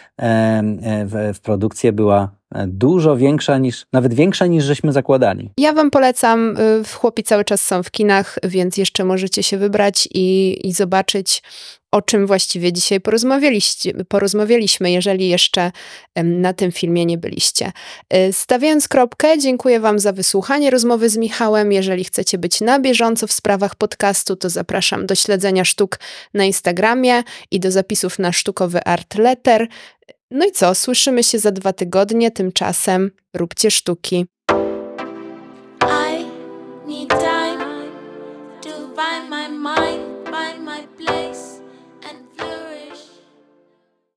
w, 1.06 1.32
w 1.34 1.40
produkcję 1.40 1.92
była 1.92 2.42
dużo 2.66 3.16
większa 3.16 3.58
niż, 3.58 3.86
nawet 3.92 4.14
większa 4.14 4.46
niż 4.46 4.64
żeśmy 4.64 4.92
zakładali. 4.92 5.50
Ja 5.58 5.72
wam 5.72 5.90
polecam, 5.90 6.56
y, 6.56 6.84
chłopi 6.94 7.22
cały 7.22 7.44
czas 7.44 7.62
są 7.62 7.82
w 7.82 7.90
kinach, 7.90 8.38
więc 8.42 8.76
jeszcze 8.76 9.04
możecie 9.04 9.42
się 9.42 9.58
wybrać 9.58 10.08
i, 10.14 10.58
i 10.68 10.72
zobaczyć 10.72 11.42
o 11.92 12.02
czym 12.02 12.26
właściwie 12.26 12.72
dzisiaj 12.72 13.00
porozmawialiśmy, 14.08 14.90
jeżeli 14.90 15.28
jeszcze 15.28 15.72
na 16.24 16.52
tym 16.52 16.72
filmie 16.72 17.06
nie 17.06 17.18
byliście. 17.18 17.72
Y, 18.14 18.32
stawiając 18.32 18.88
kropkę, 18.88 19.38
dziękuję 19.38 19.80
Wam 19.80 19.98
za 19.98 20.12
wysłuchanie 20.12 20.70
rozmowy 20.70 21.08
z 21.08 21.16
Michałem. 21.16 21.72
Jeżeli 21.72 22.04
chcecie 22.04 22.38
być 22.38 22.60
na 22.60 22.80
bieżąco 22.80 23.26
w 23.26 23.32
sprawach 23.32 23.74
podcastu, 23.74 24.36
to 24.36 24.50
zapraszam 24.50 25.06
do 25.06 25.14
śledzenia 25.14 25.64
sztuk 25.64 25.98
na 26.34 26.44
Instagramie 26.44 27.22
i 27.50 27.60
do 27.60 27.70
zapisów 27.70 28.18
na 28.18 28.32
sztukowy 28.32 28.84
art 28.84 29.14
letter. 29.14 29.68
No 30.30 30.46
i 30.46 30.52
co, 30.52 30.74
słyszymy 30.74 31.24
się 31.24 31.38
za 31.38 31.50
dwa 31.50 31.72
tygodnie, 31.72 32.30
tymczasem 32.30 33.10
róbcie 33.34 33.70
sztuki. 33.70 34.26